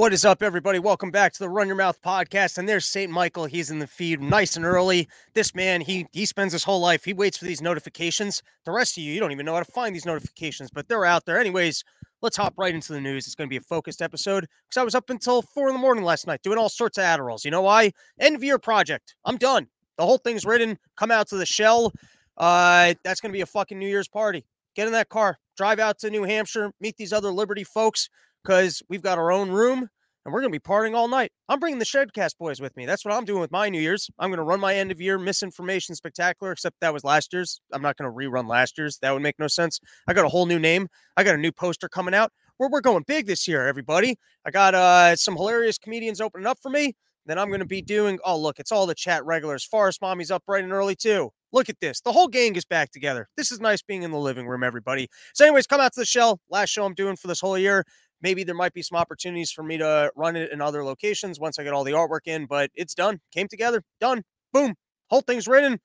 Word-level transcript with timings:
What 0.00 0.14
is 0.14 0.24
up, 0.24 0.42
everybody? 0.42 0.78
Welcome 0.78 1.10
back 1.10 1.34
to 1.34 1.38
the 1.38 1.50
Run 1.50 1.66
Your 1.66 1.76
Mouth 1.76 2.00
podcast. 2.00 2.56
And 2.56 2.66
there's 2.66 2.86
St. 2.86 3.12
Michael. 3.12 3.44
He's 3.44 3.70
in 3.70 3.80
the 3.80 3.86
feed 3.86 4.22
nice 4.22 4.56
and 4.56 4.64
early. 4.64 5.06
This 5.34 5.54
man, 5.54 5.82
he 5.82 6.06
he 6.10 6.24
spends 6.24 6.54
his 6.54 6.64
whole 6.64 6.80
life, 6.80 7.04
he 7.04 7.12
waits 7.12 7.36
for 7.36 7.44
these 7.44 7.60
notifications. 7.60 8.42
The 8.64 8.70
rest 8.70 8.96
of 8.96 9.02
you, 9.02 9.12
you 9.12 9.20
don't 9.20 9.30
even 9.30 9.44
know 9.44 9.52
how 9.52 9.62
to 9.62 9.70
find 9.72 9.94
these 9.94 10.06
notifications, 10.06 10.70
but 10.70 10.88
they're 10.88 11.04
out 11.04 11.26
there. 11.26 11.38
Anyways, 11.38 11.84
let's 12.22 12.38
hop 12.38 12.54
right 12.56 12.74
into 12.74 12.94
the 12.94 13.00
news. 13.02 13.26
It's 13.26 13.34
going 13.34 13.46
to 13.46 13.52
be 13.52 13.58
a 13.58 13.60
focused 13.60 14.00
episode 14.00 14.46
because 14.66 14.80
I 14.80 14.84
was 14.84 14.94
up 14.94 15.10
until 15.10 15.42
four 15.42 15.68
in 15.68 15.74
the 15.74 15.80
morning 15.80 16.02
last 16.02 16.26
night 16.26 16.40
doing 16.42 16.56
all 16.56 16.70
sorts 16.70 16.96
of 16.96 17.04
Adderalls. 17.04 17.44
You 17.44 17.50
know 17.50 17.60
why? 17.60 17.92
Of 18.18 18.42
year 18.42 18.58
project. 18.58 19.16
I'm 19.26 19.36
done. 19.36 19.66
The 19.98 20.06
whole 20.06 20.16
thing's 20.16 20.46
written. 20.46 20.78
Come 20.96 21.10
out 21.10 21.28
to 21.28 21.36
the 21.36 21.44
shell. 21.44 21.92
Uh, 22.38 22.94
that's 23.04 23.20
going 23.20 23.32
to 23.32 23.36
be 23.36 23.42
a 23.42 23.46
fucking 23.46 23.78
New 23.78 23.88
Year's 23.88 24.08
party. 24.08 24.46
Get 24.74 24.86
in 24.86 24.94
that 24.94 25.10
car, 25.10 25.38
drive 25.58 25.78
out 25.78 25.98
to 25.98 26.08
New 26.08 26.22
Hampshire, 26.22 26.72
meet 26.80 26.96
these 26.96 27.12
other 27.12 27.30
Liberty 27.30 27.64
folks 27.64 28.08
because 28.44 28.82
we've 28.88 29.02
got 29.02 29.18
our 29.18 29.32
own 29.32 29.50
room 29.50 29.88
and 30.24 30.34
we're 30.34 30.40
going 30.40 30.52
to 30.52 30.58
be 30.58 30.62
partying 30.62 30.94
all 30.94 31.08
night. 31.08 31.32
I'm 31.48 31.58
bringing 31.58 31.78
the 31.78 31.84
Shedcast 31.84 32.36
boys 32.38 32.60
with 32.60 32.76
me. 32.76 32.84
That's 32.84 33.04
what 33.04 33.14
I'm 33.14 33.24
doing 33.24 33.40
with 33.40 33.50
my 33.50 33.68
New 33.68 33.80
Year's. 33.80 34.10
I'm 34.18 34.28
going 34.28 34.38
to 34.38 34.44
run 34.44 34.60
my 34.60 34.74
end 34.74 34.92
of 34.92 35.00
year 35.00 35.18
misinformation 35.18 35.94
spectacular, 35.94 36.52
except 36.52 36.76
that 36.80 36.92
was 36.92 37.04
last 37.04 37.32
year's. 37.32 37.60
I'm 37.72 37.82
not 37.82 37.96
going 37.96 38.10
to 38.10 38.14
rerun 38.14 38.46
last 38.48 38.76
year's. 38.76 38.98
That 38.98 39.12
would 39.12 39.22
make 39.22 39.38
no 39.38 39.48
sense. 39.48 39.80
I 40.06 40.12
got 40.12 40.26
a 40.26 40.28
whole 40.28 40.46
new 40.46 40.58
name. 40.58 40.88
I 41.16 41.24
got 41.24 41.34
a 41.34 41.38
new 41.38 41.52
poster 41.52 41.88
coming 41.88 42.14
out. 42.14 42.32
We're, 42.58 42.68
we're 42.68 42.82
going 42.82 43.04
big 43.06 43.26
this 43.26 43.48
year, 43.48 43.66
everybody. 43.66 44.18
I 44.44 44.50
got 44.50 44.74
uh, 44.74 45.16
some 45.16 45.36
hilarious 45.36 45.78
comedians 45.78 46.20
opening 46.20 46.46
up 46.46 46.58
for 46.60 46.70
me. 46.70 46.94
Then 47.26 47.38
I'm 47.38 47.48
going 47.48 47.60
to 47.60 47.66
be 47.66 47.82
doing, 47.82 48.18
oh, 48.24 48.38
look, 48.38 48.58
it's 48.58 48.72
all 48.72 48.86
the 48.86 48.94
chat 48.94 49.24
regulars. 49.24 49.64
Forest 49.64 50.00
Mommy's 50.02 50.30
up 50.30 50.44
bright 50.46 50.64
and 50.64 50.72
early, 50.72 50.96
too. 50.96 51.30
Look 51.52 51.68
at 51.68 51.80
this. 51.80 52.00
The 52.00 52.12
whole 52.12 52.28
gang 52.28 52.56
is 52.56 52.64
back 52.64 52.90
together. 52.90 53.28
This 53.36 53.52
is 53.52 53.60
nice 53.60 53.82
being 53.82 54.02
in 54.02 54.10
the 54.10 54.18
living 54.18 54.46
room, 54.46 54.62
everybody. 54.62 55.08
So, 55.34 55.44
anyways, 55.44 55.66
come 55.66 55.80
out 55.80 55.92
to 55.94 56.00
the 56.00 56.06
shell. 56.06 56.40
Last 56.48 56.70
show 56.70 56.84
I'm 56.84 56.94
doing 56.94 57.16
for 57.16 57.28
this 57.28 57.40
whole 57.40 57.58
year 57.58 57.84
maybe 58.22 58.44
there 58.44 58.54
might 58.54 58.72
be 58.72 58.82
some 58.82 58.98
opportunities 58.98 59.50
for 59.50 59.62
me 59.62 59.78
to 59.78 60.12
run 60.16 60.36
it 60.36 60.52
in 60.52 60.60
other 60.60 60.84
locations 60.84 61.40
once 61.40 61.58
I 61.58 61.64
get 61.64 61.72
all 61.72 61.84
the 61.84 61.92
artwork 61.92 62.26
in, 62.26 62.46
but 62.46 62.70
it's 62.74 62.94
done. 62.94 63.20
Came 63.32 63.48
together, 63.48 63.82
done. 64.00 64.22
Boom. 64.52 64.74
Whole 65.08 65.22
thing's 65.22 65.48
written 65.48 65.80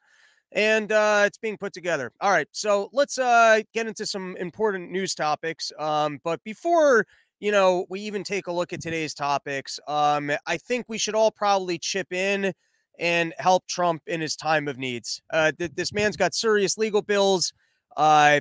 and 0.55 0.91
uh, 0.91 1.23
it's 1.25 1.37
being 1.37 1.57
put 1.57 1.73
together. 1.73 2.11
All 2.21 2.31
right, 2.31 2.47
so 2.51 2.89
let's 2.93 3.19
uh, 3.19 3.61
get 3.73 3.87
into 3.87 4.05
some 4.05 4.35
important 4.37 4.89
news 4.91 5.13
topics. 5.13 5.71
Um, 5.77 6.19
but 6.23 6.43
before 6.43 7.05
you 7.39 7.51
know 7.51 7.85
we 7.89 7.99
even 8.01 8.23
take 8.23 8.47
a 8.47 8.51
look 8.51 8.73
at 8.73 8.81
today's 8.81 9.13
topics, 9.13 9.79
um, 9.87 10.31
I 10.47 10.57
think 10.57 10.85
we 10.87 10.97
should 10.97 11.15
all 11.15 11.31
probably 11.31 11.77
chip 11.77 12.11
in 12.11 12.53
and 12.97 13.33
help 13.37 13.67
Trump 13.67 14.01
in 14.07 14.21
his 14.21 14.35
time 14.37 14.69
of 14.69 14.77
needs. 14.77 15.21
Uh, 15.31 15.51
th- 15.51 15.71
this 15.75 15.91
man's 15.91 16.15
got 16.15 16.33
serious 16.33 16.77
legal 16.77 17.01
bills. 17.01 17.51
Uh, 17.97 18.39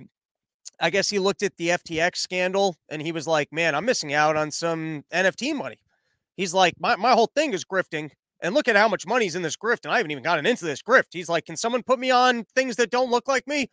I 0.80 0.90
guess 0.90 1.08
he 1.08 1.18
looked 1.18 1.42
at 1.42 1.56
the 1.56 1.68
FTX 1.68 2.16
scandal 2.16 2.76
and 2.88 3.02
he 3.02 3.12
was 3.12 3.26
like, 3.26 3.52
man, 3.52 3.74
I'm 3.74 3.84
missing 3.84 4.12
out 4.12 4.36
on 4.36 4.50
some 4.50 5.04
NFT 5.12 5.54
money. 5.54 5.78
He's 6.36 6.54
like, 6.54 6.74
my, 6.80 6.96
my 6.96 7.12
whole 7.12 7.30
thing 7.34 7.52
is 7.52 7.64
grifting. 7.64 8.10
And 8.40 8.54
look 8.54 8.68
at 8.68 8.76
how 8.76 8.88
much 8.88 9.06
money's 9.06 9.36
in 9.36 9.42
this 9.42 9.56
grift. 9.56 9.84
And 9.84 9.92
I 9.92 9.96
haven't 9.96 10.10
even 10.10 10.24
gotten 10.24 10.44
into 10.44 10.64
this 10.64 10.82
grift. 10.82 11.08
He's 11.12 11.28
like, 11.28 11.46
can 11.46 11.56
someone 11.56 11.82
put 11.82 11.98
me 11.98 12.10
on 12.10 12.44
things 12.54 12.76
that 12.76 12.90
don't 12.90 13.10
look 13.10 13.26
like 13.26 13.46
me? 13.46 13.70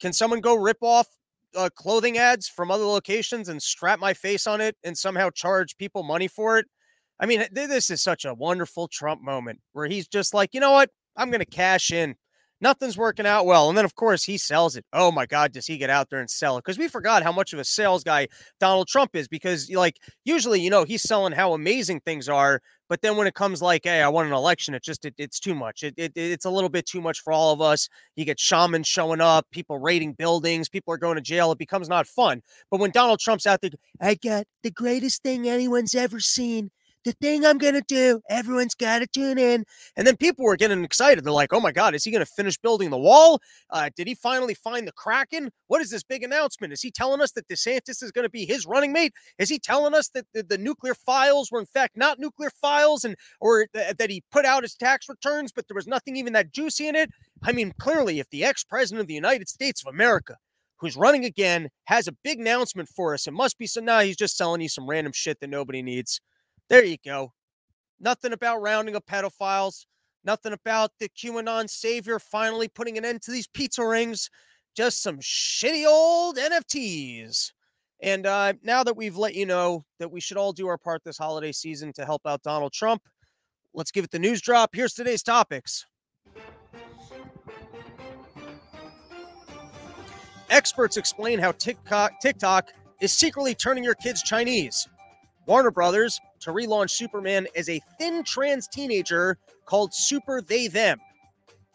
Can 0.00 0.12
someone 0.12 0.40
go 0.40 0.54
rip 0.54 0.78
off 0.80 1.08
uh, 1.54 1.68
clothing 1.74 2.16
ads 2.16 2.48
from 2.48 2.70
other 2.70 2.84
locations 2.84 3.48
and 3.48 3.62
strap 3.62 3.98
my 3.98 4.14
face 4.14 4.46
on 4.46 4.60
it 4.60 4.76
and 4.82 4.96
somehow 4.96 5.28
charge 5.30 5.76
people 5.76 6.02
money 6.02 6.28
for 6.28 6.58
it? 6.58 6.66
I 7.20 7.26
mean, 7.26 7.44
this 7.52 7.90
is 7.90 8.02
such 8.02 8.24
a 8.24 8.34
wonderful 8.34 8.88
Trump 8.88 9.20
moment 9.20 9.60
where 9.72 9.86
he's 9.86 10.08
just 10.08 10.32
like, 10.32 10.54
you 10.54 10.60
know 10.60 10.72
what? 10.72 10.90
I'm 11.16 11.30
going 11.30 11.40
to 11.40 11.46
cash 11.46 11.92
in 11.92 12.16
nothing's 12.64 12.96
working 12.96 13.26
out 13.26 13.46
well. 13.46 13.68
And 13.68 13.78
then, 13.78 13.84
of 13.84 13.94
course, 13.94 14.24
he 14.24 14.38
sells 14.38 14.74
it. 14.74 14.84
Oh 14.92 15.12
my 15.12 15.26
God, 15.26 15.52
does 15.52 15.66
he 15.66 15.76
get 15.76 15.90
out 15.90 16.10
there 16.10 16.18
and 16.18 16.28
sell 16.28 16.56
it? 16.56 16.64
Because 16.64 16.78
we 16.78 16.88
forgot 16.88 17.22
how 17.22 17.30
much 17.30 17.52
of 17.52 17.58
a 17.60 17.64
sales 17.64 18.02
guy 18.02 18.26
Donald 18.58 18.88
Trump 18.88 19.14
is. 19.14 19.28
Because, 19.28 19.70
like, 19.70 19.98
usually, 20.24 20.60
you 20.60 20.70
know, 20.70 20.82
he's 20.84 21.02
selling 21.02 21.32
how 21.32 21.52
amazing 21.52 22.00
things 22.00 22.28
are. 22.28 22.60
But 22.88 23.02
then 23.02 23.16
when 23.16 23.26
it 23.26 23.34
comes 23.34 23.62
like, 23.62 23.82
hey, 23.84 24.02
I 24.02 24.08
want 24.08 24.28
an 24.28 24.34
election, 24.34 24.74
it 24.74 24.82
just 24.82 25.04
it, 25.04 25.14
it's 25.18 25.38
too 25.38 25.54
much. 25.54 25.82
It, 25.82 25.94
it 25.96 26.12
it's 26.16 26.44
a 26.44 26.50
little 26.50 26.68
bit 26.68 26.86
too 26.86 27.00
much 27.00 27.20
for 27.20 27.32
all 27.32 27.52
of 27.52 27.60
us. 27.60 27.88
You 28.16 28.24
get 28.24 28.40
shamans 28.40 28.86
showing 28.86 29.20
up, 29.20 29.46
people 29.52 29.78
raiding 29.78 30.14
buildings, 30.14 30.68
people 30.68 30.92
are 30.92 30.98
going 30.98 31.16
to 31.16 31.22
jail. 31.22 31.52
It 31.52 31.58
becomes 31.58 31.88
not 31.88 32.06
fun. 32.06 32.42
But 32.70 32.80
when 32.80 32.90
Donald 32.90 33.20
Trump's 33.20 33.46
out 33.46 33.60
there, 33.60 33.70
I 34.00 34.14
got 34.14 34.46
the 34.62 34.70
greatest 34.70 35.22
thing 35.22 35.48
anyone's 35.48 35.94
ever 35.94 36.20
seen 36.20 36.70
the 37.04 37.12
thing 37.12 37.44
I'm 37.44 37.58
going 37.58 37.74
to 37.74 37.84
do. 37.86 38.20
Everyone's 38.28 38.74
got 38.74 39.00
to 39.00 39.06
tune 39.06 39.38
in. 39.38 39.64
And 39.96 40.06
then 40.06 40.16
people 40.16 40.44
were 40.44 40.56
getting 40.56 40.84
excited. 40.84 41.24
They're 41.24 41.32
like, 41.32 41.52
oh 41.52 41.60
my 41.60 41.72
God, 41.72 41.94
is 41.94 42.04
he 42.04 42.10
going 42.10 42.24
to 42.24 42.32
finish 42.36 42.58
building 42.58 42.90
the 42.90 42.98
wall? 42.98 43.40
Uh, 43.70 43.90
did 43.96 44.06
he 44.06 44.14
finally 44.14 44.54
find 44.54 44.86
the 44.86 44.92
Kraken? 44.92 45.50
What 45.68 45.80
is 45.80 45.90
this 45.90 46.02
big 46.02 46.22
announcement? 46.22 46.72
Is 46.72 46.82
he 46.82 46.90
telling 46.90 47.20
us 47.20 47.32
that 47.32 47.48
DeSantis 47.48 48.02
is 48.02 48.12
going 48.12 48.24
to 48.24 48.30
be 48.30 48.44
his 48.46 48.66
running 48.66 48.92
mate? 48.92 49.12
Is 49.38 49.48
he 49.48 49.58
telling 49.58 49.94
us 49.94 50.08
that 50.10 50.26
the, 50.34 50.42
the 50.42 50.58
nuclear 50.58 50.94
files 50.94 51.50
were 51.50 51.60
in 51.60 51.66
fact 51.66 51.96
not 51.96 52.18
nuclear 52.18 52.50
files 52.50 53.04
and 53.04 53.16
or 53.40 53.66
th- 53.74 53.96
that 53.96 54.10
he 54.10 54.22
put 54.30 54.44
out 54.44 54.62
his 54.62 54.74
tax 54.74 55.08
returns, 55.08 55.52
but 55.52 55.68
there 55.68 55.74
was 55.74 55.86
nothing 55.86 56.16
even 56.16 56.32
that 56.32 56.52
juicy 56.52 56.88
in 56.88 56.96
it? 56.96 57.10
I 57.42 57.52
mean, 57.52 57.72
clearly, 57.78 58.18
if 58.18 58.30
the 58.30 58.44
ex 58.44 58.64
president 58.64 59.02
of 59.02 59.06
the 59.06 59.14
United 59.14 59.48
States 59.48 59.82
of 59.84 59.92
America 59.92 60.36
who's 60.78 60.96
running 60.96 61.24
again, 61.24 61.68
has 61.84 62.08
a 62.08 62.12
big 62.24 62.40
announcement 62.40 62.88
for 62.88 63.14
us. 63.14 63.26
It 63.26 63.32
must 63.32 63.56
be 63.58 63.66
so 63.66 63.80
now 63.80 64.00
he's 64.00 64.16
just 64.16 64.36
selling 64.36 64.60
you 64.60 64.68
some 64.68 64.88
random 64.88 65.12
shit 65.14 65.40
that 65.40 65.48
nobody 65.48 65.82
needs. 65.82 66.20
There 66.68 66.84
you 66.84 66.96
go. 67.04 67.32
Nothing 68.00 68.32
about 68.32 68.62
rounding 68.62 68.96
up 68.96 69.06
pedophiles. 69.06 69.86
Nothing 70.24 70.54
about 70.54 70.90
the 70.98 71.08
QAnon 71.10 71.68
savior 71.68 72.18
finally 72.18 72.68
putting 72.68 72.96
an 72.96 73.04
end 73.04 73.22
to 73.22 73.30
these 73.30 73.46
pizza 73.46 73.86
rings. 73.86 74.30
Just 74.74 75.02
some 75.02 75.18
shitty 75.18 75.86
old 75.86 76.36
NFTs. 76.36 77.52
And 78.02 78.26
uh, 78.26 78.54
now 78.62 78.82
that 78.84 78.96
we've 78.96 79.16
let 79.16 79.34
you 79.34 79.46
know 79.46 79.84
that 79.98 80.10
we 80.10 80.20
should 80.20 80.36
all 80.36 80.52
do 80.52 80.66
our 80.66 80.78
part 80.78 81.02
this 81.04 81.18
holiday 81.18 81.52
season 81.52 81.92
to 81.94 82.04
help 82.04 82.22
out 82.26 82.42
Donald 82.42 82.72
Trump, 82.72 83.02
let's 83.72 83.90
give 83.90 84.04
it 84.04 84.10
the 84.10 84.18
news 84.18 84.40
drop. 84.40 84.70
Here's 84.74 84.94
today's 84.94 85.22
topics. 85.22 85.86
Experts 90.50 90.96
explain 90.96 91.38
how 91.38 91.52
TikTok, 91.52 92.20
TikTok 92.20 92.70
is 93.00 93.12
secretly 93.12 93.54
turning 93.54 93.84
your 93.84 93.94
kids 93.94 94.22
Chinese. 94.22 94.88
Warner 95.46 95.70
Brothers 95.70 96.20
to 96.44 96.50
relaunch 96.50 96.90
Superman 96.90 97.46
as 97.56 97.68
a 97.68 97.80
thin 97.98 98.22
trans 98.22 98.68
teenager 98.68 99.38
called 99.64 99.92
Super 99.92 100.40
They 100.40 100.68
Them. 100.68 101.00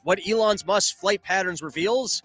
What 0.04 0.20
Elon's 0.28 0.66
Musk 0.66 0.98
flight 0.98 1.22
patterns 1.24 1.62
reveals. 1.62 2.22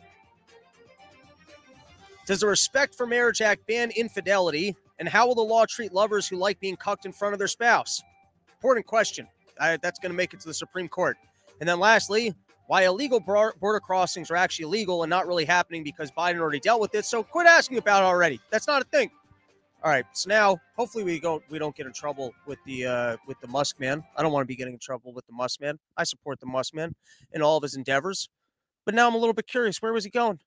Does 2.27 2.41
the 2.41 2.47
Respect 2.47 2.94
for 2.94 3.06
Marriage 3.06 3.43
Act 3.43 3.66
ban 3.66 3.91
infidelity? 3.97 4.77
And 4.99 5.09
how 5.09 5.27
will 5.27 5.34
the 5.34 5.43
law 5.43 5.66
treat 5.66 5.93
lovers 5.93 6.28
who 6.28 6.37
like 6.37 6.60
being 6.60 6.77
cucked 6.77 7.05
in 7.05 7.12
front 7.12 7.32
of 7.32 7.38
their 7.38 7.49
spouse? 7.49 8.03
Important 8.56 8.87
question. 8.87 9.26
I, 9.61 9.76
that's 9.78 9.99
going 9.99 10.12
to 10.12 10.16
make 10.16 10.32
it 10.34 10.41
to 10.41 10.47
the 10.47 10.55
Supreme 10.55 10.88
Court. 10.88 11.16
And 11.61 11.69
then 11.69 11.78
lastly, 11.81 12.34
why 12.66 12.84
illegal 12.84 13.21
border 13.21 13.81
crossings 13.81 14.31
are 14.31 14.37
actually 14.37 14.65
illegal 14.65 15.03
and 15.03 15.11
not 15.11 15.26
really 15.26 15.44
happening 15.44 15.82
because 15.82 16.11
Biden 16.11 16.38
already 16.38 16.61
dealt 16.61 16.81
with 16.81 16.94
it. 16.94 17.05
So 17.05 17.22
quit 17.22 17.47
asking 17.47 17.78
about 17.78 18.03
it 18.03 18.06
already. 18.06 18.41
That's 18.50 18.66
not 18.66 18.82
a 18.82 18.84
thing. 18.84 19.11
All 19.84 19.90
right, 19.90 20.06
so 20.12 20.30
now 20.30 20.56
hopefully 20.78 21.04
we 21.04 21.20
don't 21.20 21.42
we 21.50 21.58
don't 21.58 21.76
get 21.76 21.84
in 21.84 21.92
trouble 21.92 22.32
with 22.46 22.58
the 22.64 22.86
uh, 22.86 23.16
with 23.26 23.38
the 23.40 23.48
Musk 23.48 23.78
man. 23.78 24.02
I 24.16 24.22
don't 24.22 24.32
want 24.32 24.42
to 24.42 24.46
be 24.46 24.56
getting 24.56 24.72
in 24.72 24.80
trouble 24.80 25.12
with 25.12 25.26
the 25.26 25.34
Musk 25.34 25.60
man. 25.60 25.78
I 25.98 26.04
support 26.04 26.40
the 26.40 26.46
Musk 26.46 26.72
man 26.72 26.94
in 27.32 27.42
all 27.42 27.58
of 27.58 27.62
his 27.62 27.74
endeavors, 27.74 28.30
but 28.86 28.94
now 28.94 29.06
I'm 29.06 29.14
a 29.14 29.18
little 29.18 29.34
bit 29.34 29.46
curious. 29.46 29.82
Where 29.82 29.92
was 29.92 30.04
he 30.04 30.10
going? 30.10 30.38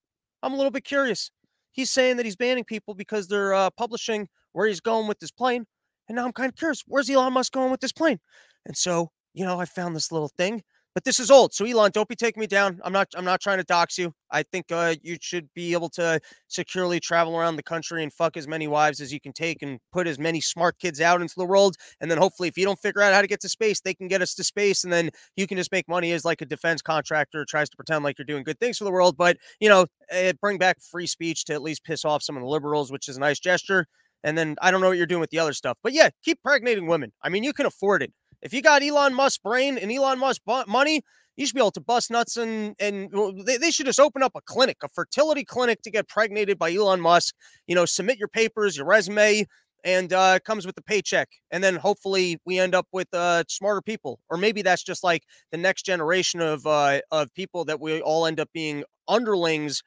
I'm 0.42 0.54
a 0.54 0.56
little 0.56 0.72
bit 0.72 0.86
curious. 0.86 1.30
He's 1.72 1.92
saying 1.92 2.18
that 2.18 2.26
he's 2.26 2.36
banning 2.36 2.64
people 2.64 2.96
because 2.96 3.28
they're 3.28 3.54
uh, 3.54 3.70
publishing 3.70 4.28
where 4.54 4.66
he's 4.66 4.82
going 4.82 5.08
with 5.08 5.20
this 5.20 5.30
plane, 5.30 5.68
and 6.10 6.16
now 6.16 6.26
I'm 6.26 6.32
kind 6.32 6.50
of 6.50 6.56
curious. 6.56 6.84
Where's 6.88 7.08
Elon 7.08 7.34
Musk 7.34 7.54
going 7.54 7.70
with 7.70 7.82
this 7.82 7.92
plane? 7.92 8.18
And 8.66 8.76
so 8.76 9.12
you 9.36 9.46
know, 9.46 9.60
I 9.60 9.66
found 9.66 9.96
this 9.96 10.12
little 10.12 10.30
thing 10.30 10.64
but 10.98 11.04
this 11.04 11.20
is 11.20 11.30
old. 11.30 11.54
So 11.54 11.64
Elon, 11.64 11.92
don't 11.94 12.10
be 12.10 12.16
taking 12.16 12.42
me 12.42 12.48
down. 12.48 12.80
I'm 12.84 12.92
not 12.92 13.10
I'm 13.16 13.24
not 13.24 13.40
trying 13.40 13.60
to 13.60 13.64
dox 13.64 14.00
you. 14.00 14.14
I 14.32 14.42
think 14.42 14.72
uh, 14.72 14.96
you 15.04 15.20
should 15.22 15.48
be 15.54 15.74
able 15.74 15.90
to 15.90 16.20
securely 16.48 17.00
travel 17.00 17.38
around 17.38 17.56
the 17.56 17.62
country 17.62 18.02
and 18.02 18.12
fuck 18.12 18.36
as 18.36 18.48
many 18.48 18.68
wives 18.68 19.00
as 19.00 19.14
you 19.14 19.22
can 19.22 19.32
take 19.32 19.62
and 19.62 19.78
put 19.94 20.08
as 20.08 20.18
many 20.18 20.42
smart 20.42 20.80
kids 20.80 21.00
out 21.00 21.22
into 21.22 21.36
the 21.38 21.46
world. 21.46 21.76
And 22.02 22.10
then 22.10 22.18
hopefully 22.18 22.50
if 22.50 22.58
you 22.58 22.66
don't 22.66 22.80
figure 22.80 23.04
out 23.04 23.14
how 23.14 23.22
to 23.22 23.28
get 23.28 23.42
to 23.42 23.48
space, 23.48 23.80
they 23.80 23.94
can 23.94 24.08
get 24.08 24.24
us 24.24 24.34
to 24.34 24.44
space 24.44 24.84
and 24.84 24.92
then 24.92 25.12
you 25.36 25.46
can 25.46 25.56
just 25.56 25.72
make 25.72 25.88
money 25.88 26.14
as 26.14 26.26
like 26.26 26.42
a 26.42 26.48
defense 26.48 26.82
contractor 26.82 27.46
tries 27.46 27.70
to 27.70 27.78
pretend 27.78 28.04
like 28.04 28.18
you're 28.18 28.26
doing 28.26 28.44
good 28.44 28.60
things 28.60 28.80
for 28.80 28.84
the 28.84 28.92
world. 28.92 29.18
But 29.18 29.38
you 29.60 29.70
know, 29.70 29.86
eh, 30.10 30.34
bring 30.42 30.58
back 30.58 30.82
free 30.82 31.06
speech 31.06 31.46
to 31.46 31.54
at 31.54 31.62
least 31.62 31.84
piss 31.84 32.06
off 32.06 32.24
some 32.24 32.38
of 32.38 32.42
the 32.42 32.50
liberals, 32.50 32.92
which 32.92 33.08
is 33.08 33.18
a 33.18 33.20
nice 33.20 33.38
gesture. 33.40 33.86
And 34.24 34.36
then 34.36 34.56
I 34.64 34.72
don't 34.72 34.82
know 34.82 34.88
what 34.88 34.98
you're 34.98 35.06
doing 35.06 35.22
with 35.22 35.30
the 35.30 35.38
other 35.38 35.54
stuff. 35.54 35.78
But 35.84 35.94
yeah, 35.94 36.10
keep 36.26 36.40
pregnating 36.44 36.88
women. 36.88 37.12
I 37.22 37.30
mean, 37.30 37.44
you 37.44 37.54
can 37.54 37.68
afford 37.68 38.02
it. 38.02 38.12
If 38.42 38.54
you 38.54 38.62
got 38.62 38.84
Elon 38.84 39.14
Musk 39.14 39.42
brain 39.42 39.78
and 39.78 39.92
Elon 39.92 40.20
Musk 40.20 40.42
money, 40.68 41.02
you 41.36 41.46
should 41.46 41.56
be 41.56 41.62
able 41.62 41.72
to 41.72 41.82
bust 41.82 42.12
nuts 42.12 42.36
and 42.38 42.76
and 42.80 43.12
they, 43.46 43.58
they 43.58 43.72
should 43.72 43.86
just 43.86 44.00
open 44.00 44.24
up 44.24 44.34
a 44.36 44.42
clinic, 44.42 44.78
a 44.84 44.90
fertility 44.90 45.44
clinic 45.44 45.82
to 45.84 45.92
get 45.92 46.08
pregnated 46.08 46.58
by 46.58 46.74
Elon 46.74 47.00
Musk. 47.00 47.36
You 47.68 47.76
know, 47.76 47.86
submit 47.86 48.18
your 48.18 48.28
papers, 48.28 48.78
your 48.78 48.88
resume, 48.88 49.46
and 49.84 50.12
uh, 50.12 50.40
comes 50.40 50.66
with 50.66 50.76
the 50.76 50.82
paycheck. 50.82 51.30
And 51.52 51.64
then 51.64 51.76
hopefully 51.76 52.40
we 52.46 52.60
end 52.60 52.76
up 52.76 52.88
with 52.92 53.14
uh, 53.14 53.44
smarter 53.48 53.82
people, 53.82 54.20
or 54.30 54.38
maybe 54.38 54.62
that's 54.62 54.84
just 54.84 55.04
like 55.04 55.24
the 55.52 55.58
next 55.58 55.84
generation 55.84 56.42
of 56.42 56.66
uh, 56.66 57.00
of 57.12 57.34
people 57.34 57.66
that 57.66 57.80
we 57.80 58.02
all 58.02 58.26
end 58.26 58.40
up 58.40 58.50
being 58.54 58.84
underlings 59.08 59.82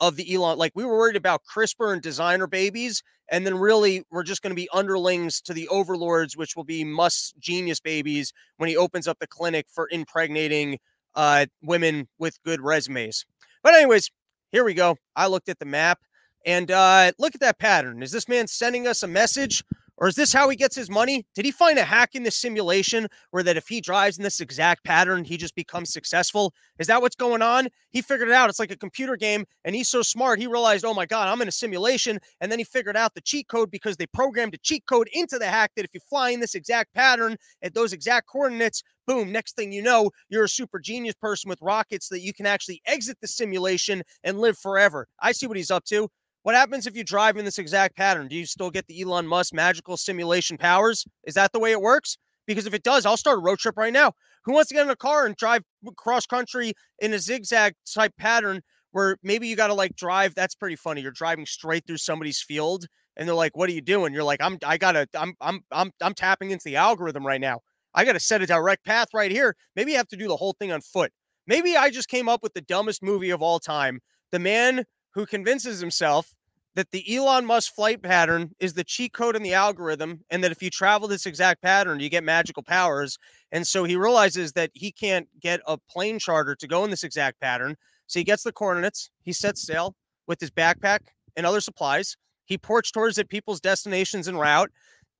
of 0.00 0.16
the 0.16 0.34
Elon. 0.34 0.58
Like 0.58 0.72
we 0.74 0.84
were 0.84 0.96
worried 0.96 1.16
about 1.16 1.42
CRISPR 1.44 1.92
and 1.92 2.02
designer 2.02 2.46
babies, 2.46 3.02
and 3.30 3.46
then 3.46 3.58
really 3.58 4.02
we're 4.10 4.22
just 4.22 4.42
going 4.42 4.50
to 4.50 4.56
be 4.56 4.68
underlings 4.72 5.40
to 5.42 5.52
the 5.52 5.68
overlords, 5.68 6.36
which 6.36 6.56
will 6.56 6.64
be 6.64 6.84
Musk's 6.84 7.32
genius 7.38 7.80
babies 7.80 8.32
when 8.56 8.68
he 8.68 8.76
opens 8.76 9.08
up 9.08 9.18
the 9.18 9.26
clinic 9.26 9.66
for 9.72 9.88
impregnating 9.90 10.78
uh, 11.14 11.46
women 11.62 12.08
with 12.18 12.42
good 12.44 12.60
resumes. 12.60 13.24
But 13.62 13.74
anyways, 13.74 14.10
here 14.52 14.64
we 14.64 14.74
go. 14.74 14.96
I 15.16 15.26
looked 15.26 15.48
at 15.48 15.58
the 15.58 15.64
map 15.64 15.98
and 16.44 16.70
uh, 16.70 17.12
look 17.18 17.34
at 17.34 17.40
that 17.40 17.58
pattern. 17.58 18.02
Is 18.02 18.12
this 18.12 18.28
man 18.28 18.46
sending 18.46 18.86
us 18.86 19.02
a 19.02 19.08
message? 19.08 19.64
Or 19.98 20.08
is 20.08 20.14
this 20.14 20.32
how 20.32 20.48
he 20.48 20.56
gets 20.56 20.76
his 20.76 20.90
money? 20.90 21.24
Did 21.34 21.44
he 21.44 21.50
find 21.50 21.78
a 21.78 21.84
hack 21.84 22.14
in 22.14 22.22
the 22.22 22.30
simulation 22.30 23.08
where 23.30 23.42
that 23.42 23.56
if 23.56 23.68
he 23.68 23.80
drives 23.80 24.18
in 24.18 24.24
this 24.24 24.40
exact 24.40 24.84
pattern, 24.84 25.24
he 25.24 25.36
just 25.36 25.54
becomes 25.54 25.92
successful? 25.92 26.52
Is 26.78 26.86
that 26.88 27.00
what's 27.00 27.16
going 27.16 27.40
on? 27.40 27.68
He 27.90 28.02
figured 28.02 28.28
it 28.28 28.34
out. 28.34 28.50
It's 28.50 28.58
like 28.58 28.70
a 28.70 28.76
computer 28.76 29.16
game, 29.16 29.46
and 29.64 29.74
he's 29.74 29.88
so 29.88 30.02
smart, 30.02 30.38
he 30.38 30.46
realized, 30.46 30.84
oh 30.84 30.92
my 30.92 31.06
God, 31.06 31.28
I'm 31.28 31.40
in 31.40 31.48
a 31.48 31.52
simulation. 31.52 32.18
And 32.40 32.52
then 32.52 32.58
he 32.58 32.64
figured 32.64 32.96
out 32.96 33.14
the 33.14 33.22
cheat 33.22 33.48
code 33.48 33.70
because 33.70 33.96
they 33.96 34.06
programmed 34.06 34.54
a 34.54 34.58
cheat 34.58 34.84
code 34.86 35.08
into 35.12 35.38
the 35.38 35.46
hack 35.46 35.72
that 35.76 35.84
if 35.84 35.94
you 35.94 36.00
fly 36.00 36.30
in 36.30 36.40
this 36.40 36.54
exact 36.54 36.92
pattern 36.94 37.36
at 37.62 37.72
those 37.72 37.92
exact 37.92 38.28
coordinates, 38.28 38.82
boom, 39.06 39.32
next 39.32 39.56
thing 39.56 39.72
you 39.72 39.82
know, 39.82 40.10
you're 40.28 40.44
a 40.44 40.48
super 40.48 40.78
genius 40.78 41.14
person 41.14 41.48
with 41.48 41.58
rockets 41.62 42.08
that 42.08 42.20
you 42.20 42.34
can 42.34 42.44
actually 42.44 42.82
exit 42.86 43.16
the 43.20 43.28
simulation 43.28 44.02
and 44.24 44.38
live 44.38 44.58
forever. 44.58 45.06
I 45.20 45.32
see 45.32 45.46
what 45.46 45.56
he's 45.56 45.70
up 45.70 45.84
to. 45.86 46.08
What 46.46 46.54
happens 46.54 46.86
if 46.86 46.96
you 46.96 47.02
drive 47.02 47.36
in 47.38 47.44
this 47.44 47.58
exact 47.58 47.96
pattern? 47.96 48.28
Do 48.28 48.36
you 48.36 48.46
still 48.46 48.70
get 48.70 48.86
the 48.86 49.02
Elon 49.02 49.26
Musk 49.26 49.52
magical 49.52 49.96
simulation 49.96 50.56
powers? 50.56 51.04
Is 51.24 51.34
that 51.34 51.50
the 51.50 51.58
way 51.58 51.72
it 51.72 51.80
works? 51.80 52.18
Because 52.46 52.68
if 52.68 52.72
it 52.72 52.84
does, 52.84 53.04
I'll 53.04 53.16
start 53.16 53.38
a 53.38 53.42
road 53.42 53.58
trip 53.58 53.76
right 53.76 53.92
now. 53.92 54.12
Who 54.44 54.52
wants 54.52 54.68
to 54.68 54.74
get 54.76 54.84
in 54.84 54.90
a 54.90 54.94
car 54.94 55.26
and 55.26 55.34
drive 55.34 55.64
cross 55.96 56.24
country 56.24 56.74
in 57.00 57.12
a 57.12 57.18
zigzag 57.18 57.74
type 57.92 58.12
pattern 58.16 58.60
where 58.92 59.16
maybe 59.24 59.48
you 59.48 59.56
got 59.56 59.66
to 59.66 59.74
like 59.74 59.96
drive? 59.96 60.36
That's 60.36 60.54
pretty 60.54 60.76
funny. 60.76 61.00
You're 61.00 61.10
driving 61.10 61.46
straight 61.46 61.84
through 61.84 61.96
somebody's 61.96 62.40
field 62.40 62.86
and 63.16 63.26
they're 63.26 63.34
like, 63.34 63.56
"What 63.56 63.68
are 63.68 63.72
you 63.72 63.82
doing?" 63.82 64.14
You're 64.14 64.22
like, 64.22 64.40
"I'm 64.40 64.56
I 64.64 64.78
got 64.78 64.92
to 64.92 65.08
I'm 65.14 65.34
I'm 65.40 65.62
I'm 65.72 65.90
I'm 66.00 66.14
tapping 66.14 66.52
into 66.52 66.62
the 66.66 66.76
algorithm 66.76 67.26
right 67.26 67.40
now. 67.40 67.58
I 67.92 68.04
got 68.04 68.12
to 68.12 68.20
set 68.20 68.40
a 68.40 68.46
direct 68.46 68.84
path 68.84 69.08
right 69.12 69.32
here. 69.32 69.56
Maybe 69.74 69.90
you 69.90 69.96
have 69.96 70.06
to 70.10 70.16
do 70.16 70.28
the 70.28 70.36
whole 70.36 70.54
thing 70.60 70.70
on 70.70 70.80
foot. 70.80 71.10
Maybe 71.48 71.76
I 71.76 71.90
just 71.90 72.08
came 72.08 72.28
up 72.28 72.44
with 72.44 72.54
the 72.54 72.60
dumbest 72.60 73.02
movie 73.02 73.30
of 73.30 73.42
all 73.42 73.58
time. 73.58 73.98
The 74.30 74.38
man 74.38 74.84
who 75.16 75.26
convinces 75.26 75.80
himself 75.80 76.35
that 76.76 76.90
the 76.90 77.16
Elon 77.16 77.46
Musk 77.46 77.74
flight 77.74 78.02
pattern 78.02 78.50
is 78.60 78.74
the 78.74 78.84
cheat 78.84 79.14
code 79.14 79.34
in 79.34 79.42
the 79.42 79.54
algorithm, 79.54 80.20
and 80.30 80.44
that 80.44 80.52
if 80.52 80.62
you 80.62 80.68
travel 80.68 81.08
this 81.08 81.24
exact 81.24 81.62
pattern, 81.62 82.00
you 82.00 82.10
get 82.10 82.22
magical 82.22 82.62
powers. 82.62 83.18
And 83.50 83.66
so 83.66 83.84
he 83.84 83.96
realizes 83.96 84.52
that 84.52 84.70
he 84.74 84.92
can't 84.92 85.26
get 85.40 85.60
a 85.66 85.78
plane 85.78 86.18
charter 86.18 86.54
to 86.54 86.68
go 86.68 86.84
in 86.84 86.90
this 86.90 87.02
exact 87.02 87.40
pattern. 87.40 87.76
So 88.06 88.20
he 88.20 88.24
gets 88.24 88.42
the 88.42 88.52
coordinates, 88.52 89.10
he 89.22 89.32
sets 89.32 89.66
sail 89.66 89.96
with 90.26 90.38
his 90.38 90.50
backpack 90.50 91.00
and 91.34 91.46
other 91.46 91.62
supplies. 91.62 92.16
He 92.44 92.58
ports 92.58 92.90
towards 92.90 93.18
at 93.18 93.30
people's 93.30 93.60
destinations 93.60 94.28
en 94.28 94.36
route. 94.36 94.70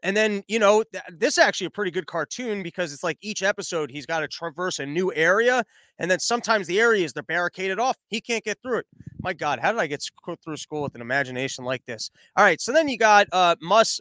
And 0.02 0.16
then, 0.16 0.42
you 0.46 0.58
know, 0.58 0.84
th- 0.92 1.04
this 1.10 1.38
is 1.38 1.38
actually 1.38 1.68
a 1.68 1.70
pretty 1.70 1.90
good 1.90 2.06
cartoon 2.06 2.62
because 2.62 2.92
it's 2.92 3.02
like 3.02 3.18
each 3.22 3.42
episode 3.42 3.90
he's 3.90 4.06
got 4.06 4.20
to 4.20 4.28
traverse 4.28 4.78
a 4.78 4.86
new 4.86 5.12
area. 5.14 5.64
And 5.98 6.10
then 6.10 6.20
sometimes 6.20 6.66
the 6.66 6.80
areas 6.80 7.12
they're 7.12 7.22
barricaded 7.22 7.78
off. 7.78 7.96
He 8.08 8.20
can't 8.20 8.44
get 8.44 8.58
through 8.62 8.78
it. 8.78 8.86
My 9.20 9.32
God, 9.32 9.58
how 9.58 9.72
did 9.72 9.80
I 9.80 9.86
get 9.86 10.04
through 10.44 10.56
school 10.58 10.82
with 10.82 10.94
an 10.94 11.00
imagination 11.00 11.64
like 11.64 11.84
this? 11.86 12.10
All 12.36 12.44
right. 12.44 12.60
So 12.60 12.72
then 12.72 12.88
you 12.88 12.98
got 12.98 13.26
uh 13.32 13.56
Musk 13.60 14.00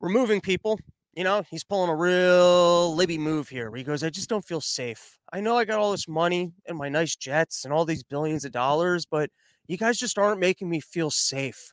removing 0.00 0.40
people. 0.40 0.78
You 1.14 1.24
know, 1.24 1.42
he's 1.50 1.64
pulling 1.64 1.90
a 1.90 1.94
real 1.94 2.94
Libby 2.94 3.18
move 3.18 3.48
here 3.48 3.70
where 3.70 3.78
he 3.78 3.84
goes, 3.84 4.02
I 4.02 4.10
just 4.10 4.30
don't 4.30 4.44
feel 4.44 4.62
safe. 4.62 5.18
I 5.32 5.40
know 5.40 5.56
I 5.56 5.64
got 5.64 5.78
all 5.78 5.92
this 5.92 6.08
money 6.08 6.52
and 6.66 6.76
my 6.76 6.88
nice 6.88 7.16
jets 7.16 7.64
and 7.64 7.72
all 7.72 7.84
these 7.84 8.02
billions 8.02 8.44
of 8.44 8.52
dollars, 8.52 9.06
but 9.06 9.30
you 9.66 9.76
guys 9.76 9.98
just 9.98 10.18
aren't 10.18 10.40
making 10.40 10.68
me 10.68 10.80
feel 10.80 11.10
safe. 11.10 11.72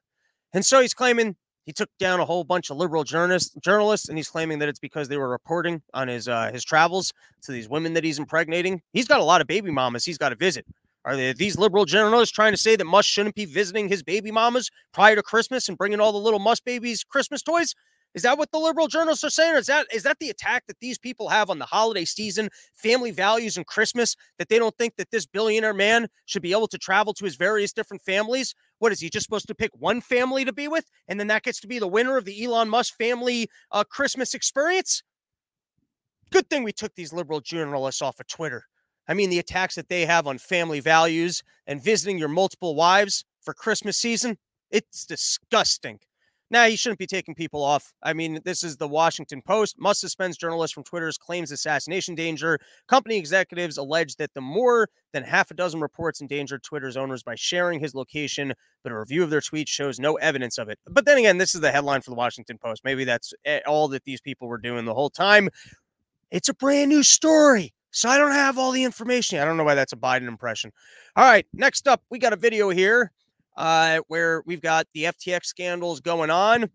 And 0.54 0.66
so 0.66 0.82
he's 0.82 0.94
claiming 0.94 1.36
he 1.70 1.74
took 1.74 1.96
down 2.00 2.20
a 2.20 2.26
whole 2.26 2.44
bunch 2.44 2.72
of 2.72 2.78
liberal 2.78 3.04
journalists, 3.04 3.56
journalists, 3.62 4.10
and 4.10 4.18
he's 4.18 4.28
claiming 4.28 4.58
that 4.58 4.68
it's 4.68 4.80
because 4.80 5.08
they 5.08 5.18
were 5.18 5.30
reporting 5.30 5.84
on 5.94 6.08
his 6.08 6.28
uh, 6.28 6.50
his 6.52 6.66
travels 6.66 7.14
to 7.44 7.52
these 7.52 7.70
women 7.70 7.94
that 7.94 8.04
he's 8.04 8.18
impregnating. 8.18 8.82
He's 8.92 9.08
got 9.08 9.20
a 9.20 9.24
lot 9.24 9.40
of 9.40 9.46
baby 9.46 9.70
mamas 9.70 10.04
he's 10.04 10.18
got 10.18 10.30
to 10.30 10.36
visit. 10.36 10.66
Are 11.06 11.16
they, 11.16 11.32
these 11.32 11.60
liberal 11.60 11.86
journalists 11.86 12.34
trying 12.34 12.54
to 12.54 12.58
say 12.58 12.76
that 12.76 12.86
Musk 12.86 13.08
shouldn't 13.08 13.36
be 13.36 13.46
visiting 13.46 13.88
his 13.88 14.02
baby 14.02 14.32
mamas 14.32 14.72
prior 14.96 15.16
to 15.16 15.22
Christmas 15.22 15.70
and 15.70 15.78
bringing 15.78 16.00
all 16.00 16.12
the 16.12 16.18
little 16.18 16.40
Musk 16.40 16.66
babies 16.66 17.04
Christmas 17.04 17.44
toys? 17.44 17.76
Is 18.16 18.24
that 18.24 18.38
what 18.38 18.52
the 18.52 18.58
liberal 18.58 18.88
journalists 18.88 19.24
are 19.24 19.30
saying? 19.30 19.56
Is 19.56 19.68
that 19.68 19.86
is 19.94 20.04
that 20.04 20.18
the 20.20 20.30
attack 20.30 20.66
that 20.68 20.80
these 20.80 20.98
people 20.98 21.30
have 21.30 21.50
on 21.50 21.60
the 21.60 21.66
holiday 21.66 22.06
season, 22.06 22.50
family 22.74 23.12
values, 23.12 23.56
and 23.56 23.66
Christmas? 23.66 24.16
That 24.40 24.50
they 24.50 24.58
don't 24.58 24.76
think 24.78 24.96
that 24.98 25.12
this 25.12 25.28
billionaire 25.28 25.74
man 25.74 26.08
should 26.26 26.42
be 26.42 26.52
able 26.52 26.68
to 26.70 26.78
travel 26.78 27.14
to 27.14 27.26
his 27.26 27.36
various 27.36 27.72
different 27.72 28.02
families? 28.02 28.56
What 28.80 28.92
is 28.92 29.00
he 29.00 29.10
just 29.10 29.26
supposed 29.26 29.48
to 29.48 29.56
pick 29.56 29.72
one 29.74 30.02
family 30.02 30.44
to 30.44 30.54
be 30.54 30.68
with, 30.68 30.86
and 31.08 31.20
then 31.20 31.28
that 31.28 31.44
gets 31.44 31.60
to 31.62 31.68
be 31.68 31.78
the 31.78 31.88
winner 31.88 32.18
of 32.18 32.26
the 32.26 32.44
Elon 32.44 32.70
Musk 32.70 32.96
family 32.98 33.48
uh, 33.72 33.84
Christmas 33.84 34.34
experience? 34.34 35.04
Good 36.32 36.50
thing 36.50 36.64
we 36.64 36.72
took 36.72 36.96
these 36.96 37.14
liberal 37.14 37.42
journalists 37.42 38.02
off 38.02 38.20
of 38.20 38.28
Twitter. 38.28 38.66
I 39.08 39.14
mean, 39.14 39.30
the 39.30 39.40
attacks 39.40 39.76
that 39.76 39.90
they 39.90 40.06
have 40.06 40.28
on 40.28 40.38
family 40.38 40.80
values 40.80 41.42
and 41.66 41.84
visiting 41.84 42.20
your 42.20 42.28
multiple 42.28 42.76
wives 42.76 43.26
for 43.42 43.54
Christmas 43.54 43.98
season, 43.98 44.38
it's 44.70 45.06
disgusting. 45.06 46.00
Now, 46.52 46.66
you 46.66 46.78
shouldn't 46.78 46.98
be 46.98 47.06
taking 47.06 47.36
people 47.36 47.64
off. 47.64 47.94
I 48.02 48.14
mean, 48.14 48.40
this 48.44 48.64
is 48.64 48.76
the 48.76 48.88
Washington 48.88 49.42
Post. 49.42 49.76
Musk 49.80 50.02
suspends 50.02 50.36
journalist 50.36 50.74
from 50.74 50.84
Twitter's 50.84 51.18
claims 51.18 51.52
assassination 51.52 52.16
danger. 52.16 52.60
Company 52.88 53.18
executives 53.18 53.78
allege 53.78 54.16
that 54.16 54.34
the 54.34 54.42
more 54.42 54.90
than 55.14 55.24
half 55.24 55.52
a 55.52 55.54
dozen 55.54 55.80
reports 55.80 56.22
endangered 56.22 56.64
Twitter's 56.64 56.98
owners 56.98 57.22
by 57.22 57.36
sharing 57.36 57.80
his 57.80 57.94
location, 57.94 58.54
but 58.84 58.92
a 58.92 58.98
review 58.98 59.24
of 59.24 59.30
their 59.30 59.42
tweets 59.42 59.68
shows 59.68 60.00
no 60.00 60.16
evidence 60.16 60.58
of 60.58 60.70
it. 60.70 60.80
But 60.88 61.06
then 61.06 61.20
again, 61.20 61.38
this 61.38 61.54
is 61.54 61.62
the 61.62 61.72
headline 61.72 62.02
for 62.02 62.10
the 62.10 62.16
Washington 62.16 62.58
Post. 62.58 62.84
Maybe 62.84 63.04
that's 63.04 63.32
eh, 63.46 63.60
all 63.68 63.88
that 63.90 64.04
these 64.06 64.22
people 64.22 64.48
were 64.48 64.58
doing 64.58 64.86
the 64.86 64.94
whole 64.94 65.12
time. 65.12 65.50
It's 66.32 66.50
a 66.50 66.54
brand 66.56 66.90
new 66.90 67.04
story. 67.04 67.74
So 67.92 68.10
I 68.10 68.18
don't 68.18 68.32
have 68.32 68.58
all 68.58 68.72
the 68.72 68.84
information. 68.84 69.40
I 69.40 69.46
don't 69.46 69.58
know 69.58 69.64
why 69.64 69.76
that's 69.76 69.94
a 69.94 69.98
Biden 69.98 70.28
impression. 70.28 70.72
All 71.16 71.26
right, 71.26 71.46
next 71.54 71.88
up, 71.88 72.04
we 72.10 72.20
got 72.20 72.34
a 72.34 72.38
video 72.38 72.70
here 72.70 73.12
uh, 73.60 74.00
where 74.08 74.42
we've 74.46 74.62
got 74.62 74.88
the 74.94 75.04
FTX 75.04 75.46
scandals 75.46 76.00
going 76.00 76.32
on. 76.32 76.70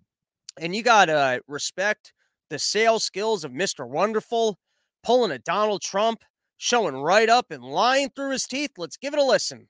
And 0.61 0.77
you 0.77 0.83
got 0.83 1.07
to 1.07 1.41
respect 1.49 2.13
the 2.51 2.59
sales 2.59 3.03
skills 3.03 3.43
of 3.43 3.51
Mr. 3.51 3.89
Wonderful, 3.89 4.59
pulling 5.03 5.33
a 5.33 5.39
Donald 5.39 5.83
Trump, 5.83 6.23
showing 6.59 6.95
right 6.95 7.29
up 7.29 7.51
and 7.51 7.65
lying 7.65 8.11
through 8.15 8.33
his 8.33 8.45
teeth. 8.45 8.73
Let's 8.77 8.99
give 8.99 9.15
it 9.15 9.19
a 9.19 9.25
listen. 9.25 9.67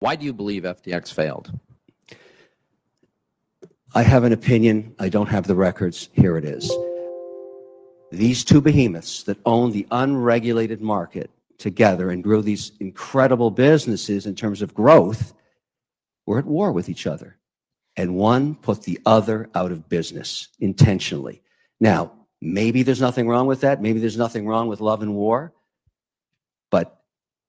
Why 0.00 0.16
do 0.16 0.26
you 0.26 0.34
believe 0.34 0.64
FTX 0.64 1.12
failed? 1.12 1.58
I 3.94 4.02
have 4.02 4.24
an 4.24 4.32
opinion. 4.32 4.94
I 4.98 5.08
don't 5.08 5.28
have 5.28 5.46
the 5.46 5.54
records. 5.54 6.10
Here 6.12 6.36
it 6.36 6.44
is. 6.44 6.70
These 8.10 8.44
two 8.44 8.60
behemoths 8.60 9.22
that 9.22 9.38
own 9.46 9.72
the 9.72 9.86
unregulated 9.90 10.82
market 10.82 11.30
together 11.56 12.10
and 12.10 12.22
grew 12.22 12.42
these 12.42 12.72
incredible 12.80 13.50
businesses 13.50 14.26
in 14.26 14.34
terms 14.34 14.60
of 14.60 14.74
growth 14.74 15.32
were 16.26 16.38
at 16.38 16.46
war 16.46 16.72
with 16.72 16.88
each 16.88 17.06
other. 17.06 17.38
And 17.96 18.14
one 18.14 18.54
put 18.56 18.82
the 18.82 19.00
other 19.06 19.48
out 19.54 19.72
of 19.72 19.88
business 19.88 20.48
intentionally. 20.60 21.42
Now, 21.80 22.12
maybe 22.42 22.82
there's 22.82 23.00
nothing 23.00 23.28
wrong 23.28 23.46
with 23.46 23.62
that. 23.62 23.80
Maybe 23.80 24.00
there's 24.00 24.18
nothing 24.18 24.46
wrong 24.46 24.68
with 24.68 24.80
love 24.80 25.02
and 25.02 25.14
war. 25.14 25.54
But 26.70 27.00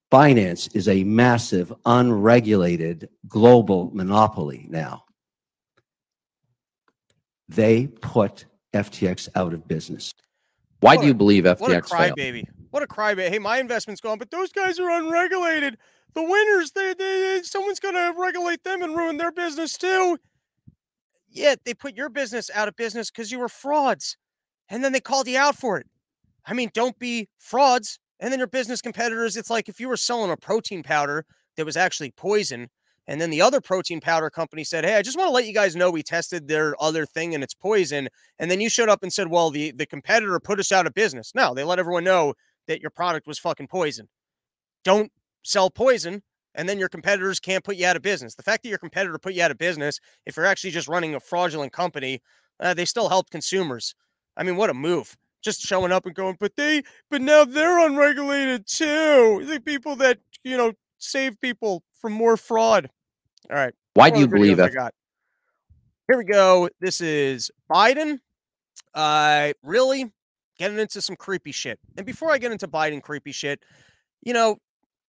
finance 0.10 0.68
is 0.68 0.88
a 0.88 1.04
massive, 1.04 1.74
unregulated 1.86 3.10
global 3.28 3.92
monopoly 3.94 4.68
now. 4.70 5.04
They 7.50 7.88
put 7.88 8.46
FTX 8.74 9.30
out 9.36 9.54
of 9.54 9.68
business. 9.68 10.14
Why 10.80 10.96
what 10.96 11.02
do 11.02 11.08
you 11.08 11.14
believe 11.14 11.46
FTX 11.46 11.60
what 11.60 11.72
a 11.72 11.82
failed? 11.82 12.48
What 12.72 12.84
a 12.84 12.88
crybaby. 12.88 13.30
Hey, 13.30 13.40
my 13.40 13.60
investment's 13.60 14.02
gone, 14.02 14.18
but 14.18 14.32
those 14.32 14.52
guys 14.52 14.80
are 14.80 14.90
unregulated 14.90 15.78
the 16.18 16.24
winners, 16.24 16.72
they, 16.72 16.96
they, 16.96 17.42
someone's 17.44 17.80
going 17.80 17.94
to 17.94 18.14
regulate 18.18 18.64
them 18.64 18.82
and 18.82 18.98
ruin 18.98 19.18
their 19.18 19.32
business 19.32 19.78
too. 19.78 20.18
Yet 21.30 21.60
they 21.64 21.76
put 21.76 21.96
your 21.96 22.10
business 22.10 22.50
out 22.56 22.68
of 22.68 22.76
business 22.76 23.12
because 23.12 23.32
you 23.32 23.38
were 23.38 23.50
frauds. 23.50 24.18
And 24.68 24.84
then 24.84 24.94
they 24.94 25.00
called 25.00 25.28
you 25.28 25.38
out 25.38 25.56
for 25.56 25.78
it. 25.78 25.86
I 26.46 26.54
mean, 26.54 26.72
don't 26.74 26.98
be 26.98 27.30
frauds. 27.38 28.00
And 28.20 28.32
then 28.32 28.40
your 28.40 28.48
business 28.48 28.82
competitors, 28.82 29.38
it's 29.38 29.50
like 29.50 29.70
if 29.70 29.80
you 29.80 29.88
were 29.88 29.98
selling 29.98 30.32
a 30.32 30.38
protein 30.38 30.82
powder 30.82 31.24
that 31.56 31.66
was 31.66 31.78
actually 31.78 32.12
poison, 32.12 32.70
and 33.06 33.22
then 33.22 33.30
the 33.30 33.42
other 33.42 33.62
protein 33.62 34.02
powder 34.02 34.30
company 34.30 34.64
said, 34.64 34.84
Hey, 34.84 34.96
I 34.96 35.02
just 35.02 35.18
want 35.18 35.30
to 35.30 35.34
let 35.34 35.46
you 35.46 35.54
guys 35.54 35.76
know 35.76 35.92
we 35.92 36.04
tested 36.04 36.48
their 36.48 36.76
other 36.82 37.06
thing 37.06 37.36
and 37.36 37.44
it's 37.44 37.54
poison. 37.54 38.10
And 38.40 38.50
then 38.50 38.60
you 38.60 38.70
showed 38.70 38.90
up 38.90 39.04
and 39.04 39.14
said, 39.14 39.30
Well, 39.30 39.50
the, 39.52 39.72
the 39.72 39.86
competitor 39.86 40.40
put 40.40 40.60
us 40.60 40.72
out 40.72 40.88
of 40.88 40.94
business. 40.94 41.34
No, 41.36 41.54
they 41.54 41.64
let 41.64 41.80
everyone 41.80 42.04
know 42.04 42.34
that 42.68 42.82
your 42.82 42.92
product 42.92 43.28
was 43.28 43.40
fucking 43.40 43.68
poison. 43.68 44.08
Don't 44.84 45.12
sell 45.44 45.70
poison 45.70 46.22
and 46.58 46.68
then 46.68 46.80
your 46.80 46.90
competitors 46.90 47.40
can't 47.40 47.64
put 47.64 47.78
you 47.78 47.86
out 47.86 47.96
of 47.96 48.02
business. 48.02 48.36
The 48.36 48.44
fact 48.44 48.64
that 48.64 48.70
your 48.70 48.80
competitor 48.80 49.18
put 49.20 49.34
you 49.34 49.44
out 49.44 49.52
of 49.52 49.58
business, 49.58 50.00
if 50.26 50.36
you're 50.36 50.46
actually 50.46 50.72
just 50.72 50.88
running 50.88 51.16
a 51.16 51.20
fraudulent 51.20 51.72
company, 51.72 52.22
uh, 52.60 52.74
they 52.74 52.84
still 52.84 53.08
help 53.08 53.30
consumers. 53.30 53.94
I 54.36 54.44
mean, 54.44 54.56
what 54.56 54.70
a 54.70 54.74
move. 54.74 55.16
Just 55.44 55.62
showing 55.62 55.92
up 55.92 56.08
and 56.08 56.16
going, 56.16 56.36
but 56.40 56.56
they, 56.58 56.82
but 57.12 57.22
now 57.22 57.46
they're 57.46 57.86
unregulated 57.86 58.66
too. 58.66 59.46
The 59.46 59.62
people 59.64 59.96
that, 59.98 60.18
you 60.44 60.58
know, 60.58 60.74
save 60.98 61.40
people 61.40 61.84
from 62.02 62.14
more 62.14 62.38
fraud. 62.38 62.90
All 63.50 63.56
right. 63.56 63.74
Why 63.94 64.10
do 64.10 64.20
you 64.20 64.28
believe 64.28 64.58
got? 64.70 64.94
Here 66.08 66.18
we 66.18 66.26
go. 66.26 66.70
This 66.80 67.02
is 67.02 67.52
Biden. 67.70 68.20
Uh, 68.94 69.54
really 69.62 70.12
getting 70.58 70.80
into 70.80 71.02
some 71.02 71.16
creepy 71.16 71.52
shit. 71.52 71.80
And 71.98 72.06
before 72.06 72.32
I 72.32 72.38
get 72.38 72.52
into 72.52 72.68
Biden 72.68 73.02
creepy 73.02 73.32
shit, 73.32 73.64
you 74.22 74.34
know, 74.34 74.58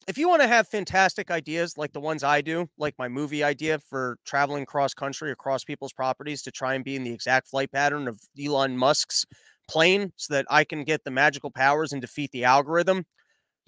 if 0.07 0.17
you 0.17 0.29
want 0.29 0.41
to 0.43 0.49
have 0.49 0.67
fantastic 0.69 1.31
ideas 1.31 1.77
like 1.77 1.93
the 1.93 2.01
ones 2.01 2.25
I 2.25 2.41
do, 2.41 2.69
like 2.79 2.95
my 2.99 3.09
movie 3.09 3.45
idea 3.45 3.79
for 3.79 4.17
traveling 4.25 4.65
cross 4.65 4.95
country 4.95 5.31
across 5.31 5.65
people's 5.65 5.93
properties 5.93 6.43
to 6.43 6.51
try 6.51 6.75
and 6.75 6.85
be 6.85 6.97
in 6.97 7.05
the 7.05 7.13
exact 7.13 7.49
flight 7.49 7.71
pattern 7.71 8.09
of 8.09 8.19
Elon 8.43 8.77
Musk's 8.79 9.27
plane 9.69 10.13
so 10.17 10.33
that 10.35 10.47
I 10.49 10.65
can 10.65 10.85
get 10.85 11.05
the 11.05 11.11
magical 11.11 11.51
powers 11.51 11.93
and 11.93 12.01
defeat 12.01 12.31
the 12.33 12.45
algorithm, 12.45 13.05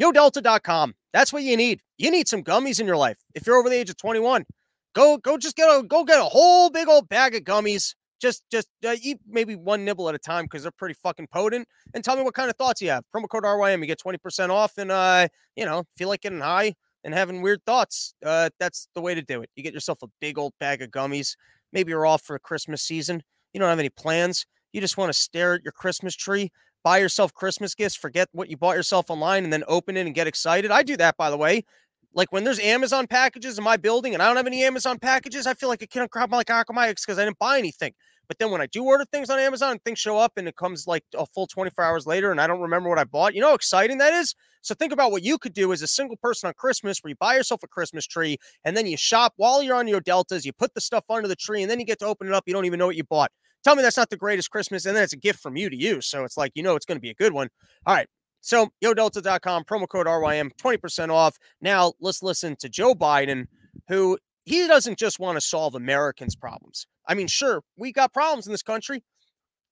yodelta.com. 0.01 0.95
That's 1.13 1.33
what 1.33 1.43
you 1.43 1.57
need. 1.57 1.81
You 1.99 2.11
need 2.11 2.27
some 2.27 2.43
gummies 2.43 2.81
in 2.81 2.87
your 2.87 2.97
life. 2.97 3.19
If 3.35 3.47
you're 3.47 3.57
over 3.57 3.69
the 3.69 3.77
age 3.77 3.91
of 3.91 3.99
21, 3.99 4.47
go 4.95 5.19
go 5.19 5.37
just 5.37 5.57
get 5.57 5.69
a 5.69 5.83
go 5.83 6.05
get 6.05 6.21
a 6.21 6.25
whole 6.25 6.71
big 6.71 6.89
old 6.89 7.09
bag 7.09 7.35
of 7.35 7.43
gummies 7.43 7.95
just 8.21 8.45
just 8.51 8.69
uh, 8.87 8.97
eat 9.03 9.19
maybe 9.27 9.57
one 9.57 9.85
nibble 9.85 10.09
at 10.09 10.15
a 10.15 10.19
time 10.19 10.45
because 10.45 10.63
they're 10.63 10.73
pretty 10.73 10.95
fucking 10.95 11.29
potent. 11.33 11.67
And 11.95 12.05
tell 12.05 12.17
me 12.17 12.23
what 12.23 12.35
kind 12.35 12.51
of 12.51 12.57
thoughts 12.57 12.81
you 12.83 12.91
have. 12.91 13.05
Promo 13.15 13.29
code 13.29 13.45
RYM, 13.45 13.81
you 13.81 13.87
get 13.87 14.01
20% 14.01 14.51
off. 14.51 14.79
And, 14.79 14.91
uh, 14.93 15.29
you 15.57 15.65
know, 15.65 15.85
feel 15.97 16.09
like 16.09 16.21
getting 16.21 16.41
high 16.41 16.75
and 17.05 17.15
having 17.15 17.43
weird 17.43 17.65
thoughts, 17.65 18.15
uh, 18.25 18.51
that's 18.59 18.89
the 18.95 19.01
way 19.01 19.15
to 19.15 19.23
do 19.23 19.43
it. 19.43 19.51
You 19.57 19.63
get 19.63 19.75
yourself 19.75 20.03
a 20.03 20.09
big 20.21 20.39
old 20.39 20.53
bag 20.61 20.83
of 20.83 20.91
gummies. 20.91 21.37
Maybe 21.73 21.91
you're 21.91 22.07
off 22.07 22.23
for 22.23 22.39
Christmas 22.39 22.83
season. 22.83 23.23
You 23.53 23.61
don't 23.61 23.71
have 23.71 23.79
any 23.79 23.91
plans. 23.91 24.47
You 24.73 24.81
just 24.81 24.97
want 24.97 25.13
to 25.13 25.19
stare 25.19 25.55
at 25.55 25.65
your 25.65 25.73
Christmas 25.73 26.15
tree, 26.15 26.51
buy 26.85 26.99
yourself 26.99 27.35
Christmas 27.35 27.75
gifts, 27.75 27.97
forget 27.97 28.29
what 28.33 28.49
you 28.49 28.57
bought 28.57 28.77
yourself 28.77 29.11
online, 29.11 29.45
and 29.45 29.53
then 29.53 29.65
open 29.67 29.97
it 29.97 30.07
and 30.07 30.15
get 30.15 30.29
excited. 30.29 30.71
I 30.71 30.83
do 30.83 30.97
that, 30.99 31.17
by 31.17 31.31
the 31.31 31.37
way. 31.37 31.65
Like 32.13 32.33
when 32.33 32.45
there's 32.45 32.59
Amazon 32.59 33.07
packages 33.07 33.57
in 33.59 33.65
my 33.65 33.77
building 33.77 34.15
and 34.15 34.23
I 34.23 34.27
don't 34.27 34.37
have 34.37 34.47
any 34.47 34.65
Amazon 34.65 34.99
packages, 34.99 35.47
I 35.47 35.55
feel 35.55 35.69
like 35.69 35.83
a 35.83 35.87
kid 35.87 36.01
on 36.01 36.09
crap 36.09 36.33
like 36.33 36.49
Akamai 36.49 36.89
because 36.89 37.19
I 37.19 37.25
didn't 37.25 37.39
buy 37.39 37.59
anything. 37.59 37.93
But 38.27 38.39
then 38.39 38.51
when 38.51 38.61
I 38.61 38.67
do 38.67 38.85
order 38.85 39.05
things 39.05 39.29
on 39.29 39.39
Amazon, 39.41 39.79
things 39.85 39.99
show 39.99 40.17
up 40.17 40.33
and 40.37 40.47
it 40.47 40.57
comes 40.57 40.87
like 40.87 41.05
a 41.17 41.27
full 41.27 41.47
24 41.47 41.85
hours 41.85 42.07
later 42.07 42.31
and 42.31 42.41
I 42.41 42.47
don't 42.47 42.61
remember 42.61 42.89
what 42.89 42.99
I 42.99 43.05
bought. 43.05 43.35
You 43.35 43.41
know 43.41 43.49
how 43.49 43.55
exciting 43.55 43.99
that 43.99 44.13
is? 44.13 44.35
So 44.63 44.75
think 44.75 44.93
about 44.93 45.11
what 45.11 45.23
you 45.23 45.39
could 45.39 45.53
do 45.53 45.73
as 45.73 45.83
a 45.83 45.87
single 45.87 46.17
person 46.17 46.47
on 46.47 46.55
Christmas 46.55 47.01
where 47.01 47.11
you 47.11 47.17
buy 47.19 47.35
yourself 47.35 47.63
a 47.63 47.69
Christmas 47.69 48.07
tree 48.07 48.39
and 48.65 48.77
then 48.77 48.87
you 48.87 48.97
shop 48.97 49.33
while 49.37 49.63
you're 49.63 49.77
on 49.77 49.89
your 49.89 50.01
deltas, 50.01 50.45
you 50.45 50.53
put 50.53 50.75
the 50.75 50.81
stuff 50.81 51.05
under 51.11 51.29
the 51.29 51.37
tree 51.37 51.63
and 51.63 51.71
then 51.71 51.81
you 51.81 51.87
get 51.87 51.99
to 52.01 52.07
open 52.07 52.29
it 52.29 52.35
up. 52.35 52.45
You 52.47 52.53
don't 52.53 52.67
even 52.67 52.79
know 52.79 52.87
what 52.87 52.97
you 52.97 53.05
bought. 53.05 53.33
Tell 53.65 53.75
me 53.75 53.83
that's 53.83 53.97
not 53.97 54.11
the 54.11 54.17
greatest 54.17 54.51
Christmas. 54.51 54.87
And 54.87 54.97
then 54.97 55.03
it's 55.03 55.13
a 55.13 55.19
gift 55.19 55.41
from 55.41 55.57
you 55.57 55.69
to 55.69 55.77
you. 55.77 56.01
So 56.01 56.25
it's 56.25 56.37
like, 56.37 56.53
you 56.55 56.63
know, 56.63 56.77
it's 56.77 56.87
going 56.87 56.97
to 56.97 57.03
be 57.03 57.11
a 57.11 57.15
good 57.15 57.33
one. 57.33 57.49
All 57.87 57.95
right. 57.95 58.07
So, 58.41 58.71
yodelta.com, 58.83 59.65
promo 59.65 59.89
code 59.89 60.07
RYM, 60.07 60.51
20% 60.57 61.11
off. 61.11 61.37
Now, 61.61 61.93
let's 62.01 62.23
listen 62.23 62.57
to 62.57 62.69
Joe 62.69 62.95
Biden, 62.95 63.47
who 63.89 64.19
he 64.45 64.67
doesn't 64.67 64.99
just 64.99 65.19
want 65.19 65.37
to 65.37 65.41
solve 65.41 65.75
Americans' 65.75 66.35
problems. 66.37 66.87
I 67.07 67.15
mean, 67.15 67.27
sure, 67.27 67.63
we 67.77 67.93
got 67.93 68.13
problems 68.13 68.47
in 68.47 68.53
this 68.53 68.63
country. 68.63 69.03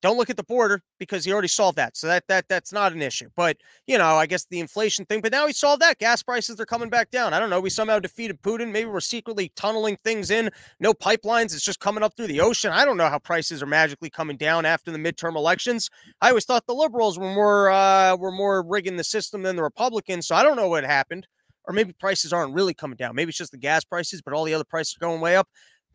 Don't 0.00 0.16
look 0.16 0.30
at 0.30 0.36
the 0.36 0.44
border 0.44 0.80
because 0.98 1.24
he 1.24 1.32
already 1.32 1.48
solved 1.48 1.76
that. 1.76 1.96
So 1.96 2.06
that 2.06 2.24
that 2.28 2.46
that's 2.48 2.72
not 2.72 2.92
an 2.92 3.02
issue. 3.02 3.28
But 3.36 3.56
you 3.86 3.98
know, 3.98 4.16
I 4.16 4.26
guess 4.26 4.46
the 4.48 4.60
inflation 4.60 5.04
thing. 5.04 5.20
But 5.20 5.32
now 5.32 5.46
he 5.46 5.52
solved 5.52 5.82
that. 5.82 5.98
Gas 5.98 6.22
prices 6.22 6.56
they're 6.56 6.66
coming 6.66 6.88
back 6.88 7.10
down. 7.10 7.34
I 7.34 7.40
don't 7.40 7.50
know. 7.50 7.60
We 7.60 7.70
somehow 7.70 7.98
defeated 7.98 8.40
Putin. 8.42 8.70
Maybe 8.70 8.88
we're 8.88 9.00
secretly 9.00 9.50
tunneling 9.56 9.98
things 10.04 10.30
in. 10.30 10.50
No 10.78 10.94
pipelines. 10.94 11.54
It's 11.54 11.64
just 11.64 11.80
coming 11.80 12.04
up 12.04 12.16
through 12.16 12.28
the 12.28 12.40
ocean. 12.40 12.70
I 12.72 12.84
don't 12.84 12.96
know 12.96 13.08
how 13.08 13.18
prices 13.18 13.62
are 13.62 13.66
magically 13.66 14.10
coming 14.10 14.36
down 14.36 14.64
after 14.64 14.90
the 14.90 14.98
midterm 14.98 15.36
elections. 15.36 15.90
I 16.20 16.28
always 16.28 16.44
thought 16.44 16.66
the 16.66 16.74
liberals 16.74 17.18
were 17.18 17.34
more 17.34 17.70
uh, 17.70 18.16
were 18.16 18.32
more 18.32 18.62
rigging 18.62 18.96
the 18.96 19.04
system 19.04 19.42
than 19.42 19.56
the 19.56 19.62
Republicans. 19.62 20.28
So 20.28 20.34
I 20.36 20.42
don't 20.42 20.56
know 20.56 20.68
what 20.68 20.84
happened 20.84 21.26
or 21.68 21.74
maybe 21.74 21.92
prices 21.92 22.32
aren't 22.32 22.54
really 22.54 22.72
coming 22.72 22.96
down. 22.96 23.14
Maybe 23.14 23.28
it's 23.28 23.38
just 23.38 23.52
the 23.52 23.58
gas 23.58 23.84
prices, 23.84 24.22
but 24.22 24.32
all 24.32 24.44
the 24.44 24.54
other 24.54 24.64
prices 24.64 24.96
are 24.96 25.04
going 25.04 25.20
way 25.20 25.36
up. 25.36 25.48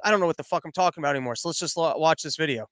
I 0.04 0.12
don't 0.12 0.20
know 0.20 0.28
what 0.28 0.38
the 0.38 0.44
fuck 0.44 0.64
I'm 0.66 0.72
talking 0.72 1.02
about 1.02 1.16
anymore. 1.16 1.36
So 1.36 1.50
let's 1.50 1.60
just 1.60 1.76
watch 1.76 2.22
this 2.22 2.36
video. 2.36 2.68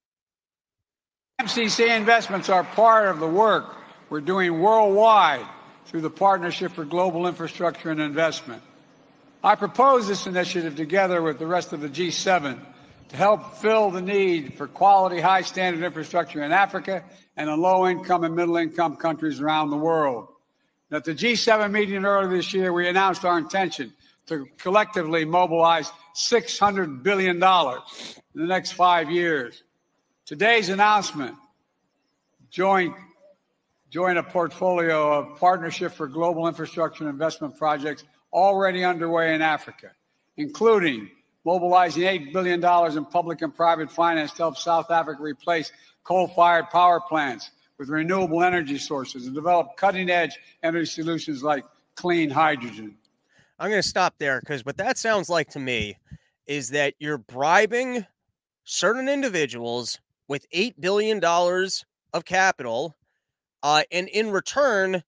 MCC 1.42 1.98
investments 1.98 2.50
are 2.50 2.64
part 2.64 3.08
of 3.08 3.20
the 3.20 3.28
work 3.28 3.76
we're 4.12 4.22
doing 4.22 4.60
worldwide 4.60 5.44
through 5.88 6.02
the 6.02 6.10
Partnership 6.12 6.72
for 6.72 6.86
Global 6.86 7.26
Infrastructure 7.26 7.90
and 7.90 8.00
Investment. 8.00 8.62
I 9.44 9.56
propose 9.56 10.08
this 10.08 10.28
initiative 10.28 10.76
together 10.76 11.20
with 11.20 11.40
the 11.40 11.48
rest 11.48 11.74
of 11.74 11.82
the 11.82 11.90
G7 11.90 12.60
to 13.10 13.16
help 13.16 13.56
fill 13.56 13.90
the 13.90 14.04
need 14.04 14.54
for 14.54 14.68
quality, 14.68 15.20
high 15.20 15.42
standard 15.42 15.84
infrastructure 15.84 16.44
in 16.44 16.52
Africa 16.52 17.04
and 17.36 17.50
in 17.50 17.60
low 17.60 17.88
income 17.88 18.24
and 18.24 18.36
middle 18.36 18.58
income 18.58 18.96
countries 18.96 19.42
around 19.42 19.72
the 19.72 19.78
world. 19.78 20.28
At 20.92 21.06
the 21.06 21.16
G7 21.16 21.72
meeting 21.72 22.06
earlier 22.06 22.30
this 22.30 22.54
year, 22.54 22.72
we 22.72 22.88
announced 22.88 23.26
our 23.26 23.40
intention 23.40 23.94
to 24.28 24.46
collectively 24.60 25.26
mobilize 25.26 25.92
$600 26.16 27.02
billion 27.02 27.38
in 27.38 27.42
the 28.36 28.46
next 28.46 28.74
five 28.74 29.10
years. 29.10 29.64
Today's 30.32 30.70
announcement 30.70 31.36
join, 32.50 32.96
join 33.90 34.16
a 34.16 34.24
portfolio 34.24 35.12
of 35.12 35.38
Partnership 35.38 35.92
for 35.92 36.08
Global 36.08 36.48
Infrastructure 36.48 37.04
and 37.04 37.12
Investment 37.12 37.58
projects 37.58 38.06
already 38.32 38.86
underway 38.86 39.36
in 39.36 39.42
Africa, 39.42 39.92
including 40.38 41.10
mobilizing 41.44 42.04
$8 42.04 42.32
billion 42.32 42.64
in 42.98 43.06
public 43.08 43.42
and 43.42 43.54
private 43.54 43.92
finance 43.92 44.32
to 44.32 44.38
help 44.38 44.58
South 44.58 44.90
Africa 44.90 45.22
replace 45.22 45.74
coal 46.06 46.30
fired 46.30 46.70
power 46.70 47.02
plants 47.02 47.52
with 47.78 47.90
renewable 47.90 48.42
energy 48.42 48.78
sources 48.78 49.26
and 49.26 49.36
develop 49.36 49.76
cutting 49.76 50.10
edge 50.10 50.40
energy 50.64 50.86
solutions 50.86 51.44
like 51.44 51.66
clean 51.96 52.30
hydrogen. 52.30 52.96
I'm 53.60 53.70
going 53.70 53.82
to 53.82 53.86
stop 53.86 54.14
there 54.18 54.40
because 54.40 54.66
what 54.66 54.78
that 54.78 54.98
sounds 54.98 55.28
like 55.28 55.50
to 55.50 55.60
me 55.60 55.98
is 56.48 56.70
that 56.70 56.94
you're 57.00 57.18
bribing 57.18 58.06
certain 58.64 59.10
individuals 59.10 60.00
with 60.32 60.50
$8 60.52 60.76
billion 60.80 61.22
of 61.22 62.24
capital. 62.24 62.96
Uh, 63.62 63.84
and 63.92 64.08
in 64.08 64.32
return, 64.32 65.04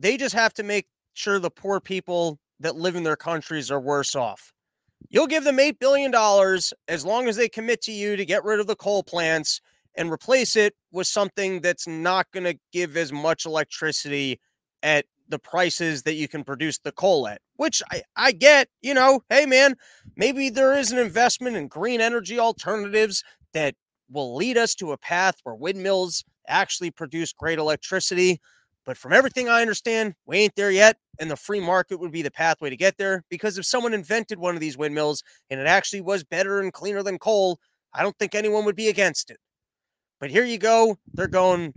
they 0.00 0.16
just 0.16 0.34
have 0.34 0.52
to 0.54 0.64
make 0.64 0.88
sure 1.12 1.38
the 1.38 1.48
poor 1.48 1.78
people 1.78 2.40
that 2.58 2.74
live 2.74 2.96
in 2.96 3.04
their 3.04 3.14
countries 3.14 3.70
are 3.70 3.78
worse 3.78 4.16
off. 4.16 4.52
You'll 5.10 5.28
give 5.28 5.44
them 5.44 5.58
$8 5.58 5.78
billion 5.78 6.12
as 6.88 7.04
long 7.04 7.28
as 7.28 7.36
they 7.36 7.48
commit 7.48 7.82
to 7.82 7.92
you 7.92 8.16
to 8.16 8.24
get 8.24 8.42
rid 8.42 8.58
of 8.58 8.66
the 8.66 8.74
coal 8.74 9.04
plants 9.04 9.60
and 9.94 10.10
replace 10.10 10.56
it 10.56 10.74
with 10.90 11.06
something 11.06 11.60
that's 11.60 11.86
not 11.86 12.26
going 12.32 12.42
to 12.42 12.58
give 12.72 12.96
as 12.96 13.12
much 13.12 13.46
electricity 13.46 14.40
at 14.82 15.06
the 15.28 15.38
prices 15.38 16.02
that 16.02 16.14
you 16.14 16.26
can 16.26 16.42
produce 16.42 16.80
the 16.80 16.90
coal 16.90 17.28
at, 17.28 17.40
which 17.54 17.80
I, 17.92 18.02
I 18.16 18.32
get, 18.32 18.68
you 18.82 18.92
know, 18.92 19.22
hey 19.30 19.46
man, 19.46 19.76
maybe 20.16 20.50
there 20.50 20.76
is 20.76 20.90
an 20.90 20.98
investment 20.98 21.54
in 21.56 21.68
green 21.68 22.00
energy 22.00 22.40
alternatives 22.40 23.22
that 23.52 23.76
will 24.10 24.34
lead 24.34 24.56
us 24.56 24.74
to 24.76 24.92
a 24.92 24.98
path 24.98 25.36
where 25.42 25.54
windmills 25.54 26.24
actually 26.48 26.90
produce 26.90 27.32
great 27.32 27.58
electricity. 27.58 28.40
But 28.84 28.98
from 28.98 29.12
everything 29.12 29.48
I 29.48 29.62
understand, 29.62 30.14
we 30.26 30.38
ain't 30.38 30.56
there 30.56 30.70
yet. 30.70 30.98
And 31.18 31.30
the 31.30 31.36
free 31.36 31.60
market 31.60 31.98
would 32.00 32.12
be 32.12 32.22
the 32.22 32.30
pathway 32.30 32.70
to 32.70 32.76
get 32.76 32.98
there. 32.98 33.24
Because 33.30 33.56
if 33.56 33.64
someone 33.64 33.94
invented 33.94 34.38
one 34.38 34.54
of 34.54 34.60
these 34.60 34.76
windmills 34.76 35.22
and 35.48 35.58
it 35.58 35.66
actually 35.66 36.02
was 36.02 36.24
better 36.24 36.60
and 36.60 36.72
cleaner 36.72 37.02
than 37.02 37.18
coal, 37.18 37.58
I 37.94 38.02
don't 38.02 38.18
think 38.18 38.34
anyone 38.34 38.64
would 38.64 38.76
be 38.76 38.88
against 38.88 39.30
it. 39.30 39.38
But 40.20 40.30
here 40.30 40.44
you 40.44 40.58
go. 40.58 40.98
They're 41.12 41.28
going, 41.28 41.74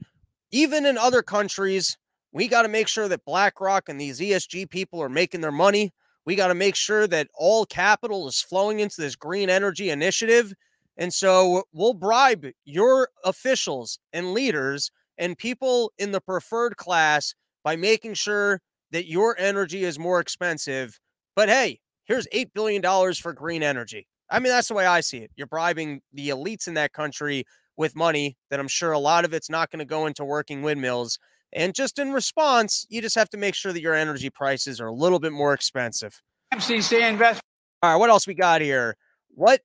even 0.52 0.86
in 0.86 0.98
other 0.98 1.22
countries, 1.22 1.98
we 2.32 2.48
got 2.48 2.64
to 2.64 2.68
make 2.68 2.88
sure 2.88 3.08
that 3.08 3.26
BlackRock 3.26 3.90
and 3.90 4.00
these 4.00 4.20
ESG 4.20 4.70
people 4.70 5.02
are 5.02 5.10
making 5.10 5.42
their 5.42 5.52
money. 5.52 5.92
We 6.26 6.36
got 6.36 6.48
to 6.48 6.56
make 6.56 6.76
sure 6.76 7.08
that 7.08 7.30
all 7.34 7.66
capital 7.66 8.28
is 8.28 8.42
flowing 8.42 8.80
into 8.80 9.00
this 9.00 9.16
green 9.16 9.50
energy 9.50 9.90
initiative. 9.90 10.54
And 10.98 11.14
so 11.14 11.64
we'll 11.72 11.94
bribe 11.94 12.48
your 12.66 13.10
officials 13.24 14.00
and 14.12 14.34
leaders 14.34 14.92
and 15.18 15.38
people 15.38 15.92
in 15.98 16.12
the 16.12 16.22
preferred 16.22 16.78
class 16.78 17.34
by 17.64 17.76
making 17.76 18.16
sure 18.16 18.62
that 18.92 19.08
your 19.08 19.36
energy 19.38 19.84
is 19.84 20.00
more 20.00 20.20
expensive. 20.20 21.00
But 21.36 21.50
hey, 21.50 21.80
here's 22.06 22.28
$8 22.28 22.52
billion 22.54 22.82
for 23.14 23.34
green 23.34 23.64
energy. 23.64 24.08
I 24.30 24.40
mean, 24.40 24.52
that's 24.52 24.68
the 24.68 24.74
way 24.74 24.86
I 24.86 25.02
see 25.02 25.20
it. 25.20 25.32
You're 25.36 25.48
bribing 25.48 26.02
the 26.12 26.30
elites 26.30 26.68
in 26.68 26.74
that 26.76 26.94
country 26.94 27.46
with 27.78 27.96
money 27.96 28.36
that 28.50 28.60
I'm 28.60 28.68
sure 28.68 28.92
a 28.92 29.00
lot 29.00 29.24
of 29.24 29.34
it's 29.34 29.50
not 29.50 29.70
going 29.70 29.80
to 29.80 29.86
go 29.86 30.06
into 30.06 30.26
working 30.26 30.64
windmills. 30.64 31.20
And 31.54 31.74
just 31.74 32.00
in 32.00 32.12
response, 32.12 32.86
you 32.90 33.02
just 33.02 33.16
have 33.16 33.30
to 33.30 33.38
make 33.38 33.56
sure 33.56 33.72
that 33.72 33.82
your 33.82 33.94
energy 33.94 34.30
prices 34.30 34.82
are 34.82 34.88
a 34.88 34.94
little 34.94 35.20
bit 35.20 35.32
more 35.32 35.54
expensive. 35.54 36.22
MCC 36.54 37.08
investment. 37.08 37.44
All 37.84 37.92
right, 37.92 37.98
what 37.98 38.10
else 38.10 38.28
we 38.28 38.34
got 38.34 38.62
here? 38.62 38.98
What 39.30 39.62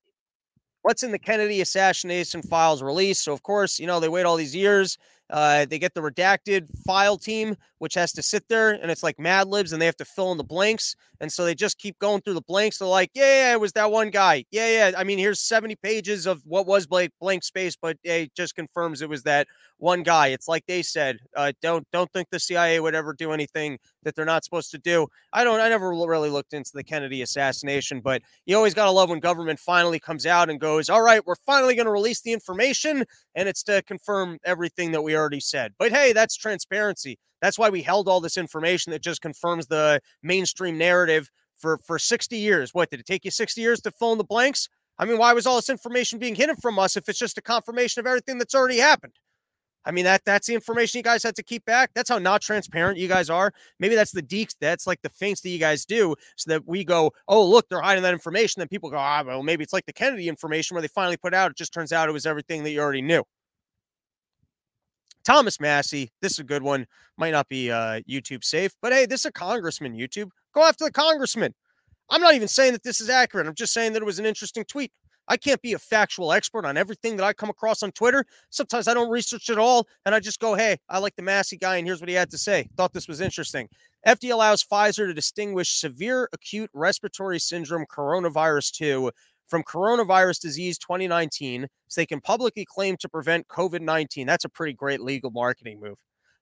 what's 0.83 1.03
in 1.03 1.13
the 1.13 1.19
Kennedy 1.19 1.61
assassination 1.61 2.43
files 2.43 2.83
release? 2.83 3.21
So 3.21 3.33
of 3.33 3.43
course, 3.43 3.79
you 3.79 3.87
know, 3.87 4.01
they 4.01 4.09
wait 4.09 4.27
all 4.27 4.37
these 4.37 4.55
years. 4.55 4.99
Uh, 5.31 5.65
they 5.65 5.79
get 5.79 5.95
the 5.95 6.01
redacted 6.01 6.69
file 6.85 7.17
team, 7.17 7.57
which 7.79 7.95
has 7.95 8.13
to 8.13 8.23
sit 8.23 8.47
there 8.49 8.73
and 8.73 8.91
it's 8.91 9.03
like 9.03 9.19
Mad 9.19 9.49
Libs 9.49 9.73
and 9.73 9.81
they 9.81 9.87
have 9.87 9.97
to 9.97 10.05
fill 10.05 10.31
in 10.31 10.37
the 10.37 10.45
blanks. 10.45 10.95
And 11.21 11.33
so 11.33 11.45
they 11.45 11.55
just 11.55 11.79
keep 11.79 11.99
going 11.99 12.21
through 12.21 12.35
the 12.35 12.43
blanks. 12.43 12.79
They're 12.79 12.89
like, 12.89 13.11
yeah, 13.15 13.49
yeah, 13.49 13.53
it 13.53 13.61
was 13.61 13.73
that 13.73 13.91
one 13.91 14.11
guy. 14.11 14.45
Yeah, 14.51 14.91
yeah. 14.91 14.99
I 14.99 15.05
mean, 15.05 15.19
here's 15.19 15.41
70 15.41 15.77
pages 15.77 16.27
of 16.27 16.43
what 16.45 16.67
was 16.67 16.87
blank, 16.87 17.13
blank 17.19 17.45
space, 17.45 17.77
but 17.81 17.97
it 18.03 18.35
just 18.35 18.55
confirms 18.55 19.01
it 19.01 19.09
was 19.09 19.23
that 19.23 19.47
one 19.83 20.05
guy. 20.05 20.29
It's 20.29 20.47
like 20.47 20.65
they 20.67 20.81
said, 20.81 21.19
uh, 21.37 21.53
don't 21.61 21.85
don't 21.93 22.11
think 22.13 22.29
the 22.31 22.39
CIA 22.39 22.79
would 22.79 22.95
ever 22.95 23.13
do 23.13 23.33
anything 23.33 23.79
that 24.05 24.15
they're 24.15 24.25
not 24.25 24.45
supposed 24.45 24.71
to 24.71 24.79
do. 24.79 25.09
I 25.33 25.43
don't. 25.43 25.59
I 25.59 25.69
never 25.69 25.91
really 25.91 26.31
looked 26.31 26.55
into 26.55 26.71
the 26.73 26.85
Kennedy 26.85 27.23
assassination, 27.23 28.01
but 28.01 28.23
you 28.47 28.57
always 28.57 28.75
got 28.75 28.85
to 28.85 28.93
love 28.93 29.11
when 29.11 29.19
government 29.19 29.59
finally 29.59 29.99
comes 29.99 30.25
out 30.25 30.49
and 30.49 30.61
goes, 30.61 30.89
"All 30.89 31.03
right, 31.03 31.27
we're 31.27 31.35
finally 31.35 31.75
going 31.75 31.87
to 31.87 31.93
release 31.93 32.23
the 32.23 32.33
information," 32.33 33.05
and 33.35 33.49
it's 33.49 33.65
to 33.65 33.83
confirm 33.83 34.39
everything 34.45 34.93
that 34.93 35.03
we 35.03 35.17
already 35.17 35.41
said. 35.41 35.73
But 35.81 35.91
hey, 35.91 36.13
that's 36.13 36.37
transparency. 36.37 37.19
That's 37.41 37.59
why 37.59 37.69
we 37.69 37.83
held 37.83 38.09
all 38.09 38.21
this 38.21 38.37
information 38.37 38.93
that 38.93 39.03
just 39.03 39.21
confirms 39.21 39.67
the 39.67 40.01
mainstream 40.23 40.79
narrative 40.79 41.29
for 41.59 41.79
for 41.79 41.99
60 41.99 42.37
years. 42.39 42.73
What 42.73 42.91
did 42.91 43.01
it 43.01 43.07
take 43.07 43.25
you 43.25 43.33
60 43.33 43.61
years 43.61 43.81
to 43.81 43.91
fill 43.91 44.13
in 44.13 44.19
the 44.19 44.25
blanks? 44.25 44.69
I 44.97 45.07
mean, 45.07 45.19
why 45.19 45.33
was 45.33 45.45
all 45.45 45.57
this 45.57 45.71
information 45.71 46.21
being 46.21 46.37
hidden 46.37 46.55
from 46.55 46.79
us 46.79 46.97
if 46.97 47.09
it's 47.09 47.19
just 47.19 47.37
a 47.39 47.43
confirmation 47.43 47.99
of 47.99 48.07
everything 48.07 48.39
that's 48.39 48.55
already 48.55 48.79
happened? 48.79 49.15
I 49.85 49.91
mean, 49.91 50.05
that 50.05 50.25
that's 50.25 50.47
the 50.47 50.55
information 50.55 50.99
you 50.99 51.03
guys 51.03 51.23
had 51.23 51.35
to 51.37 51.43
keep 51.43 51.65
back. 51.65 51.91
That's 51.95 52.09
how 52.09 52.19
not 52.19 52.41
transparent 52.41 52.99
you 52.99 53.09
guys 53.09 53.31
are. 53.31 53.53
Maybe 53.79 53.95
that's 53.95 54.13
the 54.13 54.23
deeks. 54.23 54.55
That's 54.61 54.87
like 54.87 55.03
the 55.03 55.11
feints 55.11 55.41
that 55.41 55.51
you 55.51 55.59
guys 55.59 55.85
do 55.85 56.15
so 56.37 56.51
that 56.51 56.67
we 56.67 56.85
go, 56.85 57.13
oh, 57.29 57.45
look, 57.45 57.69
they're 57.69 57.81
hiding 57.81 58.03
that 58.03 58.13
information. 58.13 58.61
Then 58.61 58.69
people 58.69 58.91
go, 58.91 58.99
ah, 58.99 59.23
well, 59.27 59.43
maybe 59.43 59.65
it's 59.65 59.73
like 59.73 59.87
the 59.87 59.93
Kennedy 59.93 60.29
information 60.29 60.75
where 60.75 60.83
they 60.83 60.89
finally 60.89 61.17
put 61.17 61.35
out. 61.35 61.51
It 61.51 61.57
just 61.57 61.73
turns 61.73 61.93
out 61.93 62.09
it 62.09 62.13
was 62.13 62.27
everything 62.27 62.63
that 62.65 62.71
you 62.71 62.81
already 62.81 63.03
knew. 63.03 63.25
Thomas 65.25 65.61
Massie, 65.61 66.11
this 66.21 66.33
is 66.33 66.39
a 66.41 66.45
good 66.45 66.63
one. 66.63 66.87
Might 67.17 67.31
not 67.31 67.49
be 67.49 67.71
uh, 67.71 68.01
YouTube 68.09 68.45
safe, 68.45 68.73
but 68.83 68.93
hey, 68.93 69.07
this 69.07 69.21
is 69.21 69.27
a 69.27 69.33
congressman, 69.33 69.95
YouTube. 69.95 70.31
Go 70.53 70.63
after 70.63 70.85
the 70.85 70.91
congressman. 70.91 71.55
I'm 72.11 72.21
not 72.21 72.35
even 72.35 72.49
saying 72.49 72.73
that 72.73 72.83
this 72.83 73.01
is 73.01 73.09
accurate. 73.09 73.47
I'm 73.47 73.55
just 73.55 73.73
saying 73.73 73.93
that 73.93 74.03
it 74.03 74.05
was 74.07 74.19
an 74.19 74.27
interesting 74.27 74.65
tweet. 74.65 74.93
I 75.33 75.39
can't 75.39 75.63
be 75.63 75.73
a 75.73 75.79
factual 75.79 76.31
expert 76.31 76.67
on 76.67 76.77
everything 76.77 77.17
that 77.17 77.25
I 77.25 77.33
come 77.33 77.49
across 77.49 77.83
on 77.83 77.91
Twitter. 77.93 78.27
Sometimes 78.51 78.87
I 78.87 78.93
don't 78.93 79.09
research 79.09 79.49
at 79.49 79.57
all 79.57 79.89
and 80.05 80.15
I 80.15 80.21
just 80.21 80.39
go, 80.41 80.55
hey, 80.55 80.77
I 80.91 80.99
like 80.99 81.17
the 81.17 81.23
Massie 81.23 81.57
guy 81.57 81.79
and 81.79 81.87
here's 81.87 82.01
what 82.01 82.11
he 82.11 82.15
had 82.15 82.31
to 82.33 82.39
say. 82.39 82.69
Thought 82.77 82.93
this 82.93 83.09
was 83.09 83.23
interesting. 83.23 83.67
FDA 84.07 84.31
allows 84.35 84.63
Pfizer 84.63 85.07
to 85.07 85.15
distinguish 85.15 85.81
severe 85.81 86.29
acute 86.35 86.69
respiratory 86.75 87.39
syndrome 87.39 87.87
coronavirus 87.91 88.73
2 88.73 89.11
from 89.49 89.63
coronavirus 89.63 90.39
disease 90.39 90.77
2019 90.77 91.67
so 91.89 92.01
they 92.03 92.05
can 92.05 92.21
publicly 92.21 92.67
claim 92.67 92.99
to 92.99 93.09
prevent 93.09 93.49
COVID 93.49 93.81
19. 93.81 94.27
That's 94.27 94.45
a 94.45 94.51
pretty 94.51 94.75
great 94.75 95.01
legal 95.01 95.31
marketing 95.31 95.81
move. 95.81 95.97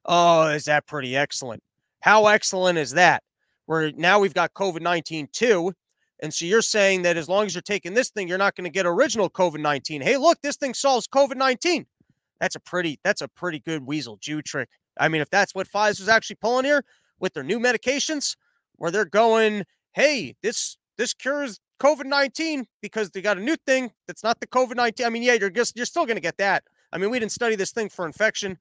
Oh, 0.04 0.48
is 0.48 0.64
that 0.64 0.88
pretty 0.88 1.16
excellent? 1.16 1.62
How 2.00 2.26
excellent 2.26 2.76
is 2.76 2.90
that? 2.90 3.22
Where 3.66 3.92
now 3.92 4.18
we've 4.18 4.34
got 4.34 4.52
COVID 4.54 4.80
19 4.80 5.28
too. 5.30 5.74
And 6.22 6.32
so 6.32 6.44
you're 6.44 6.62
saying 6.62 7.02
that 7.02 7.16
as 7.16 7.28
long 7.28 7.46
as 7.46 7.54
you're 7.54 7.62
taking 7.62 7.94
this 7.94 8.10
thing, 8.10 8.28
you're 8.28 8.38
not 8.38 8.54
going 8.54 8.64
to 8.64 8.70
get 8.70 8.86
original 8.86 9.30
COVID 9.30 9.60
19. 9.60 10.02
Hey, 10.02 10.16
look, 10.16 10.40
this 10.42 10.56
thing 10.56 10.74
solves 10.74 11.06
COVID 11.08 11.36
19. 11.36 11.86
That's 12.40 12.56
a 12.56 12.60
pretty, 12.60 12.98
that's 13.02 13.22
a 13.22 13.28
pretty 13.28 13.58
good 13.58 13.86
weasel 13.86 14.16
Jew 14.20 14.42
trick. 14.42 14.68
I 14.98 15.08
mean, 15.08 15.22
if 15.22 15.30
that's 15.30 15.54
what 15.54 15.68
Pfizer's 15.68 16.08
actually 16.08 16.36
pulling 16.36 16.64
here 16.64 16.84
with 17.18 17.34
their 17.34 17.42
new 17.42 17.58
medications, 17.58 18.36
where 18.76 18.90
they're 18.90 19.04
going, 19.04 19.64
hey, 19.92 20.36
this 20.42 20.76
this 20.96 21.14
cures 21.14 21.60
COVID 21.80 22.04
19 22.04 22.66
because 22.82 23.10
they 23.10 23.22
got 23.22 23.38
a 23.38 23.40
new 23.40 23.56
thing 23.66 23.90
that's 24.06 24.22
not 24.22 24.40
the 24.40 24.46
COVID 24.46 24.76
19. 24.76 25.06
I 25.06 25.10
mean, 25.10 25.22
yeah, 25.22 25.34
you're 25.34 25.50
just 25.50 25.76
you're 25.76 25.86
still 25.86 26.04
going 26.04 26.16
to 26.16 26.22
get 26.22 26.36
that. 26.38 26.64
I 26.92 26.98
mean, 26.98 27.10
we 27.10 27.18
didn't 27.18 27.32
study 27.32 27.56
this 27.56 27.72
thing 27.72 27.88
for 27.88 28.04
infection, 28.04 28.58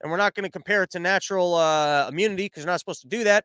and 0.00 0.10
we're 0.10 0.18
not 0.18 0.34
going 0.34 0.44
to 0.44 0.50
compare 0.50 0.84
it 0.84 0.90
to 0.90 1.00
natural 1.00 1.54
uh, 1.54 2.08
immunity 2.08 2.44
because 2.44 2.62
you're 2.62 2.70
not 2.70 2.80
supposed 2.80 3.02
to 3.02 3.08
do 3.08 3.24
that 3.24 3.44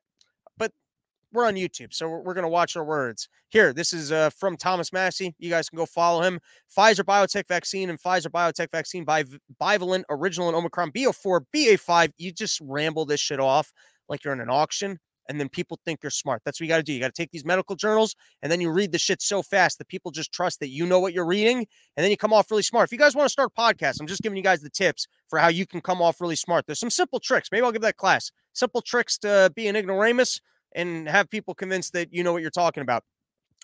we're 1.35 1.45
on 1.45 1.55
YouTube, 1.55 1.93
so 1.93 2.07
we're, 2.07 2.21
we're 2.21 2.33
going 2.33 2.43
to 2.43 2.49
watch 2.49 2.75
our 2.75 2.83
words. 2.83 3.27
Here, 3.49 3.73
this 3.73 3.93
is 3.93 4.11
uh, 4.11 4.29
from 4.31 4.57
Thomas 4.57 4.91
Massie. 4.91 5.35
You 5.37 5.49
guys 5.49 5.69
can 5.69 5.77
go 5.77 5.85
follow 5.85 6.21
him. 6.21 6.39
Pfizer 6.75 7.03
BioNTech 7.03 7.47
vaccine 7.47 7.89
and 7.89 8.01
Pfizer 8.01 8.27
BioNTech 8.27 8.71
vaccine 8.71 9.03
by 9.03 9.25
bivalent, 9.61 10.03
original, 10.09 10.47
and 10.47 10.57
Omicron 10.57 10.91
BA4, 10.91 11.41
BA5. 11.55 12.11
You 12.17 12.31
just 12.31 12.59
ramble 12.61 13.05
this 13.05 13.19
shit 13.19 13.39
off 13.39 13.71
like 14.09 14.23
you're 14.23 14.33
in 14.33 14.39
an 14.39 14.49
auction, 14.49 14.99
and 15.27 15.39
then 15.39 15.49
people 15.49 15.79
think 15.85 15.99
you're 16.01 16.09
smart. 16.09 16.41
That's 16.45 16.59
what 16.59 16.65
you 16.65 16.69
got 16.69 16.77
to 16.77 16.83
do. 16.83 16.93
You 16.93 16.99
got 16.99 17.13
to 17.13 17.21
take 17.21 17.31
these 17.31 17.45
medical 17.45 17.75
journals, 17.75 18.15
and 18.41 18.51
then 18.51 18.61
you 18.61 18.71
read 18.71 18.91
the 18.91 18.99
shit 18.99 19.21
so 19.21 19.41
fast 19.41 19.77
that 19.77 19.87
people 19.87 20.11
just 20.11 20.31
trust 20.31 20.59
that 20.61 20.69
you 20.69 20.85
know 20.85 20.99
what 20.99 21.13
you're 21.13 21.25
reading, 21.25 21.57
and 21.97 22.03
then 22.03 22.11
you 22.11 22.17
come 22.17 22.33
off 22.33 22.49
really 22.49 22.63
smart. 22.63 22.87
If 22.87 22.91
you 22.91 22.97
guys 22.97 23.15
want 23.15 23.25
to 23.25 23.31
start 23.31 23.51
podcasts, 23.57 23.99
I'm 23.99 24.07
just 24.07 24.21
giving 24.21 24.37
you 24.37 24.43
guys 24.43 24.61
the 24.61 24.69
tips 24.69 25.07
for 25.29 25.39
how 25.39 25.49
you 25.49 25.65
can 25.65 25.81
come 25.81 26.01
off 26.01 26.21
really 26.21 26.35
smart. 26.35 26.65
There's 26.65 26.79
some 26.79 26.89
simple 26.89 27.19
tricks. 27.19 27.49
Maybe 27.51 27.63
I'll 27.63 27.71
give 27.71 27.81
that 27.81 27.97
class. 27.97 28.31
Simple 28.53 28.81
tricks 28.81 29.17
to 29.19 29.51
be 29.55 29.67
an 29.67 29.75
ignoramus 29.75 30.39
and 30.75 31.09
have 31.09 31.29
people 31.29 31.55
convinced 31.55 31.93
that 31.93 32.13
you 32.13 32.23
know 32.23 32.33
what 32.33 32.41
you're 32.41 32.51
talking 32.51 32.81
about. 32.81 33.03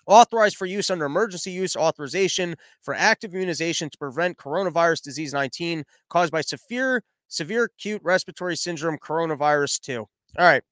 Authorized 0.06 0.56
for 0.56 0.66
use 0.66 0.90
under 0.90 1.04
emergency 1.04 1.52
use 1.52 1.76
authorization 1.76 2.56
for 2.80 2.94
active 2.94 3.34
immunization 3.34 3.88
to 3.88 3.98
prevent 3.98 4.36
coronavirus 4.36 5.02
disease 5.02 5.32
19 5.32 5.84
caused 6.08 6.32
by 6.32 6.40
severe, 6.40 7.04
severe 7.28 7.64
acute 7.64 8.00
respiratory 8.02 8.56
syndrome 8.56 8.98
coronavirus 8.98 9.80
2. 9.80 9.98
All 9.98 10.08
right, 10.38 10.62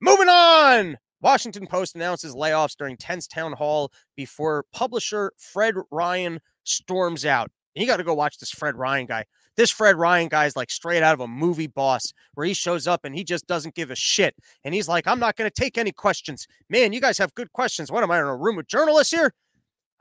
moving 0.00 0.30
on. 0.30 0.96
Washington 1.20 1.66
Post 1.66 1.94
announces 1.94 2.34
layoffs 2.34 2.74
during 2.74 2.96
tense 2.96 3.26
town 3.26 3.52
hall 3.52 3.92
before 4.16 4.64
publisher 4.72 5.32
Fred 5.36 5.74
Ryan 5.90 6.40
storms 6.64 7.26
out. 7.26 7.50
You 7.74 7.86
got 7.86 7.98
to 7.98 8.04
go 8.04 8.14
watch 8.14 8.38
this 8.38 8.50
Fred 8.50 8.76
Ryan 8.76 9.06
guy. 9.06 9.24
This 9.56 9.70
Fred 9.70 9.96
Ryan 9.96 10.28
guy 10.28 10.46
is 10.46 10.56
like 10.56 10.70
straight 10.70 11.02
out 11.02 11.14
of 11.14 11.20
a 11.20 11.28
movie 11.28 11.66
boss 11.66 12.12
where 12.34 12.46
he 12.46 12.54
shows 12.54 12.86
up 12.86 13.04
and 13.04 13.14
he 13.14 13.24
just 13.24 13.46
doesn't 13.46 13.74
give 13.74 13.90
a 13.90 13.96
shit. 13.96 14.34
And 14.64 14.74
he's 14.74 14.88
like, 14.88 15.06
I'm 15.06 15.18
not 15.18 15.36
going 15.36 15.50
to 15.50 15.54
take 15.62 15.76
any 15.76 15.92
questions. 15.92 16.46
Man, 16.68 16.92
you 16.92 17.00
guys 17.00 17.18
have 17.18 17.34
good 17.34 17.52
questions. 17.52 17.90
What 17.90 18.02
am 18.02 18.10
I 18.10 18.18
in 18.18 18.24
a 18.24 18.36
room 18.36 18.56
with 18.56 18.68
journalists 18.68 19.12
here? 19.12 19.32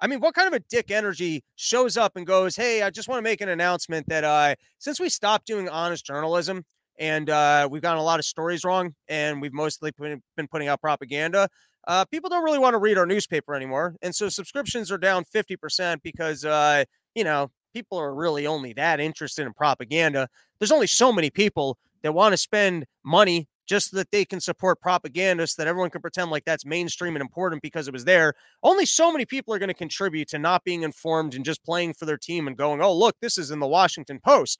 I 0.01 0.07
mean, 0.07 0.19
what 0.19 0.33
kind 0.33 0.47
of 0.47 0.53
a 0.53 0.63
dick 0.69 0.91
energy 0.91 1.43
shows 1.55 1.97
up 1.97 2.15
and 2.15 2.25
goes, 2.25 2.55
Hey, 2.55 2.83
I 2.83 2.89
just 2.89 3.09
want 3.09 3.19
to 3.19 3.23
make 3.23 3.41
an 3.41 3.49
announcement 3.49 4.07
that 4.07 4.23
uh, 4.23 4.55
since 4.77 4.99
we 4.99 5.09
stopped 5.09 5.45
doing 5.45 5.67
honest 5.67 6.05
journalism 6.05 6.63
and 6.97 7.29
uh, 7.29 7.67
we've 7.69 7.81
gotten 7.81 7.99
a 7.99 8.03
lot 8.03 8.19
of 8.19 8.25
stories 8.25 8.63
wrong 8.63 8.93
and 9.07 9.41
we've 9.41 9.53
mostly 9.53 9.91
been 9.97 10.47
putting 10.49 10.67
out 10.67 10.81
propaganda, 10.81 11.49
uh, 11.87 12.05
people 12.05 12.29
don't 12.29 12.43
really 12.43 12.59
want 12.59 12.73
to 12.73 12.77
read 12.77 12.97
our 12.97 13.05
newspaper 13.05 13.55
anymore. 13.55 13.95
And 14.01 14.13
so 14.13 14.29
subscriptions 14.29 14.91
are 14.91 14.97
down 14.97 15.23
50% 15.23 16.01
because, 16.03 16.45
uh, 16.45 16.83
you 17.15 17.23
know, 17.23 17.51
people 17.73 17.97
are 17.97 18.13
really 18.13 18.47
only 18.47 18.73
that 18.73 18.99
interested 18.99 19.45
in 19.45 19.53
propaganda. 19.53 20.27
There's 20.59 20.71
only 20.71 20.87
so 20.87 21.11
many 21.11 21.29
people 21.29 21.77
that 22.01 22.13
want 22.13 22.33
to 22.33 22.37
spend 22.37 22.85
money 23.03 23.47
just 23.69 23.91
so 23.91 23.97
that 23.97 24.09
they 24.11 24.25
can 24.25 24.41
support 24.41 24.81
propagandists 24.81 25.55
that 25.55 25.67
everyone 25.67 25.91
can 25.91 26.01
pretend 26.01 26.31
like 26.31 26.43
that's 26.43 26.65
mainstream 26.65 27.15
and 27.15 27.21
important 27.21 27.61
because 27.61 27.87
it 27.87 27.93
was 27.93 28.03
there. 28.03 28.33
Only 28.63 28.85
so 28.85 29.11
many 29.11 29.25
people 29.25 29.53
are 29.53 29.59
going 29.59 29.67
to 29.67 29.75
contribute 29.75 30.27
to 30.29 30.39
not 30.39 30.63
being 30.63 30.81
informed 30.81 31.35
and 31.35 31.45
just 31.45 31.63
playing 31.63 31.93
for 31.93 32.05
their 32.05 32.17
team 32.17 32.47
and 32.47 32.57
going, 32.57 32.81
oh, 32.81 32.93
look, 32.93 33.15
this 33.21 33.37
is 33.37 33.51
in 33.51 33.59
the 33.59 33.67
Washington 33.67 34.19
Post. 34.19 34.59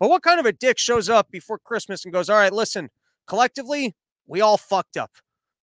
But 0.00 0.10
what 0.10 0.22
kind 0.22 0.40
of 0.40 0.46
a 0.46 0.52
dick 0.52 0.76
shows 0.76 1.08
up 1.08 1.30
before 1.30 1.58
Christmas 1.58 2.04
and 2.04 2.12
goes, 2.12 2.28
all 2.28 2.36
right, 2.36 2.52
listen, 2.52 2.90
collectively, 3.26 3.94
we 4.26 4.40
all 4.40 4.56
fucked 4.56 4.96
up. 4.96 5.12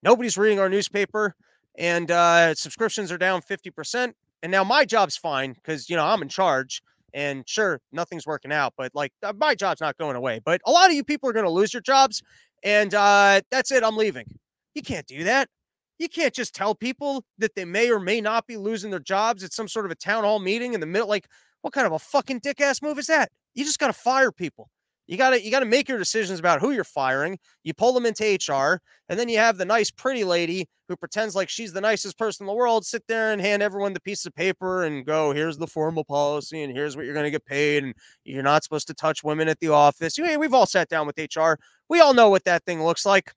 Nobody's 0.01 0.37
reading 0.37 0.59
our 0.59 0.69
newspaper 0.69 1.35
and 1.77 2.09
uh, 2.09 2.55
subscriptions 2.55 3.11
are 3.11 3.17
down 3.17 3.41
50%. 3.41 4.13
And 4.45 4.51
now 4.51 4.63
my 4.63 4.85
job's 4.85 5.17
fine 5.17 5.53
because, 5.53 5.89
you 5.89 5.95
know, 5.95 6.05
I'm 6.05 6.21
in 6.21 6.29
charge. 6.29 6.83
And 7.15 7.49
sure, 7.49 7.81
nothing's 7.91 8.27
working 8.27 8.51
out, 8.51 8.73
but 8.77 8.91
like 8.93 9.11
uh, 9.23 9.33
my 9.35 9.55
job's 9.55 9.81
not 9.81 9.97
going 9.97 10.15
away. 10.15 10.39
But 10.45 10.61
a 10.67 10.71
lot 10.71 10.87
of 10.87 10.95
you 10.95 11.03
people 11.03 11.27
are 11.27 11.33
going 11.33 11.47
to 11.47 11.51
lose 11.51 11.73
your 11.73 11.81
jobs. 11.81 12.21
And 12.63 12.93
uh, 12.93 13.41
that's 13.49 13.71
it. 13.71 13.83
I'm 13.83 13.97
leaving. 13.97 14.37
You 14.75 14.83
can't 14.83 15.07
do 15.07 15.23
that. 15.23 15.49
You 15.97 16.07
can't 16.07 16.31
just 16.31 16.53
tell 16.53 16.75
people 16.75 17.25
that 17.39 17.55
they 17.55 17.65
may 17.65 17.89
or 17.89 17.99
may 17.99 18.21
not 18.21 18.45
be 18.45 18.55
losing 18.55 18.91
their 18.91 18.99
jobs 18.99 19.43
at 19.43 19.51
some 19.51 19.67
sort 19.67 19.85
of 19.85 19.91
a 19.91 19.95
town 19.95 20.23
hall 20.23 20.37
meeting 20.37 20.75
in 20.75 20.79
the 20.79 20.85
middle. 20.85 21.07
Like, 21.07 21.25
what 21.63 21.73
kind 21.73 21.87
of 21.87 21.93
a 21.93 21.97
fucking 21.97 22.41
dick 22.43 22.61
ass 22.61 22.83
move 22.83 22.99
is 22.99 23.07
that? 23.07 23.31
You 23.55 23.65
just 23.65 23.79
got 23.79 23.87
to 23.87 23.93
fire 23.93 24.31
people. 24.31 24.69
You 25.07 25.17
got 25.17 25.31
to 25.31 25.43
you 25.43 25.51
got 25.51 25.59
to 25.59 25.65
make 25.65 25.87
your 25.87 25.99
decisions 25.99 26.39
about 26.39 26.61
who 26.61 26.71
you're 26.71 26.83
firing. 26.83 27.37
You 27.63 27.73
pull 27.73 27.93
them 27.93 28.05
into 28.05 28.23
HR, 28.23 28.81
and 29.07 29.19
then 29.19 29.29
you 29.29 29.37
have 29.37 29.57
the 29.57 29.65
nice 29.65 29.91
pretty 29.91 30.23
lady 30.23 30.67
who 30.87 30.95
pretends 30.95 31.35
like 31.35 31.49
she's 31.49 31.73
the 31.73 31.81
nicest 31.81 32.17
person 32.17 32.43
in 32.43 32.47
the 32.47 32.53
world 32.53 32.85
sit 32.85 33.03
there 33.07 33.31
and 33.31 33.41
hand 33.41 33.63
everyone 33.63 33.93
the 33.93 34.01
piece 34.01 34.25
of 34.25 34.33
paper 34.33 34.83
and 34.83 35.05
go, 35.05 35.31
"Here's 35.31 35.57
the 35.57 35.67
formal 35.67 36.03
policy 36.03 36.63
and 36.63 36.75
here's 36.75 36.95
what 36.95 37.05
you're 37.05 37.13
going 37.13 37.25
to 37.25 37.31
get 37.31 37.45
paid 37.45 37.83
and 37.83 37.93
you're 38.23 38.43
not 38.43 38.63
supposed 38.63 38.87
to 38.87 38.93
touch 38.93 39.23
women 39.23 39.47
at 39.47 39.59
the 39.59 39.69
office." 39.69 40.17
You, 40.17 40.39
we've 40.39 40.53
all 40.53 40.65
sat 40.65 40.89
down 40.89 41.07
with 41.07 41.17
HR. 41.19 41.53
We 41.89 41.99
all 41.99 42.13
know 42.13 42.29
what 42.29 42.45
that 42.45 42.65
thing 42.65 42.83
looks 42.83 43.05
like. 43.05 43.31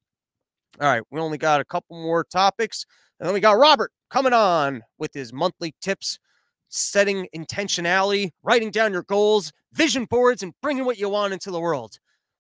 All 0.81 0.89
right, 0.89 1.03
we 1.11 1.21
only 1.21 1.39
got 1.39 1.61
a 1.61 1.65
couple 1.65 2.01
more 2.01 2.25
topics. 2.25 2.87
And 3.21 3.27
then 3.27 3.35
we 3.35 3.41
got 3.41 3.59
Robert 3.59 3.93
coming 4.11 4.33
on 4.33 4.83
with 4.99 5.13
his 5.13 5.33
monthly 5.33 5.75
tips 5.81 6.19
setting 6.69 7.29
intentionality, 7.35 8.31
writing 8.43 8.71
down 8.71 8.93
your 8.93 9.03
goals, 9.03 9.53
vision 9.73 10.05
boards, 10.05 10.43
and 10.43 10.53
bringing 10.63 10.85
what 10.85 10.99
you 10.99 11.09
want 11.09 11.33
into 11.33 11.51
the 11.51 11.61
world. 11.61 11.99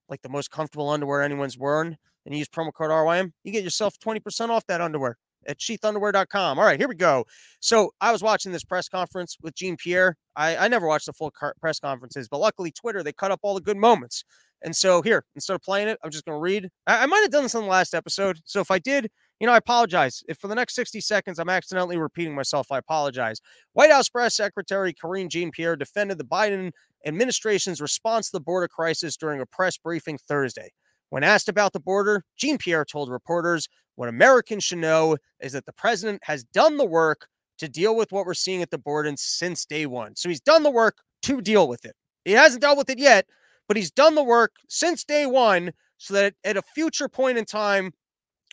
Like 0.09 0.23
the 0.23 0.29
most 0.29 0.51
comfortable 0.51 0.89
underwear 0.91 1.23
anyone's 1.23 1.59
worn, 1.59 1.97
and 2.25 2.35
you 2.35 2.39
use 2.39 2.49
promo 2.49 2.73
code 2.73 2.91
RYM, 2.91 3.33
you 3.45 3.53
get 3.53 3.65
yourself 3.65 3.99
20% 3.99 4.49
off 4.51 4.65
that 4.67 4.81
underwear 4.81 5.17
at 5.47 5.59
sheathunderwear.com. 5.59 6.59
All 6.59 6.65
right, 6.65 6.79
here 6.79 6.89
we 6.89 6.95
go. 6.95 7.25
So 7.61 7.91
I 8.01 8.13
was 8.13 8.23
watching 8.23 8.53
this 8.53 8.65
press 8.65 8.89
conference 8.89 9.37
with 9.41 9.55
Jean 9.55 9.77
Pierre. 9.77 10.17
I, 10.37 10.57
I 10.57 10.69
never 10.69 10.87
watched 10.87 11.07
the 11.07 11.13
full 11.13 11.31
car- 11.31 11.55
press 11.61 11.81
conferences, 11.81 12.29
but 12.29 12.39
luckily 12.39 12.71
Twitter, 12.71 13.03
they 13.03 13.13
cut 13.13 13.31
up 13.31 13.41
all 13.43 13.55
the 13.55 13.61
good 13.61 13.77
moments. 13.77 14.25
And 14.63 14.75
so 14.75 15.03
here, 15.03 15.25
instead 15.35 15.55
of 15.55 15.63
playing 15.63 15.89
it, 15.89 15.99
I'm 16.03 16.11
just 16.11 16.25
going 16.25 16.37
to 16.37 16.41
read. 16.41 16.69
I, 16.87 17.05
I 17.05 17.07
might 17.07 17.21
have 17.21 17.31
done 17.31 17.45
this 17.45 17.55
on 17.55 17.63
the 17.63 17.69
last 17.69 17.95
episode. 17.95 18.41
So 18.45 18.61
if 18.61 18.71
I 18.71 18.79
did, 18.79 19.11
you 19.41 19.47
know, 19.47 19.53
I 19.53 19.59
apologize. 19.59 20.23
If 20.29 20.39
for 20.39 20.49
the 20.49 20.55
next 20.55 20.75
60 20.75 21.01
seconds 21.01 21.39
I'm 21.39 21.49
accidentally 21.49 21.97
repeating 21.97 22.35
myself, 22.35 22.73
I 22.73 22.79
apologize. 22.79 23.41
White 23.73 23.91
House 23.91 24.09
Press 24.09 24.37
Secretary 24.37 24.93
Karine 24.93 25.29
Jean 25.29 25.51
Pierre 25.51 25.77
defended 25.77 26.19
the 26.19 26.25
Biden 26.25 26.73
administration's 27.07 27.81
response 27.81 28.27
to 28.27 28.33
the 28.37 28.41
border 28.41 28.69
crisis 28.69 29.17
during 29.17 29.41
a 29.41 29.47
press 29.47 29.79
briefing 29.79 30.19
Thursday. 30.19 30.71
When 31.11 31.23
asked 31.23 31.49
about 31.49 31.73
the 31.73 31.81
border, 31.81 32.25
Jean 32.37 32.59
Pierre 32.59 32.85
told 32.85 33.11
reporters 33.11 33.69
what 33.95 34.09
Americans 34.09 34.65
should 34.65 34.79
know 34.79 35.17
is 35.41 35.53
that 35.53 35.67
the 35.67 35.73
president 35.73 36.21
has 36.25 36.45
done 36.45 36.77
the 36.77 36.85
work 36.85 37.29
to 37.59 37.69
deal 37.69 37.97
with 37.97 38.13
what 38.13 38.27
we're 38.27 38.35
seeing 38.35 38.63
at 38.63 38.71
the 38.71 38.79
border 38.79 39.13
since 39.17 39.65
day 39.65 39.87
one. 39.87 40.17
So 40.17 40.29
he's 40.29 40.41
done 40.41 40.63
the 40.63 40.71
work 40.71 40.99
to 41.23 41.41
deal 41.41 41.69
with 41.69 41.85
it. 41.85 41.95
He 42.25 42.33
hasn't 42.33 42.63
dealt 42.63 42.79
with 42.79 42.91
it 42.91 42.99
yet, 42.99 43.27
but 43.69 43.77
he's 43.77 43.91
done 43.91 44.15
the 44.15 44.25
work 44.25 44.57
since 44.69 45.05
day 45.05 45.27
one 45.27 45.73
so 45.99 46.15
that 46.15 46.35
at 46.45 46.57
a 46.57 46.63
future 46.75 47.09
point 47.09 47.39
in 47.39 47.45
time, 47.45 47.93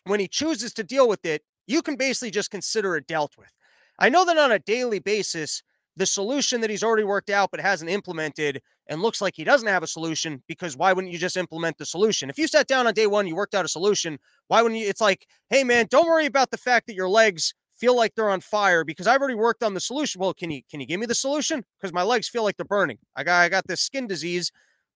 when 0.06 0.20
he 0.20 0.28
chooses 0.28 0.74
to 0.74 0.84
deal 0.84 1.08
with 1.08 1.26
it, 1.26 1.42
you 1.68 1.82
can 1.82 1.96
basically 1.96 2.32
just 2.32 2.52
consider 2.52 2.96
it 2.96 3.08
dealt 3.08 3.34
with. 3.38 3.52
I 3.98 4.10
know 4.10 4.26
that 4.26 4.38
on 4.38 4.52
a 4.52 4.60
daily 4.60 5.00
basis, 5.00 5.64
the 5.96 6.06
solution 6.06 6.62
that 6.62 6.70
he's 6.70 6.84
already 6.84 7.06
worked 7.06 7.30
out 7.30 7.50
but 7.52 7.62
hasn't 7.62 7.90
implemented 7.90 8.62
and 8.88 9.02
looks 9.02 9.22
like 9.22 9.34
he 9.36 9.44
doesn't 9.44 9.68
have 9.68 9.84
a 9.84 9.88
solution 9.88 10.44
because 10.48 10.76
why 10.76 10.94
wouldn't 10.94 11.14
you 11.14 11.18
just 11.18 11.38
implement 11.38 11.78
the 11.78 11.86
solution? 11.86 12.30
If 12.30 12.38
you 12.38 12.48
sat 12.48 12.68
down 12.68 12.86
on 12.86 12.94
day 12.94 13.08
one, 13.08 13.28
you 13.28 13.36
worked 13.36 13.56
out 13.56 13.66
a 13.66 13.70
solution, 13.70 14.20
why 14.48 14.62
wouldn't 14.62 14.80
you? 14.80 14.88
It's 14.88 15.02
like, 15.02 15.26
hey, 15.50 15.64
man, 15.64 15.88
don't 15.90 16.08
worry 16.08 16.26
about 16.26 16.52
the 16.52 16.58
fact 16.58 16.88
that 16.88 16.96
your 16.96 17.10
legs 17.10 17.54
feel 17.78 17.96
like 17.96 18.14
they're 18.16 18.30
on 18.30 18.42
fire 18.42 18.84
because 18.84 19.08
I've 19.08 19.20
already 19.20 19.36
worked 19.36 19.64
on 19.64 19.74
the 19.74 19.80
solution. 19.80 20.20
Well, 20.20 20.34
can 20.34 20.52
you 20.52 20.62
can 20.70 20.80
you 20.80 20.86
give 20.86 21.00
me 21.00 21.06
the 21.06 21.16
solution? 21.16 21.64
Because 21.80 21.94
my 21.94 22.04
legs 22.04 22.28
feel 22.28 22.44
like 22.44 22.58
they're 22.58 22.66
burning. 22.66 22.98
I 23.16 23.24
got 23.24 23.42
I 23.42 23.50
got 23.50 23.68
this 23.68 23.82
skin 23.82 24.08
disease 24.08 24.52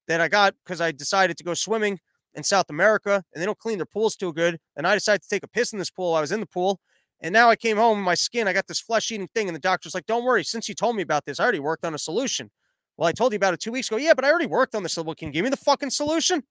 that 0.09 0.19
I 0.19 0.27
got 0.27 0.55
because 0.65 0.81
I 0.81 0.91
decided 0.91 1.37
to 1.37 1.43
go 1.43 1.53
swimming 1.53 1.99
in 2.33 2.43
South 2.43 2.69
America 2.69 3.23
and 3.33 3.41
they 3.41 3.45
don't 3.45 3.57
clean 3.57 3.77
their 3.77 3.85
pools 3.85 4.15
too 4.15 4.33
good. 4.33 4.59
And 4.75 4.85
I 4.85 4.95
decided 4.95 5.21
to 5.21 5.29
take 5.29 5.43
a 5.43 5.47
piss 5.47 5.71
in 5.71 5.79
this 5.79 5.89
pool. 5.89 6.15
I 6.15 6.21
was 6.21 6.33
in 6.33 6.41
the 6.41 6.45
pool. 6.45 6.81
And 7.21 7.33
now 7.33 7.49
I 7.49 7.55
came 7.55 7.77
home, 7.77 8.01
my 8.01 8.15
skin, 8.15 8.47
I 8.47 8.53
got 8.53 8.67
this 8.67 8.79
flesh 8.79 9.11
eating 9.11 9.27
thing. 9.27 9.47
And 9.47 9.55
the 9.55 9.59
doctor's 9.59 9.93
like, 9.93 10.05
don't 10.05 10.23
worry, 10.23 10.43
since 10.43 10.67
you 10.67 10.75
told 10.75 10.95
me 10.95 11.01
about 11.01 11.25
this, 11.25 11.39
I 11.39 11.43
already 11.43 11.59
worked 11.59 11.85
on 11.85 11.93
a 11.93 11.97
solution. 11.97 12.49
Well, 12.97 13.07
I 13.07 13.11
told 13.11 13.33
you 13.33 13.37
about 13.37 13.53
it 13.53 13.59
two 13.59 13.71
weeks 13.71 13.87
ago. 13.87 13.97
Yeah, 13.97 14.13
but 14.13 14.25
I 14.25 14.29
already 14.29 14.45
worked 14.45 14.73
on 14.73 14.83
this. 14.83 14.97
Well, 14.97 15.15
can 15.15 15.27
you 15.29 15.33
give 15.33 15.43
me 15.43 15.49
the 15.49 15.57
fucking 15.57 15.89
solution? 15.89 16.43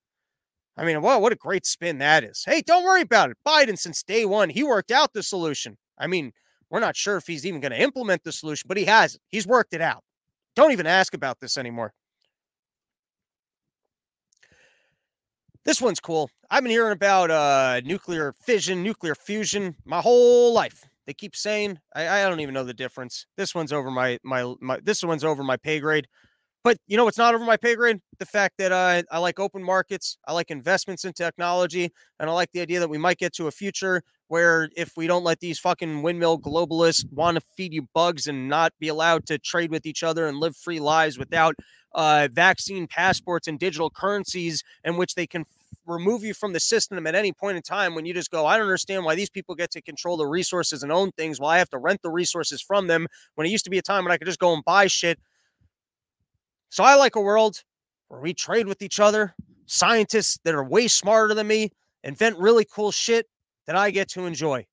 I 0.76 0.84
mean, 0.84 1.02
what, 1.02 1.20
what 1.20 1.32
a 1.32 1.36
great 1.36 1.66
spin 1.66 1.98
that 1.98 2.22
is. 2.22 2.44
Hey, 2.46 2.62
don't 2.62 2.84
worry 2.84 3.02
about 3.02 3.30
it. 3.30 3.38
Biden, 3.46 3.78
since 3.78 4.02
day 4.02 4.24
one, 4.24 4.50
he 4.50 4.62
worked 4.62 4.90
out 4.90 5.12
the 5.12 5.22
solution. 5.22 5.76
I 5.98 6.06
mean, 6.06 6.32
we're 6.70 6.80
not 6.80 6.96
sure 6.96 7.16
if 7.16 7.26
he's 7.26 7.44
even 7.44 7.60
going 7.60 7.72
to 7.72 7.80
implement 7.80 8.22
the 8.24 8.32
solution, 8.32 8.66
but 8.68 8.76
he 8.76 8.84
has 8.84 9.18
He's 9.28 9.46
worked 9.46 9.74
it 9.74 9.80
out. 9.80 10.04
Don't 10.54 10.72
even 10.72 10.86
ask 10.86 11.14
about 11.14 11.40
this 11.40 11.56
anymore. 11.56 11.94
This 15.68 15.82
one's 15.82 16.00
cool. 16.00 16.30
I've 16.50 16.62
been 16.62 16.70
hearing 16.70 16.94
about 16.94 17.30
uh, 17.30 17.82
nuclear 17.84 18.32
fission, 18.32 18.82
nuclear 18.82 19.14
fusion 19.14 19.76
my 19.84 20.00
whole 20.00 20.54
life. 20.54 20.88
They 21.06 21.12
keep 21.12 21.36
saying 21.36 21.78
I, 21.94 22.08
I 22.08 22.22
don't 22.26 22.40
even 22.40 22.54
know 22.54 22.64
the 22.64 22.72
difference. 22.72 23.26
This 23.36 23.54
one's 23.54 23.70
over 23.70 23.90
my 23.90 24.18
my 24.22 24.54
my. 24.62 24.80
This 24.82 25.04
one's 25.04 25.24
over 25.24 25.44
my 25.44 25.58
pay 25.58 25.78
grade. 25.78 26.08
But 26.64 26.78
you 26.86 26.96
know 26.96 27.04
what's 27.04 27.18
not 27.18 27.34
over 27.34 27.44
my 27.44 27.58
pay 27.58 27.74
grade? 27.74 28.00
The 28.18 28.24
fact 28.24 28.54
that 28.56 28.72
uh, 28.72 29.02
I 29.10 29.18
like 29.18 29.38
open 29.38 29.62
markets, 29.62 30.16
I 30.26 30.32
like 30.32 30.50
investments 30.50 31.04
in 31.04 31.12
technology, 31.12 31.92
and 32.18 32.30
I 32.30 32.32
like 32.32 32.52
the 32.52 32.62
idea 32.62 32.80
that 32.80 32.88
we 32.88 32.96
might 32.96 33.18
get 33.18 33.34
to 33.34 33.46
a 33.46 33.50
future 33.50 34.02
where 34.28 34.70
if 34.74 34.92
we 34.96 35.06
don't 35.06 35.24
let 35.24 35.40
these 35.40 35.58
fucking 35.58 36.00
windmill 36.00 36.38
globalists 36.38 37.04
want 37.12 37.34
to 37.34 37.42
feed 37.58 37.74
you 37.74 37.88
bugs 37.94 38.26
and 38.26 38.48
not 38.48 38.72
be 38.80 38.88
allowed 38.88 39.26
to 39.26 39.38
trade 39.38 39.70
with 39.70 39.84
each 39.84 40.02
other 40.02 40.26
and 40.26 40.38
live 40.38 40.56
free 40.56 40.80
lives 40.80 41.18
without 41.18 41.56
uh, 41.94 42.28
vaccine 42.30 42.86
passports 42.86 43.48
and 43.48 43.58
digital 43.58 43.90
currencies 43.90 44.62
in 44.84 44.96
which 44.96 45.14
they 45.14 45.26
can 45.26 45.44
remove 45.86 46.22
you 46.22 46.34
from 46.34 46.52
the 46.52 46.60
system 46.60 47.06
at 47.06 47.14
any 47.14 47.32
point 47.32 47.56
in 47.56 47.62
time 47.62 47.94
when 47.94 48.04
you 48.06 48.14
just 48.14 48.30
go, 48.30 48.46
I 48.46 48.56
don't 48.56 48.66
understand 48.66 49.04
why 49.04 49.14
these 49.14 49.30
people 49.30 49.54
get 49.54 49.70
to 49.72 49.82
control 49.82 50.16
the 50.16 50.26
resources 50.26 50.82
and 50.82 50.92
own 50.92 51.12
things 51.12 51.40
while 51.40 51.50
I 51.50 51.58
have 51.58 51.70
to 51.70 51.78
rent 51.78 52.02
the 52.02 52.10
resources 52.10 52.60
from 52.60 52.86
them 52.86 53.06
when 53.34 53.46
it 53.46 53.50
used 53.50 53.64
to 53.64 53.70
be 53.70 53.78
a 53.78 53.82
time 53.82 54.04
when 54.04 54.12
I 54.12 54.18
could 54.18 54.26
just 54.26 54.38
go 54.38 54.52
and 54.52 54.64
buy 54.64 54.86
shit. 54.86 55.18
So 56.70 56.84
I 56.84 56.94
like 56.96 57.16
a 57.16 57.20
world 57.20 57.62
where 58.08 58.20
we 58.20 58.34
trade 58.34 58.66
with 58.66 58.82
each 58.82 59.00
other, 59.00 59.34
scientists 59.66 60.38
that 60.44 60.54
are 60.54 60.64
way 60.64 60.88
smarter 60.88 61.34
than 61.34 61.46
me 61.46 61.70
invent 62.02 62.38
really 62.38 62.64
cool 62.64 62.90
shit 62.90 63.26
that 63.66 63.76
I 63.76 63.90
get 63.90 64.08
to 64.10 64.26
enjoy. 64.26 64.66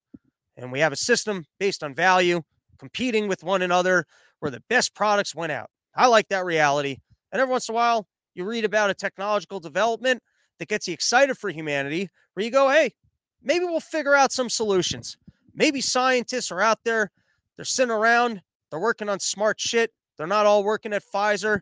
And 0.57 0.71
we 0.71 0.79
have 0.79 0.93
a 0.93 0.97
system 0.97 1.45
based 1.59 1.83
on 1.83 1.93
value, 1.93 2.41
competing 2.77 3.27
with 3.27 3.43
one 3.43 3.61
another, 3.61 4.05
where 4.39 4.51
the 4.51 4.63
best 4.69 4.93
products 4.93 5.35
went 5.35 5.51
out. 5.51 5.69
I 5.95 6.07
like 6.07 6.27
that 6.29 6.45
reality. 6.45 6.97
And 7.31 7.41
every 7.41 7.51
once 7.51 7.67
in 7.67 7.73
a 7.73 7.75
while, 7.75 8.07
you 8.33 8.45
read 8.45 8.65
about 8.65 8.89
a 8.89 8.93
technological 8.93 9.59
development 9.59 10.21
that 10.59 10.67
gets 10.67 10.87
you 10.87 10.93
excited 10.93 11.37
for 11.37 11.49
humanity, 11.49 12.09
where 12.33 12.45
you 12.45 12.51
go, 12.51 12.69
hey, 12.69 12.93
maybe 13.41 13.65
we'll 13.65 13.79
figure 13.79 14.15
out 14.15 14.31
some 14.31 14.49
solutions. 14.49 15.17
Maybe 15.53 15.81
scientists 15.81 16.51
are 16.51 16.61
out 16.61 16.79
there, 16.83 17.11
they're 17.55 17.65
sitting 17.65 17.91
around, 17.91 18.41
they're 18.69 18.79
working 18.79 19.09
on 19.09 19.19
smart 19.19 19.59
shit. 19.59 19.93
They're 20.17 20.27
not 20.27 20.45
all 20.45 20.63
working 20.63 20.93
at 20.93 21.03
Pfizer 21.03 21.61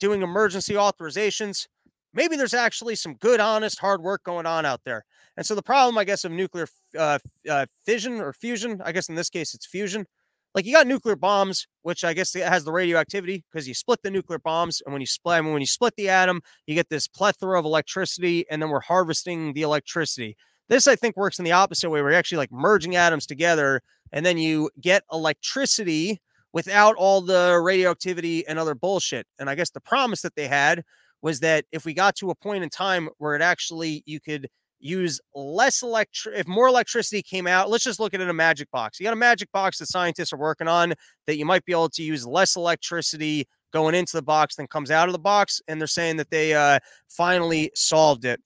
doing 0.00 0.22
emergency 0.22 0.74
authorizations. 0.74 1.66
Maybe 2.12 2.36
there's 2.36 2.54
actually 2.54 2.94
some 2.94 3.14
good, 3.14 3.40
honest, 3.40 3.78
hard 3.78 4.02
work 4.02 4.22
going 4.22 4.46
on 4.46 4.64
out 4.64 4.84
there. 4.84 5.04
And 5.36 5.44
so 5.44 5.54
the 5.54 5.62
problem, 5.62 5.98
I 5.98 6.04
guess, 6.04 6.24
of 6.24 6.32
nuclear 6.32 6.68
uh, 6.96 7.18
uh, 7.48 7.66
fission 7.84 8.20
or 8.20 8.32
fusion, 8.32 8.80
I 8.84 8.92
guess 8.92 9.08
in 9.08 9.16
this 9.16 9.30
case 9.30 9.54
it's 9.54 9.66
fusion, 9.66 10.06
like 10.54 10.66
you 10.66 10.72
got 10.72 10.86
nuclear 10.86 11.16
bombs, 11.16 11.66
which 11.82 12.04
I 12.04 12.14
guess 12.14 12.32
has 12.34 12.64
the 12.64 12.72
radioactivity 12.72 13.44
because 13.50 13.66
you 13.66 13.74
split 13.74 14.00
the 14.02 14.10
nuclear 14.10 14.38
bombs, 14.38 14.80
and 14.84 14.92
when 14.92 15.00
you 15.00 15.06
split, 15.06 15.38
I 15.38 15.40
mean, 15.40 15.52
when 15.52 15.62
you 15.62 15.66
split 15.66 15.94
the 15.96 16.08
atom, 16.08 16.42
you 16.66 16.74
get 16.74 16.88
this 16.88 17.08
plethora 17.08 17.58
of 17.58 17.64
electricity, 17.64 18.44
and 18.50 18.62
then 18.62 18.70
we're 18.70 18.80
harvesting 18.80 19.52
the 19.52 19.62
electricity. 19.62 20.36
This 20.68 20.86
I 20.86 20.96
think 20.96 21.16
works 21.16 21.38
in 21.38 21.44
the 21.44 21.52
opposite 21.52 21.90
way, 21.90 22.00
where 22.00 22.12
you're 22.12 22.18
actually 22.18 22.38
like 22.38 22.52
merging 22.52 22.96
atoms 22.96 23.26
together, 23.26 23.80
and 24.12 24.24
then 24.24 24.38
you 24.38 24.70
get 24.80 25.02
electricity 25.12 26.20
without 26.52 26.94
all 26.96 27.20
the 27.20 27.60
radioactivity 27.60 28.46
and 28.46 28.58
other 28.58 28.76
bullshit. 28.76 29.26
And 29.38 29.50
I 29.50 29.56
guess 29.56 29.70
the 29.70 29.80
promise 29.80 30.22
that 30.22 30.36
they 30.36 30.46
had 30.46 30.84
was 31.20 31.40
that 31.40 31.64
if 31.72 31.84
we 31.84 31.94
got 31.94 32.14
to 32.16 32.30
a 32.30 32.34
point 32.34 32.62
in 32.62 32.70
time 32.70 33.08
where 33.18 33.34
it 33.34 33.42
actually 33.42 34.02
you 34.06 34.20
could 34.20 34.48
use 34.84 35.18
less 35.34 35.82
electric 35.82 36.36
if 36.36 36.46
more 36.46 36.68
electricity 36.68 37.22
came 37.22 37.46
out 37.46 37.70
let's 37.70 37.84
just 37.84 37.98
look 37.98 38.12
at 38.12 38.20
it 38.20 38.24
in 38.24 38.28
a 38.28 38.34
magic 38.34 38.70
box. 38.70 39.00
You 39.00 39.04
got 39.04 39.14
a 39.14 39.16
magic 39.16 39.50
box 39.50 39.78
that 39.78 39.86
scientists 39.86 40.32
are 40.32 40.38
working 40.38 40.68
on 40.68 40.92
that 41.26 41.38
you 41.38 41.46
might 41.46 41.64
be 41.64 41.72
able 41.72 41.88
to 41.88 42.02
use 42.02 42.26
less 42.26 42.54
electricity 42.54 43.48
going 43.72 43.94
into 43.94 44.16
the 44.16 44.22
box 44.22 44.56
than 44.56 44.66
comes 44.66 44.90
out 44.90 45.08
of 45.08 45.12
the 45.12 45.18
box 45.18 45.62
and 45.68 45.80
they're 45.80 45.88
saying 45.88 46.18
that 46.18 46.30
they 46.30 46.52
uh, 46.52 46.78
finally 47.08 47.70
solved 47.74 48.26
it. 48.26 48.40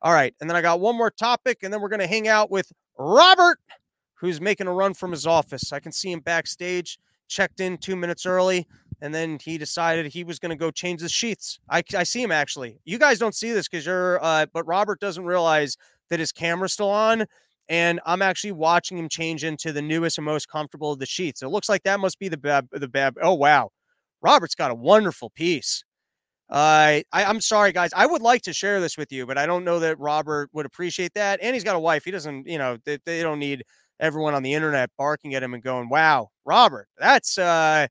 All 0.00 0.12
right 0.12 0.34
and 0.40 0.48
then 0.48 0.56
i 0.56 0.62
got 0.62 0.80
one 0.80 0.96
more 0.96 1.10
topic 1.10 1.58
and 1.62 1.72
then 1.72 1.80
we're 1.80 1.88
going 1.88 2.00
to 2.00 2.06
hang 2.06 2.26
out 2.26 2.50
with 2.50 2.72
robert 2.98 3.58
who's 4.14 4.40
making 4.40 4.66
a 4.66 4.72
run 4.72 4.94
from 4.94 5.10
his 5.10 5.26
office. 5.26 5.72
I 5.72 5.80
can 5.80 5.92
see 5.92 6.10
him 6.10 6.20
backstage 6.20 6.98
checked 7.28 7.60
in 7.60 7.76
two 7.76 7.96
minutes 7.96 8.24
early 8.24 8.66
and 9.02 9.12
then 9.12 9.36
he 9.42 9.58
decided 9.58 10.06
he 10.06 10.22
was 10.22 10.38
going 10.38 10.50
to 10.50 10.56
go 10.56 10.70
change 10.70 11.02
the 11.02 11.08
sheets. 11.08 11.58
I, 11.68 11.82
I 11.96 12.04
see 12.04 12.22
him 12.22 12.30
actually. 12.30 12.78
You 12.84 12.98
guys 12.98 13.18
don't 13.18 13.34
see 13.34 13.52
this 13.52 13.68
because 13.68 13.84
you're, 13.84 14.22
uh, 14.24 14.46
but 14.54 14.64
Robert 14.64 15.00
doesn't 15.00 15.24
realize 15.24 15.76
that 16.08 16.20
his 16.20 16.30
camera's 16.30 16.72
still 16.72 16.88
on, 16.88 17.26
and 17.68 18.00
I'm 18.06 18.22
actually 18.22 18.52
watching 18.52 18.96
him 18.96 19.08
change 19.08 19.42
into 19.42 19.72
the 19.72 19.82
newest 19.82 20.18
and 20.18 20.24
most 20.24 20.48
comfortable 20.48 20.92
of 20.92 21.00
the 21.00 21.06
sheets. 21.06 21.42
It 21.42 21.48
looks 21.48 21.68
like 21.68 21.82
that 21.82 21.98
must 21.98 22.20
be 22.20 22.28
the 22.28 22.36
bad, 22.36 22.68
the 22.70 22.86
bad. 22.86 23.14
Oh 23.20 23.34
wow, 23.34 23.70
Robert's 24.22 24.54
got 24.54 24.70
a 24.70 24.74
wonderful 24.74 25.30
piece. 25.30 25.82
Uh, 26.48 27.02
I, 27.12 27.24
I'm 27.24 27.40
sorry, 27.40 27.72
guys. 27.72 27.90
I 27.96 28.06
would 28.06 28.22
like 28.22 28.42
to 28.42 28.52
share 28.52 28.80
this 28.80 28.96
with 28.96 29.10
you, 29.10 29.26
but 29.26 29.36
I 29.36 29.46
don't 29.46 29.64
know 29.64 29.80
that 29.80 29.98
Robert 29.98 30.50
would 30.52 30.66
appreciate 30.66 31.14
that. 31.14 31.40
And 31.42 31.54
he's 31.54 31.64
got 31.64 31.76
a 31.76 31.80
wife. 31.80 32.04
He 32.04 32.10
doesn't, 32.10 32.46
you 32.46 32.58
know, 32.58 32.76
they, 32.84 32.98
they 33.06 33.22
don't 33.22 33.38
need 33.38 33.64
everyone 33.98 34.34
on 34.34 34.42
the 34.42 34.52
internet 34.52 34.90
barking 34.98 35.34
at 35.34 35.42
him 35.42 35.54
and 35.54 35.62
going, 35.62 35.88
"Wow, 35.88 36.28
Robert, 36.44 36.86
that's 36.98 37.36
uh." 37.36 37.88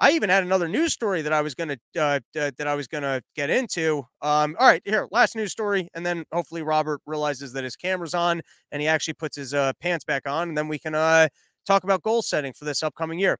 I 0.00 0.12
even 0.12 0.30
had 0.30 0.42
another 0.42 0.66
news 0.66 0.92
story 0.94 1.20
that 1.22 1.32
I 1.32 1.42
was 1.42 1.54
gonna 1.54 1.76
uh, 1.98 2.20
that 2.34 2.66
I 2.66 2.74
was 2.74 2.88
gonna 2.88 3.20
get 3.36 3.50
into. 3.50 3.98
Um, 4.22 4.56
all 4.58 4.66
right, 4.66 4.80
here, 4.84 5.06
last 5.10 5.36
news 5.36 5.52
story, 5.52 5.88
and 5.94 6.06
then 6.06 6.24
hopefully 6.32 6.62
Robert 6.62 7.00
realizes 7.06 7.52
that 7.52 7.64
his 7.64 7.76
camera's 7.76 8.14
on 8.14 8.40
and 8.72 8.80
he 8.80 8.88
actually 8.88 9.14
puts 9.14 9.36
his 9.36 9.52
uh, 9.52 9.72
pants 9.80 10.04
back 10.04 10.26
on, 10.26 10.48
and 10.48 10.56
then 10.56 10.68
we 10.68 10.78
can 10.78 10.94
uh, 10.94 11.28
talk 11.66 11.84
about 11.84 12.02
goal 12.02 12.22
setting 12.22 12.52
for 12.54 12.64
this 12.64 12.82
upcoming 12.82 13.18
year. 13.18 13.38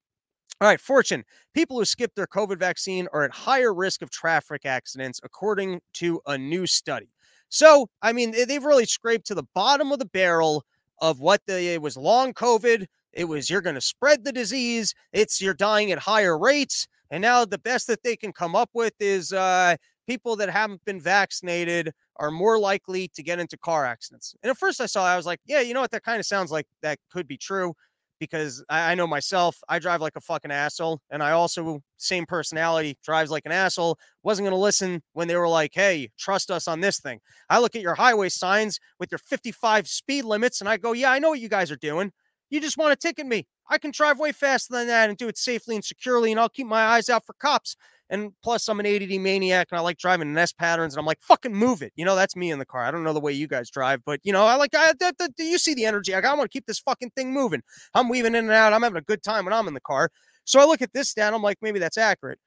All 0.60 0.68
right, 0.68 0.80
Fortune. 0.80 1.24
People 1.54 1.78
who 1.78 1.84
skip 1.86 2.14
their 2.14 2.26
COVID 2.26 2.58
vaccine 2.58 3.08
are 3.12 3.24
at 3.24 3.32
higher 3.32 3.72
risk 3.72 4.02
of 4.02 4.10
traffic 4.10 4.66
accidents, 4.66 5.20
according 5.24 5.80
to 5.94 6.20
a 6.26 6.36
new 6.36 6.66
study. 6.66 7.08
So, 7.48 7.88
I 8.02 8.12
mean, 8.12 8.32
they've 8.32 8.62
really 8.64 8.84
scraped 8.84 9.26
to 9.28 9.34
the 9.34 9.44
bottom 9.54 9.92
of 9.92 9.98
the 9.98 10.04
barrel 10.06 10.64
of 11.00 11.20
what 11.20 11.40
the 11.46 11.78
was 11.80 11.96
long 11.96 12.34
COVID 12.34 12.86
it 13.12 13.24
was 13.24 13.50
you're 13.50 13.60
going 13.60 13.74
to 13.74 13.80
spread 13.80 14.24
the 14.24 14.32
disease. 14.32 14.94
It's 15.12 15.40
you're 15.40 15.54
dying 15.54 15.90
at 15.92 16.00
higher 16.00 16.38
rates. 16.38 16.86
And 17.10 17.22
now 17.22 17.44
the 17.44 17.58
best 17.58 17.86
that 17.88 18.02
they 18.04 18.16
can 18.16 18.32
come 18.32 18.54
up 18.54 18.70
with 18.72 18.94
is 19.00 19.32
uh, 19.32 19.76
people 20.06 20.36
that 20.36 20.48
haven't 20.50 20.84
been 20.84 21.00
vaccinated 21.00 21.92
are 22.16 22.30
more 22.30 22.58
likely 22.58 23.08
to 23.14 23.22
get 23.22 23.40
into 23.40 23.56
car 23.56 23.84
accidents. 23.84 24.34
And 24.42 24.50
at 24.50 24.58
first 24.58 24.80
I 24.80 24.86
saw, 24.86 25.04
I 25.04 25.16
was 25.16 25.26
like, 25.26 25.40
yeah, 25.46 25.60
you 25.60 25.74
know 25.74 25.80
what? 25.80 25.90
That 25.90 26.04
kind 26.04 26.20
of 26.20 26.26
sounds 26.26 26.52
like 26.52 26.66
that 26.82 26.98
could 27.10 27.26
be 27.26 27.36
true. 27.36 27.74
because 28.20 28.62
I, 28.68 28.92
I 28.92 28.94
know 28.94 29.06
myself, 29.06 29.58
I 29.68 29.78
drive 29.80 30.00
like 30.00 30.14
a 30.14 30.20
fucking 30.20 30.52
asshole. 30.52 31.00
And 31.10 31.22
I 31.22 31.32
also, 31.32 31.82
same 31.96 32.26
personality, 32.26 32.96
drives 33.02 33.30
like 33.30 33.46
an 33.46 33.52
asshole. 33.52 33.98
Wasn't 34.22 34.44
going 34.44 34.54
to 34.54 34.60
listen 34.60 35.02
when 35.14 35.26
they 35.26 35.36
were 35.36 35.48
like, 35.48 35.72
hey, 35.74 36.10
trust 36.18 36.50
us 36.50 36.68
on 36.68 36.80
this 36.80 37.00
thing. 37.00 37.18
I 37.48 37.58
look 37.58 37.74
at 37.74 37.82
your 37.82 37.94
highway 37.94 38.28
signs 38.28 38.78
with 39.00 39.10
your 39.10 39.18
55 39.18 39.88
speed 39.88 40.24
limits 40.24 40.60
and 40.60 40.68
I 40.68 40.76
go, 40.76 40.92
yeah, 40.92 41.10
I 41.10 41.18
know 41.18 41.30
what 41.30 41.40
you 41.40 41.48
guys 41.48 41.70
are 41.70 41.76
doing. 41.76 42.12
You 42.50 42.60
just 42.60 42.76
want 42.76 42.98
to 42.98 43.08
ticket 43.08 43.26
me. 43.26 43.46
I 43.68 43.78
can 43.78 43.92
drive 43.92 44.18
way 44.18 44.32
faster 44.32 44.74
than 44.74 44.88
that 44.88 45.08
and 45.08 45.16
do 45.16 45.28
it 45.28 45.38
safely 45.38 45.76
and 45.76 45.84
securely, 45.84 46.32
and 46.32 46.40
I'll 46.40 46.48
keep 46.48 46.66
my 46.66 46.82
eyes 46.82 47.08
out 47.08 47.24
for 47.24 47.34
cops. 47.34 47.76
And 48.10 48.32
plus, 48.42 48.68
I'm 48.68 48.80
an 48.80 48.86
ADD 48.86 49.20
maniac 49.20 49.68
and 49.70 49.78
I 49.78 49.82
like 49.82 49.96
driving 49.96 50.28
in 50.28 50.36
S 50.36 50.52
patterns. 50.52 50.94
And 50.94 50.98
I'm 50.98 51.06
like, 51.06 51.22
fucking 51.22 51.54
move 51.54 51.80
it. 51.80 51.92
You 51.94 52.04
know, 52.04 52.16
that's 52.16 52.34
me 52.34 52.50
in 52.50 52.58
the 52.58 52.66
car. 52.66 52.82
I 52.82 52.90
don't 52.90 53.04
know 53.04 53.12
the 53.12 53.20
way 53.20 53.32
you 53.32 53.46
guys 53.46 53.70
drive, 53.70 54.00
but 54.04 54.18
you 54.24 54.32
know, 54.32 54.44
I 54.44 54.56
like, 54.56 54.74
I, 54.74 54.92
you 55.38 55.58
see 55.58 55.74
the 55.74 55.84
energy. 55.84 56.12
I, 56.12 56.18
I 56.18 56.34
want 56.34 56.50
to 56.50 56.52
keep 56.52 56.66
this 56.66 56.80
fucking 56.80 57.10
thing 57.10 57.32
moving. 57.32 57.62
I'm 57.94 58.08
weaving 58.08 58.34
in 58.34 58.46
and 58.46 58.50
out. 58.50 58.72
I'm 58.72 58.82
having 58.82 58.98
a 58.98 59.02
good 59.02 59.22
time 59.22 59.44
when 59.44 59.54
I'm 59.54 59.68
in 59.68 59.74
the 59.74 59.80
car. 59.80 60.10
So 60.44 60.58
I 60.58 60.64
look 60.64 60.82
at 60.82 60.92
this 60.92 61.10
stat. 61.10 61.32
I'm 61.32 61.42
like, 61.42 61.58
maybe 61.62 61.78
that's 61.78 61.98
accurate. 61.98 62.40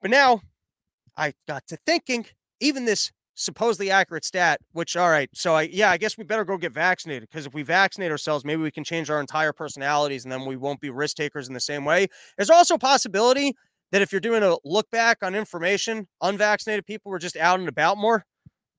But 0.00 0.12
now 0.12 0.40
I 1.16 1.34
got 1.48 1.66
to 1.68 1.78
thinking, 1.84 2.26
even 2.60 2.84
this 2.84 3.10
supposedly 3.34 3.90
accurate 3.90 4.24
stat, 4.24 4.60
which, 4.72 4.96
all 4.96 5.10
right. 5.10 5.30
So 5.34 5.54
I, 5.54 5.62
yeah, 5.62 5.90
I 5.90 5.96
guess 5.96 6.18
we 6.18 6.24
better 6.24 6.44
go 6.44 6.58
get 6.58 6.72
vaccinated 6.72 7.28
because 7.30 7.46
if 7.46 7.54
we 7.54 7.62
vaccinate 7.62 8.10
ourselves, 8.10 8.44
maybe 8.44 8.62
we 8.62 8.70
can 8.70 8.84
change 8.84 9.10
our 9.10 9.20
entire 9.20 9.52
personalities 9.52 10.24
and 10.24 10.32
then 10.32 10.44
we 10.44 10.56
won't 10.56 10.80
be 10.80 10.90
risk 10.90 11.16
takers 11.16 11.48
in 11.48 11.54
the 11.54 11.60
same 11.60 11.84
way. 11.84 12.08
There's 12.36 12.50
also 12.50 12.74
a 12.74 12.78
possibility 12.78 13.54
that 13.90 14.02
if 14.02 14.12
you're 14.12 14.20
doing 14.20 14.42
a 14.42 14.56
look 14.64 14.90
back 14.90 15.18
on 15.22 15.34
information, 15.34 16.08
unvaccinated 16.20 16.86
people 16.86 17.10
were 17.10 17.18
just 17.18 17.36
out 17.36 17.60
and 17.60 17.68
about 17.68 17.98
more. 17.98 18.24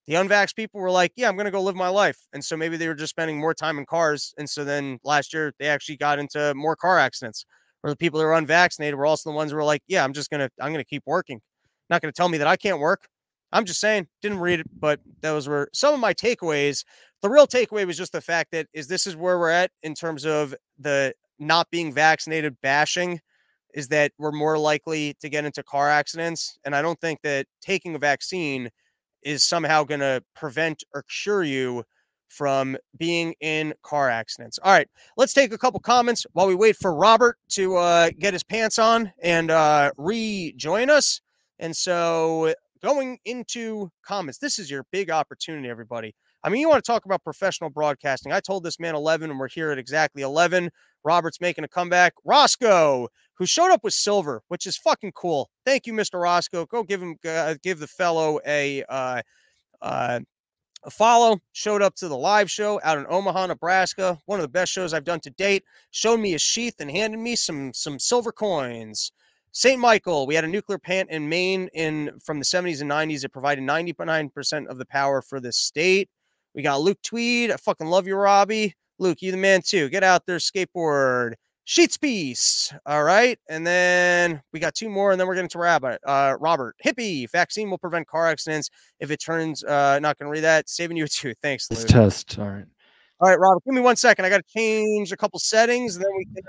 The 0.07 0.15
unvax 0.15 0.53
people 0.53 0.81
were 0.81 0.91
like, 0.91 1.13
yeah, 1.15 1.29
I'm 1.29 1.35
going 1.35 1.45
to 1.45 1.51
go 1.51 1.61
live 1.61 1.75
my 1.75 1.87
life. 1.87 2.17
And 2.33 2.43
so 2.43 2.57
maybe 2.57 2.75
they 2.75 2.87
were 2.87 2.95
just 2.95 3.11
spending 3.11 3.39
more 3.39 3.53
time 3.53 3.77
in 3.77 3.85
cars. 3.85 4.33
And 4.37 4.49
so 4.49 4.65
then 4.65 4.99
last 5.03 5.33
year 5.33 5.53
they 5.59 5.67
actually 5.67 5.95
got 5.97 6.19
into 6.19 6.53
more 6.55 6.75
car 6.75 6.99
accidents. 6.99 7.45
Or 7.83 7.89
the 7.89 7.95
people 7.95 8.19
that 8.19 8.25
were 8.25 8.33
unvaccinated 8.33 8.95
were 8.95 9.05
also 9.05 9.29
the 9.29 9.35
ones 9.35 9.51
who 9.51 9.57
were 9.57 9.63
like, 9.63 9.81
yeah, 9.87 10.03
I'm 10.03 10.13
just 10.13 10.29
to, 10.31 10.49
I'm 10.59 10.73
to 10.73 10.83
keep 10.83 11.03
working. 11.05 11.41
Not 11.89 12.01
going 12.01 12.11
to 12.11 12.15
tell 12.15 12.29
me 12.29 12.37
that 12.37 12.47
I 12.47 12.55
can't 12.55 12.79
work. 12.79 13.07
I'm 13.53 13.65
just 13.65 13.79
saying, 13.79 14.07
didn't 14.21 14.39
read 14.39 14.59
it, 14.59 14.67
but 14.79 14.99
those 15.21 15.47
were 15.47 15.69
some 15.73 15.93
of 15.93 15.99
my 15.99 16.13
takeaways. 16.13 16.83
The 17.21 17.29
real 17.29 17.47
takeaway 17.47 17.87
was 17.87 17.97
just 17.97 18.11
the 18.11 18.19
fact 18.19 18.51
that 18.51 18.67
is 18.73 18.87
this 18.87 19.07
is 19.07 19.15
where 19.15 19.39
we're 19.39 19.49
at 19.49 19.71
in 19.83 19.93
terms 19.93 20.25
of 20.25 20.53
the 20.77 21.13
not 21.39 21.69
being 21.71 21.93
vaccinated 21.93 22.57
bashing 22.61 23.21
is 23.73 23.87
that 23.87 24.11
we're 24.17 24.31
more 24.31 24.57
likely 24.57 25.15
to 25.21 25.29
get 25.29 25.45
into 25.45 25.63
car 25.63 25.89
accidents. 25.89 26.57
And 26.65 26.75
I 26.75 26.81
don't 26.81 26.99
think 26.99 27.21
that 27.23 27.47
taking 27.61 27.95
a 27.95 27.99
vaccine 27.99 28.69
is 29.23 29.43
somehow 29.43 29.83
going 29.83 30.01
to 30.01 30.23
prevent 30.35 30.83
or 30.93 31.03
cure 31.23 31.43
you 31.43 31.83
from 32.27 32.75
being 32.97 33.35
in 33.41 33.73
car 33.83 34.09
accidents. 34.09 34.59
All 34.63 34.71
right, 34.71 34.87
let's 35.17 35.33
take 35.33 35.53
a 35.53 35.57
couple 35.57 35.79
comments 35.79 36.25
while 36.33 36.47
we 36.47 36.55
wait 36.55 36.75
for 36.75 36.93
Robert 36.93 37.37
to 37.49 37.77
uh, 37.77 38.09
get 38.17 38.33
his 38.33 38.43
pants 38.43 38.79
on 38.79 39.11
and 39.21 39.51
uh, 39.51 39.91
rejoin 39.97 40.89
us. 40.89 41.21
And 41.59 41.75
so, 41.75 42.53
going 42.83 43.17
into 43.25 43.89
comments, 44.05 44.37
this 44.37 44.59
is 44.59 44.69
your 44.69 44.85
big 44.91 45.09
opportunity, 45.09 45.69
everybody. 45.69 46.13
I 46.43 46.49
mean, 46.49 46.59
you 46.59 46.67
want 46.67 46.83
to 46.83 46.91
talk 46.91 47.05
about 47.05 47.23
professional 47.23 47.69
broadcasting. 47.69 48.33
I 48.33 48.41
told 48.41 48.63
this 48.63 48.79
man 48.79 48.95
11, 48.95 49.31
and 49.31 49.39
we're 49.39 49.47
here 49.47 49.71
at 49.71 49.77
exactly 49.77 50.21
11. 50.21 50.69
Robert's 51.05 51.39
making 51.39 51.63
a 51.63 51.69
comeback. 51.69 52.13
Roscoe, 52.25 53.07
who 53.37 53.45
showed 53.45 53.71
up 53.71 53.83
with 53.83 53.93
silver, 53.93 54.43
which 54.49 54.67
is 54.67 54.75
fucking 54.75 55.13
cool. 55.13 55.49
Thank 55.65 55.87
you, 55.87 55.93
Mr. 55.93 56.21
Roscoe. 56.21 56.65
Go 56.65 56.83
give 56.83 57.01
him, 57.01 57.15
uh, 57.25 57.55
give 57.63 57.79
the 57.79 57.87
fellow 57.87 58.41
a, 58.45 58.83
uh, 58.89 59.21
uh, 59.81 60.19
a 60.83 60.91
follow. 60.91 61.39
Showed 61.53 61.81
up 61.81 61.95
to 61.95 62.09
the 62.09 62.17
live 62.17 62.51
show 62.51 62.81
out 62.83 62.97
in 62.97 63.05
Omaha, 63.07 63.47
Nebraska. 63.47 64.19
One 64.25 64.39
of 64.39 64.43
the 64.43 64.49
best 64.49 64.73
shows 64.73 64.93
I've 64.93 65.05
done 65.05 65.21
to 65.21 65.29
date. 65.29 65.63
Showed 65.91 66.19
me 66.19 66.33
a 66.33 66.39
sheath 66.39 66.75
and 66.79 66.91
handed 66.91 67.19
me 67.19 67.37
some 67.37 67.73
some 67.73 67.99
silver 67.99 68.33
coins. 68.33 69.13
St. 69.53 69.79
Michael, 69.79 70.25
we 70.25 70.33
had 70.33 70.43
a 70.43 70.47
nuclear 70.47 70.79
plant 70.79 71.11
in 71.11 71.29
Maine 71.29 71.69
in 71.75 72.11
from 72.23 72.39
the 72.39 72.45
70s 72.45 72.81
and 72.81 72.89
90s. 72.89 73.23
It 73.23 73.29
provided 73.29 73.63
99% 73.63 74.67
of 74.67 74.79
the 74.79 74.85
power 74.85 75.21
for 75.21 75.39
the 75.39 75.53
state. 75.53 76.09
We 76.55 76.63
got 76.63 76.81
Luke 76.81 76.97
Tweed. 77.03 77.51
I 77.51 77.57
fucking 77.57 77.85
love 77.87 78.07
you, 78.07 78.15
Robbie. 78.15 78.73
Luke, 78.97 79.21
you 79.21 79.31
the 79.31 79.37
man 79.37 79.61
too. 79.63 79.89
Get 79.89 80.03
out 80.03 80.25
there, 80.25 80.37
skateboard. 80.37 81.33
Sheets 81.65 81.97
piece. 81.97 82.73
All 82.87 83.03
right. 83.03 83.37
And 83.47 83.65
then 83.65 84.41
we 84.51 84.59
got 84.59 84.73
two 84.73 84.89
more, 84.89 85.11
and 85.11 85.19
then 85.19 85.27
we're 85.27 85.35
getting 85.35 85.49
to 85.49 85.59
Rabbit. 85.59 86.01
Uh, 86.05 86.35
Robert, 86.39 86.75
hippie. 86.83 87.29
Vaccine 87.31 87.69
will 87.69 87.77
prevent 87.77 88.07
car 88.07 88.27
accidents 88.27 88.69
if 88.99 89.11
it 89.11 89.21
turns 89.21 89.63
uh 89.63 89.99
not 89.99 90.17
gonna 90.17 90.31
read 90.31 90.41
that. 90.41 90.67
Saving 90.67 90.97
you 90.97 91.05
a 91.05 91.07
two. 91.07 91.33
Thanks, 91.41 91.69
Luke. 91.71 91.87
test. 91.87 92.37
All 92.39 92.49
right. 92.49 92.65
All 93.19 93.29
right, 93.29 93.39
Robert, 93.39 93.63
give 93.63 93.73
me 93.73 93.81
one 93.81 93.95
second. 93.95 94.25
I 94.25 94.29
gotta 94.29 94.43
change 94.47 95.11
a 95.11 95.17
couple 95.17 95.39
settings, 95.39 95.95
and 95.95 96.03
then 96.03 96.11
we 96.17 96.25
can 96.25 96.43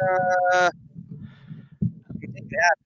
uh 0.55 0.71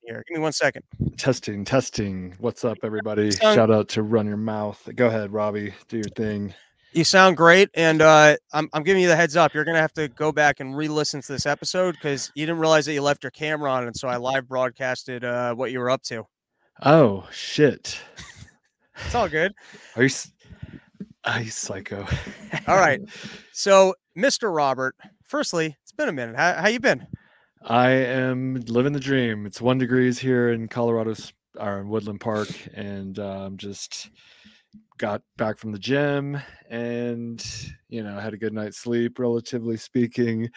here. 0.03 0.25
Give 0.29 0.37
me 0.37 0.43
one 0.43 0.53
second. 0.53 0.83
Testing, 1.17 1.65
testing. 1.65 2.35
What's 2.39 2.65
up, 2.65 2.79
everybody? 2.83 3.31
Shout 3.33 3.71
out 3.71 3.89
to 3.91 4.03
Run 4.03 4.27
Your 4.27 4.37
Mouth. 4.37 4.89
Go 4.95 5.07
ahead, 5.07 5.33
Robbie. 5.33 5.75
Do 5.89 5.97
your 5.97 6.05
thing. 6.05 6.55
You 6.93 7.05
sound 7.05 7.37
great, 7.37 7.69
and 7.75 8.01
uh, 8.01 8.37
I'm 8.53 8.69
I'm 8.73 8.83
giving 8.83 9.03
you 9.03 9.09
the 9.09 9.17
heads 9.17 9.37
up. 9.37 9.53
You're 9.53 9.65
gonna 9.65 9.81
have 9.81 9.93
to 9.95 10.09
go 10.09 10.33
back 10.33 10.61
and 10.61 10.77
re-listen 10.77 11.21
to 11.21 11.33
this 11.33 11.45
episode 11.45 11.93
because 11.93 12.33
you 12.35 12.47
didn't 12.47 12.61
realize 12.61 12.87
that 12.87 12.95
you 12.95 13.03
left 13.03 13.23
your 13.23 13.31
camera 13.31 13.71
on, 13.71 13.87
and 13.87 13.95
so 13.95 14.09
I 14.09 14.17
live 14.17 14.49
broadcasted 14.49 15.23
uh, 15.23 15.55
what 15.55 15.71
you 15.71 15.81
were 15.81 15.91
up 15.91 16.03
to. 16.05 16.25
Oh 16.83 17.29
shit! 17.31 17.99
it's 19.05 19.15
all 19.15 19.29
good. 19.29 19.53
Are 19.97 20.05
you? 20.05 20.11
Are 21.25 21.43
you 21.43 21.51
psycho? 21.51 22.07
all 22.67 22.77
right. 22.77 23.01
So, 23.53 23.93
Mr. 24.17 24.55
Robert, 24.55 24.95
firstly, 25.25 25.77
it's 25.83 25.91
been 25.91 26.09
a 26.09 26.13
minute. 26.13 26.37
How 26.37 26.53
how 26.55 26.69
you 26.69 26.79
been? 26.79 27.05
I 27.63 27.91
am 27.91 28.55
living 28.67 28.93
the 28.93 29.01
dream. 29.01 29.45
It's 29.47 29.61
one 29.61 29.79
degrees 29.79 30.19
here 30.19 30.51
in 30.51 30.69
Colorado, 30.69 31.15
or 31.59 31.81
in 31.81 31.89
Woodland 31.89 32.21
Park, 32.21 32.49
and 32.75 33.19
um, 33.19 33.57
just 33.57 34.11
got 34.99 35.23
back 35.37 35.59
from 35.59 35.73
the 35.73 35.79
gym 35.79 36.39
and 36.69 37.45
you 37.89 38.03
know 38.03 38.19
had 38.19 38.35
a 38.35 38.39
good 38.39 38.53
night's 38.53 38.79
sleep 38.79 39.19
relatively 39.19 39.77
speaking. 39.77 40.51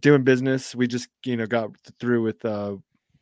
Doing 0.00 0.24
business. 0.24 0.74
We 0.74 0.86
just 0.86 1.08
you 1.24 1.36
know 1.36 1.46
got 1.46 1.70
through 1.98 2.22
with 2.22 2.44
uh 2.44 2.76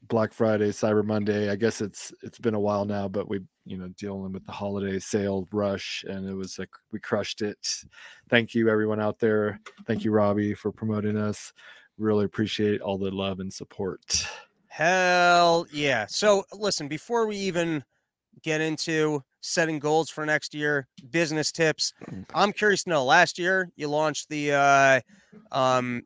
black 0.09 0.33
friday 0.33 0.71
cyber 0.71 1.05
monday. 1.05 1.51
I 1.51 1.57
guess 1.57 1.81
it's 1.81 2.13
it's 2.23 2.39
been 2.39 2.55
a 2.55 2.61
while 2.61 2.87
now 2.87 3.09
but 3.09 3.29
we 3.29 3.41
you 3.67 3.77
know 3.77 3.89
dealing 3.99 4.33
with 4.33 4.45
the 4.47 4.53
holiday 4.53 4.99
sale 4.99 5.47
rush 5.53 6.03
and 6.09 6.27
it 6.27 6.33
was 6.35 6.59
like 6.59 6.71
we 6.91 6.99
crushed 6.99 7.43
it. 7.43 7.85
Thank 8.29 8.55
you 8.55 8.69
everyone 8.71 9.01
out 9.01 9.21
there. 9.21 9.61
Thank 9.87 10.05
you 10.05 10.11
robbie 10.11 10.55
for 10.55 10.73
promoting 10.73 11.17
us 11.17 11.53
really 11.99 12.25
appreciate 12.25 12.81
all 12.81 12.99
the 12.99 13.11
love 13.11 13.41
and 13.41 13.53
support 13.53 14.27
hell 14.69 15.67
yeah 15.73 16.07
so 16.07 16.45
listen 16.53 16.89
before 16.89 17.27
we 17.27 17.37
even 17.37 17.83
get 18.43 18.61
into 18.61 19.23
setting 19.41 19.79
goals 19.79 20.11
for 20.11 20.27
next 20.27 20.55
year, 20.55 20.87
business 21.11 21.53
tips. 21.53 21.93
Mm. 22.11 22.25
I'm 22.35 22.53
curious 22.53 22.85
to 22.85 22.91
know. 22.91 23.05
Last 23.05 23.39
year, 23.39 23.71
you 23.77 23.89
launched 23.89 24.29
the 24.29 24.53
uh, 24.53 25.01
um, 25.53 26.03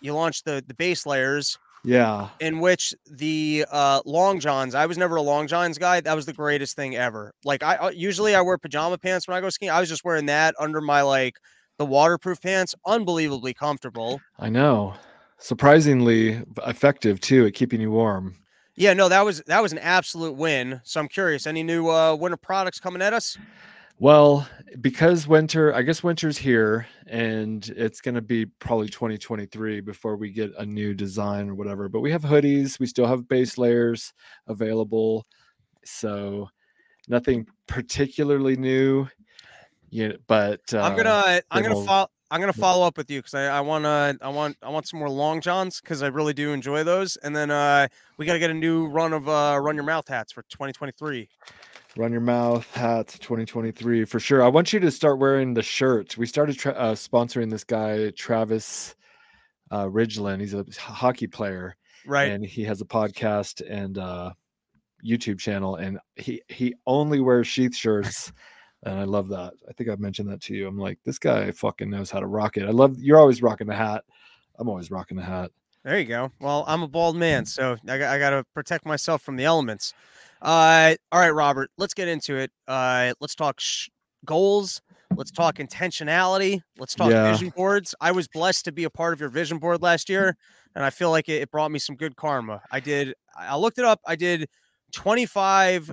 you 0.00 0.14
launched 0.14 0.44
the 0.44 0.62
the 0.66 0.74
base 0.74 1.06
layers. 1.06 1.58
Yeah. 1.82 2.28
In 2.40 2.60
which 2.60 2.94
the 3.10 3.64
uh, 3.70 4.02
long 4.04 4.38
johns, 4.38 4.74
I 4.74 4.84
was 4.84 4.98
never 4.98 5.16
a 5.16 5.22
long 5.22 5.46
johns 5.46 5.78
guy. 5.78 6.02
That 6.02 6.14
was 6.14 6.26
the 6.26 6.34
greatest 6.34 6.76
thing 6.76 6.94
ever. 6.94 7.32
Like 7.42 7.62
I 7.62 7.76
uh, 7.76 7.90
usually 7.90 8.34
I 8.34 8.42
wear 8.42 8.58
pajama 8.58 8.98
pants 8.98 9.26
when 9.26 9.36
I 9.36 9.40
go 9.40 9.48
skiing. 9.48 9.70
I 9.70 9.80
was 9.80 9.88
just 9.88 10.04
wearing 10.04 10.26
that 10.26 10.54
under 10.58 10.82
my 10.82 11.00
like 11.02 11.36
the 11.78 11.86
waterproof 11.86 12.42
pants. 12.42 12.74
Unbelievably 12.86 13.54
comfortable. 13.54 14.20
I 14.38 14.50
know. 14.50 14.94
Surprisingly 15.40 16.42
effective 16.66 17.20
too 17.20 17.46
at 17.46 17.54
keeping 17.54 17.80
you 17.80 17.90
warm. 17.90 18.36
Yeah, 18.76 18.92
no, 18.94 19.08
that 19.08 19.24
was 19.24 19.42
that 19.46 19.62
was 19.62 19.72
an 19.72 19.78
absolute 19.78 20.36
win. 20.36 20.80
So 20.84 21.00
I'm 21.00 21.08
curious, 21.08 21.46
any 21.46 21.62
new 21.62 21.88
uh, 21.88 22.14
winter 22.14 22.36
products 22.36 22.78
coming 22.78 23.02
at 23.02 23.12
us? 23.12 23.36
Well, 23.98 24.48
because 24.80 25.28
winter, 25.28 25.74
I 25.74 25.82
guess 25.82 26.02
winter's 26.02 26.38
here, 26.38 26.86
and 27.06 27.68
it's 27.76 28.00
going 28.00 28.14
to 28.14 28.22
be 28.22 28.46
probably 28.46 28.88
2023 28.88 29.82
before 29.82 30.16
we 30.16 30.30
get 30.30 30.52
a 30.56 30.64
new 30.64 30.94
design 30.94 31.50
or 31.50 31.54
whatever. 31.54 31.90
But 31.90 32.00
we 32.00 32.10
have 32.10 32.22
hoodies, 32.22 32.80
we 32.80 32.86
still 32.86 33.06
have 33.06 33.28
base 33.28 33.58
layers 33.58 34.14
available, 34.46 35.26
so 35.84 36.48
nothing 37.08 37.46
particularly 37.66 38.56
new. 38.56 39.06
Yeah, 39.90 40.12
but 40.26 40.62
uh, 40.72 40.80
I'm 40.80 40.96
gonna 40.96 41.42
I'm 41.50 41.62
gonna 41.62 41.84
follow 41.84 42.08
I'm 42.30 42.40
gonna 42.40 42.52
follow 42.52 42.86
up 42.86 42.96
with 42.96 43.10
you 43.10 43.18
because 43.18 43.34
I, 43.34 43.46
I 43.46 43.60
want 43.60 43.84
to 43.84 44.16
I 44.20 44.28
want 44.28 44.56
I 44.62 44.68
want 44.68 44.86
some 44.86 45.00
more 45.00 45.10
long 45.10 45.40
johns 45.40 45.80
because 45.80 46.02
I 46.02 46.06
really 46.08 46.32
do 46.32 46.52
enjoy 46.52 46.84
those. 46.84 47.16
And 47.16 47.34
then 47.34 47.50
uh, 47.50 47.88
we 48.18 48.26
got 48.26 48.34
to 48.34 48.38
get 48.38 48.50
a 48.50 48.54
new 48.54 48.86
run 48.86 49.12
of 49.12 49.28
uh, 49.28 49.58
run 49.60 49.74
your 49.74 49.84
mouth 49.84 50.06
hats 50.06 50.32
for 50.32 50.42
2023. 50.42 51.28
Run 51.96 52.12
your 52.12 52.20
mouth 52.20 52.72
hats 52.72 53.18
2023 53.18 54.04
for 54.04 54.20
sure. 54.20 54.44
I 54.44 54.48
want 54.48 54.72
you 54.72 54.78
to 54.78 54.92
start 54.92 55.18
wearing 55.18 55.54
the 55.54 55.62
shirt. 55.62 56.16
We 56.16 56.26
started 56.26 56.56
tra- 56.56 56.72
uh, 56.72 56.94
sponsoring 56.94 57.50
this 57.50 57.64
guy 57.64 58.10
Travis 58.10 58.94
uh, 59.72 59.86
Ridgeland. 59.86 60.40
He's 60.40 60.54
a 60.54 60.64
hockey 60.78 61.26
player, 61.26 61.76
right? 62.06 62.30
And 62.30 62.44
he 62.44 62.62
has 62.64 62.80
a 62.80 62.84
podcast 62.84 63.60
and 63.68 63.98
uh, 63.98 64.32
YouTube 65.04 65.40
channel, 65.40 65.74
and 65.74 65.98
he 66.14 66.42
he 66.48 66.74
only 66.86 67.20
wears 67.20 67.48
sheath 67.48 67.74
shirts. 67.74 68.32
And 68.82 68.98
I 68.98 69.04
love 69.04 69.28
that. 69.28 69.54
I 69.68 69.72
think 69.72 69.90
I've 69.90 70.00
mentioned 70.00 70.28
that 70.30 70.40
to 70.42 70.54
you. 70.54 70.66
I'm 70.66 70.78
like, 70.78 70.98
this 71.04 71.18
guy 71.18 71.50
fucking 71.50 71.90
knows 71.90 72.10
how 72.10 72.20
to 72.20 72.26
rock 72.26 72.56
it. 72.56 72.64
I 72.66 72.70
love 72.70 72.98
you're 72.98 73.18
always 73.18 73.42
rocking 73.42 73.66
the 73.66 73.74
hat. 73.74 74.04
I'm 74.58 74.68
always 74.68 74.90
rocking 74.90 75.16
the 75.16 75.22
hat. 75.24 75.50
There 75.84 75.98
you 75.98 76.04
go. 76.04 76.30
Well, 76.40 76.64
I'm 76.66 76.82
a 76.82 76.88
bald 76.88 77.16
man, 77.16 77.46
so 77.46 77.76
I, 77.88 77.94
I 77.94 78.18
got 78.18 78.30
to 78.30 78.44
protect 78.54 78.84
myself 78.84 79.22
from 79.22 79.36
the 79.36 79.44
elements. 79.44 79.94
Uh, 80.42 80.94
all 81.10 81.20
right, 81.20 81.30
Robert, 81.30 81.70
let's 81.78 81.94
get 81.94 82.06
into 82.08 82.36
it. 82.36 82.50
Uh, 82.68 83.14
let's 83.20 83.34
talk 83.34 83.60
sh- 83.60 83.88
goals. 84.26 84.82
Let's 85.16 85.30
talk 85.30 85.56
intentionality. 85.56 86.60
Let's 86.78 86.94
talk 86.94 87.10
Yeah. 87.10 87.30
vision 87.30 87.50
boards. 87.56 87.94
I 88.00 88.12
was 88.12 88.28
blessed 88.28 88.66
to 88.66 88.72
be 88.72 88.84
a 88.84 88.90
part 88.90 89.14
of 89.14 89.20
your 89.20 89.30
vision 89.30 89.58
board 89.58 89.80
last 89.82 90.08
year, 90.10 90.36
and 90.74 90.84
I 90.84 90.90
feel 90.90 91.10
like 91.10 91.28
it, 91.30 91.42
it 91.42 91.50
brought 91.50 91.70
me 91.70 91.78
some 91.78 91.96
good 91.96 92.14
karma. 92.14 92.60
I 92.70 92.80
did. 92.80 93.14
I 93.36 93.56
looked 93.56 93.78
it 93.78 93.84
up. 93.86 94.00
I 94.06 94.16
did 94.16 94.48
25, 94.92 95.92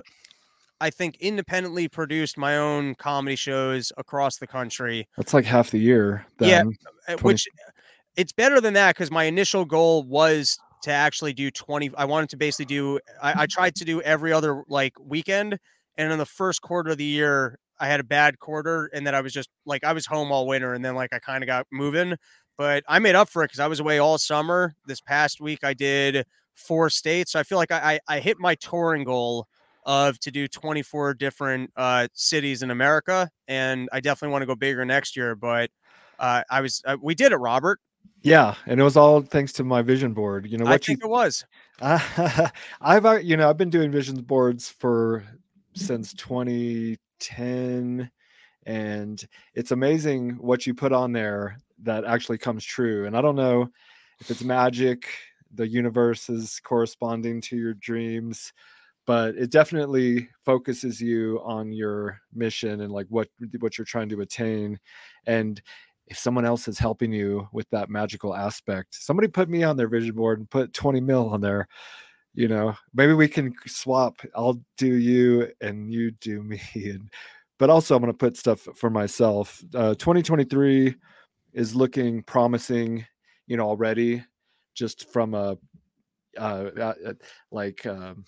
I 0.80 0.90
think, 0.90 1.16
independently 1.20 1.88
produced 1.88 2.38
my 2.38 2.56
own 2.56 2.94
comedy 2.94 3.36
shows 3.36 3.92
across 3.96 4.36
the 4.36 4.46
country. 4.46 5.08
That's 5.16 5.34
like 5.34 5.44
half 5.44 5.70
the 5.70 5.78
year. 5.78 6.26
Yeah. 6.40 6.64
then. 6.64 6.74
Uh, 7.08 7.16
20 7.16 7.22
which 7.22 7.48
it's 8.18 8.32
better 8.32 8.60
than 8.60 8.74
that 8.74 8.96
because 8.96 9.10
my 9.10 9.24
initial 9.24 9.64
goal 9.64 10.02
was 10.02 10.58
to 10.82 10.90
actually 10.90 11.32
do 11.32 11.50
20 11.50 11.90
i 11.96 12.04
wanted 12.04 12.28
to 12.28 12.36
basically 12.36 12.66
do 12.66 13.00
I, 13.22 13.42
I 13.42 13.46
tried 13.46 13.74
to 13.76 13.84
do 13.84 14.02
every 14.02 14.32
other 14.32 14.62
like 14.68 14.92
weekend 15.00 15.58
and 15.96 16.12
in 16.12 16.18
the 16.18 16.26
first 16.26 16.60
quarter 16.60 16.90
of 16.90 16.98
the 16.98 17.04
year 17.04 17.58
i 17.80 17.86
had 17.86 18.00
a 18.00 18.04
bad 18.04 18.38
quarter 18.38 18.90
and 18.92 19.06
then 19.06 19.14
i 19.14 19.20
was 19.20 19.32
just 19.32 19.48
like 19.64 19.84
i 19.84 19.92
was 19.92 20.04
home 20.06 20.30
all 20.30 20.46
winter 20.46 20.74
and 20.74 20.84
then 20.84 20.94
like 20.94 21.12
i 21.12 21.18
kind 21.18 21.42
of 21.42 21.46
got 21.46 21.66
moving 21.72 22.16
but 22.56 22.84
i 22.88 22.98
made 22.98 23.14
up 23.14 23.28
for 23.28 23.42
it 23.42 23.46
because 23.46 23.60
i 23.60 23.66
was 23.66 23.80
away 23.80 23.98
all 23.98 24.18
summer 24.18 24.74
this 24.86 25.00
past 25.00 25.40
week 25.40 25.60
i 25.64 25.72
did 25.72 26.24
four 26.54 26.90
states 26.90 27.32
so 27.32 27.40
i 27.40 27.42
feel 27.42 27.58
like 27.58 27.72
i 27.72 27.98
i, 28.08 28.16
I 28.16 28.20
hit 28.20 28.38
my 28.38 28.54
touring 28.56 29.04
goal 29.04 29.46
of 29.88 30.20
to 30.20 30.30
do 30.30 30.46
24 30.46 31.14
different 31.14 31.72
uh 31.76 32.06
cities 32.12 32.62
in 32.62 32.70
america 32.70 33.28
and 33.48 33.88
i 33.90 33.98
definitely 33.98 34.30
want 34.30 34.42
to 34.42 34.46
go 34.46 34.54
bigger 34.54 34.84
next 34.84 35.16
year 35.16 35.34
but 35.34 35.70
uh, 36.18 36.42
I 36.50 36.60
was 36.60 36.82
uh, 36.84 36.96
we 37.00 37.14
did 37.14 37.32
it, 37.32 37.36
Robert. 37.36 37.80
Yeah, 38.22 38.54
and 38.66 38.80
it 38.80 38.82
was 38.82 38.96
all 38.96 39.20
thanks 39.22 39.52
to 39.54 39.64
my 39.64 39.82
vision 39.82 40.12
board. 40.12 40.46
You 40.46 40.58
know 40.58 40.66
I 40.66 40.70
what 40.70 40.88
you 40.88 40.94
think 40.94 41.04
it 41.04 41.10
was. 41.10 41.44
I've 41.80 43.06
uh, 43.06 43.18
you 43.22 43.36
know 43.36 43.48
I've 43.48 43.56
been 43.56 43.70
doing 43.70 43.90
vision 43.90 44.20
boards 44.22 44.68
for 44.68 45.24
since 45.74 46.12
2010 46.14 48.10
and 48.66 49.28
it's 49.54 49.70
amazing 49.70 50.30
what 50.38 50.66
you 50.66 50.74
put 50.74 50.92
on 50.92 51.12
there 51.12 51.58
that 51.84 52.04
actually 52.04 52.38
comes 52.38 52.64
true 52.64 53.06
and 53.06 53.16
I 53.16 53.20
don't 53.20 53.36
know 53.36 53.68
if 54.18 54.28
it's 54.28 54.42
magic 54.42 55.08
the 55.54 55.68
universe 55.68 56.28
is 56.28 56.60
corresponding 56.64 57.40
to 57.42 57.56
your 57.56 57.74
dreams 57.74 58.52
but 59.08 59.34
it 59.36 59.50
definitely 59.50 60.28
focuses 60.44 61.00
you 61.00 61.40
on 61.42 61.72
your 61.72 62.20
mission 62.34 62.82
and 62.82 62.92
like 62.92 63.06
what 63.08 63.26
what 63.58 63.78
you're 63.78 63.84
trying 63.86 64.08
to 64.10 64.20
attain 64.20 64.78
and 65.26 65.62
if 66.08 66.18
someone 66.18 66.44
else 66.44 66.68
is 66.68 66.78
helping 66.78 67.10
you 67.10 67.48
with 67.50 67.68
that 67.70 67.88
magical 67.88 68.36
aspect 68.36 68.94
somebody 68.94 69.26
put 69.26 69.48
me 69.48 69.64
on 69.64 69.78
their 69.78 69.88
vision 69.88 70.14
board 70.14 70.38
and 70.38 70.50
put 70.50 70.74
20 70.74 71.00
mil 71.00 71.30
on 71.30 71.40
there 71.40 71.66
you 72.34 72.46
know? 72.46 72.72
Maybe 72.94 73.14
we 73.14 73.26
can 73.26 73.54
swap 73.66 74.20
i'll 74.36 74.60
do 74.76 74.94
you 74.94 75.50
and 75.62 75.90
you 75.92 76.10
do 76.10 76.42
me 76.42 76.60
and 76.74 77.10
but 77.58 77.70
also 77.70 77.96
i'm 77.96 78.02
going 78.02 78.12
to 78.12 78.16
put 78.16 78.36
stuff 78.36 78.68
for 78.76 78.90
myself. 78.90 79.64
Uh 79.74 79.94
2023 79.94 80.94
is 81.54 81.74
looking 81.74 82.22
promising 82.22 83.06
you 83.46 83.56
know 83.56 83.66
already 83.66 84.22
just 84.74 85.10
from 85.10 85.32
a 85.32 85.56
uh, 86.36 86.70
uh 86.78 86.94
uh, 87.06 87.12
like 87.50 87.86
um 87.86 88.24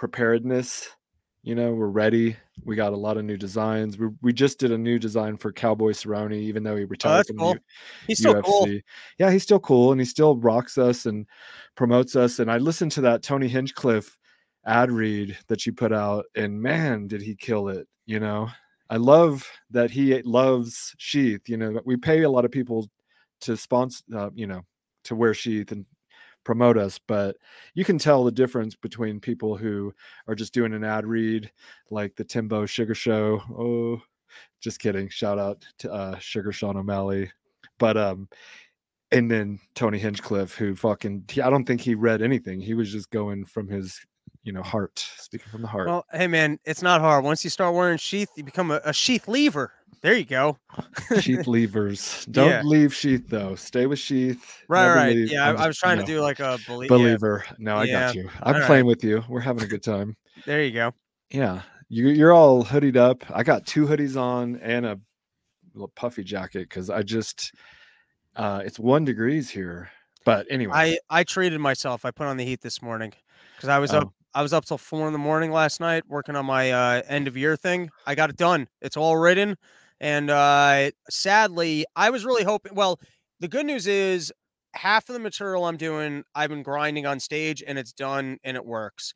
preparedness 0.00 0.88
you 1.42 1.54
know 1.54 1.74
we're 1.74 1.86
ready 1.86 2.34
we 2.64 2.74
got 2.74 2.94
a 2.94 2.96
lot 2.96 3.18
of 3.18 3.24
new 3.26 3.36
designs 3.36 3.98
we, 3.98 4.08
we 4.22 4.32
just 4.32 4.58
did 4.58 4.72
a 4.72 4.78
new 4.78 4.98
design 4.98 5.36
for 5.36 5.52
cowboy 5.52 5.90
Cerrone, 5.92 6.32
even 6.32 6.62
though 6.62 6.74
he 6.74 6.86
retired 6.86 7.20
Oh, 7.20 7.28
from 7.28 7.36
cool. 7.36 7.52
the 7.52 7.60
He's 8.06 8.18
still 8.18 8.34
UFC. 8.36 8.42
cool. 8.42 8.68
Yeah, 9.18 9.30
he's 9.30 9.42
still 9.42 9.60
cool 9.60 9.92
and 9.92 10.00
he 10.00 10.06
still 10.06 10.36
rocks 10.36 10.78
us 10.78 11.04
and 11.04 11.26
promotes 11.76 12.16
us. 12.16 12.38
And 12.38 12.50
I 12.50 12.56
listened 12.56 12.92
to 12.92 13.02
that 13.02 13.22
Tony 13.22 13.46
Hinchcliffe 13.46 14.16
ad 14.64 14.90
read 14.90 15.36
that 15.48 15.66
you 15.66 15.74
put 15.74 15.92
out, 15.92 16.24
and 16.34 16.62
man, 16.62 17.06
did 17.06 17.20
he 17.20 17.34
kill 17.34 17.68
it! 17.68 17.86
You 18.06 18.20
know, 18.20 18.48
I 18.88 18.96
love 18.96 19.46
that 19.70 19.90
he 19.90 20.22
loves 20.22 20.94
Sheath. 20.96 21.46
You 21.46 21.58
know, 21.58 21.78
we 21.84 21.98
pay 21.98 22.22
a 22.22 22.30
lot 22.30 22.46
of 22.46 22.50
people 22.50 22.88
to 23.42 23.54
sponsor, 23.54 24.02
uh, 24.16 24.30
you 24.34 24.46
know, 24.46 24.62
to 25.04 25.14
wear 25.14 25.34
Sheath 25.34 25.72
and 25.72 25.84
promote 26.50 26.76
us, 26.76 26.98
but 26.98 27.36
you 27.74 27.84
can 27.84 27.96
tell 27.96 28.24
the 28.24 28.32
difference 28.32 28.74
between 28.74 29.20
people 29.20 29.56
who 29.56 29.94
are 30.26 30.34
just 30.34 30.52
doing 30.52 30.74
an 30.74 30.82
ad 30.82 31.06
read, 31.06 31.48
like 31.92 32.16
the 32.16 32.24
Timbo 32.24 32.66
Sugar 32.66 32.92
Show. 32.92 33.40
Oh, 33.56 34.02
just 34.60 34.80
kidding. 34.80 35.08
Shout 35.08 35.38
out 35.38 35.64
to 35.78 35.92
uh, 35.92 36.18
Sugar 36.18 36.50
Sean 36.50 36.76
O'Malley, 36.76 37.30
but 37.78 37.96
um, 37.96 38.28
and 39.12 39.30
then 39.30 39.60
Tony 39.76 40.00
Hinchcliffe, 40.00 40.56
who 40.56 40.74
fucking, 40.74 41.26
I 41.40 41.50
don't 41.50 41.64
think 41.64 41.82
he 41.82 41.94
read 41.94 42.20
anything. 42.20 42.60
He 42.60 42.74
was 42.74 42.90
just 42.90 43.10
going 43.10 43.44
from 43.44 43.68
his, 43.68 44.04
you 44.42 44.52
know, 44.52 44.64
heart, 44.64 44.98
speaking 45.18 45.52
from 45.52 45.62
the 45.62 45.68
heart. 45.68 45.86
Well, 45.86 46.04
hey 46.10 46.26
man, 46.26 46.58
it's 46.64 46.82
not 46.82 47.00
hard. 47.00 47.22
Once 47.22 47.44
you 47.44 47.50
start 47.50 47.76
wearing 47.76 47.96
sheath, 47.96 48.30
you 48.34 48.42
become 48.42 48.72
a, 48.72 48.80
a 48.84 48.92
sheath 48.92 49.28
lever. 49.28 49.72
There 50.02 50.14
you 50.16 50.24
go. 50.24 50.56
sheath 51.20 51.46
levers. 51.46 52.26
Don't 52.30 52.48
Yeah. 52.48 52.62
leave 52.64 52.94
Sheath 52.94 53.28
though. 53.28 53.54
Stay 53.54 53.86
with 53.86 53.98
Sheath. 53.98 54.62
Right, 54.68 54.82
never 54.86 54.94
right. 54.94 55.16
leave. 55.16 55.30
Yeah, 55.30 55.50
I, 55.50 55.64
I 55.64 55.66
was 55.66 55.76
trying 55.78 55.98
you 55.98 56.06
to 56.06 56.12
do 56.12 56.20
like 56.20 56.40
a 56.40 56.58
belie- 56.66 56.84
yeah, 56.84 56.88
believer. 56.88 57.44
No, 57.58 57.76
I 57.76 57.84
Yeah. 57.84 58.06
got 58.06 58.14
you. 58.14 58.30
I'm 58.42 58.56
All 58.56 58.62
playing 58.66 58.86
with 58.86 59.04
you. 59.04 59.22
We're 59.28 59.40
having 59.40 59.62
a 59.62 59.66
good 59.66 59.82
time. 59.82 60.16
there 60.46 60.62
you 60.62 60.72
go. 60.72 60.94
Yeah, 61.30 61.62
you, 61.88 62.08
you're 62.08 62.32
all 62.32 62.64
hoodied 62.64 62.96
up. 62.96 63.24
I 63.30 63.42
got 63.42 63.66
two 63.66 63.86
hoodies 63.86 64.16
on 64.20 64.56
and 64.62 64.86
a 64.86 64.98
little 65.74 65.92
puffy 65.94 66.24
jacket 66.24 66.68
because 66.68 66.88
I 66.90 67.02
just, 67.02 67.52
uh, 68.36 68.62
it's 68.64 68.78
one 68.78 69.04
degrees 69.04 69.50
here. 69.50 69.90
But 70.24 70.46
anyway, 70.50 70.72
I 70.74 70.98
I 71.08 71.24
treated 71.24 71.60
myself. 71.60 72.04
I 72.04 72.10
put 72.10 72.26
on 72.26 72.36
the 72.36 72.44
heat 72.44 72.60
this 72.62 72.82
morning 72.82 73.12
because 73.56 73.68
I 73.68 73.78
was 73.78 73.92
up. 73.92 74.12
I 74.34 74.42
was 74.42 74.52
up 74.52 74.64
till 74.64 74.78
four 74.78 75.06
in 75.06 75.12
the 75.12 75.18
morning 75.18 75.50
last 75.50 75.80
night 75.80 76.04
working 76.08 76.36
on 76.36 76.46
my 76.46 76.70
uh, 76.70 77.02
end 77.08 77.26
of 77.28 77.36
year 77.36 77.56
thing. 77.56 77.90
I 78.06 78.14
got 78.14 78.30
it 78.30 78.36
done. 78.36 78.68
It's 78.80 78.96
all 78.96 79.16
written, 79.16 79.56
and 80.00 80.30
uh, 80.30 80.90
sadly, 81.08 81.84
I 81.96 82.10
was 82.10 82.24
really 82.24 82.44
hoping. 82.44 82.74
Well, 82.74 83.00
the 83.40 83.48
good 83.48 83.66
news 83.66 83.86
is 83.86 84.32
half 84.74 85.08
of 85.08 85.14
the 85.14 85.20
material 85.20 85.64
I'm 85.64 85.76
doing, 85.76 86.24
I've 86.34 86.50
been 86.50 86.62
grinding 86.62 87.06
on 87.06 87.20
stage, 87.20 87.62
and 87.66 87.78
it's 87.78 87.92
done 87.92 88.38
and 88.44 88.56
it 88.56 88.64
works. 88.64 89.14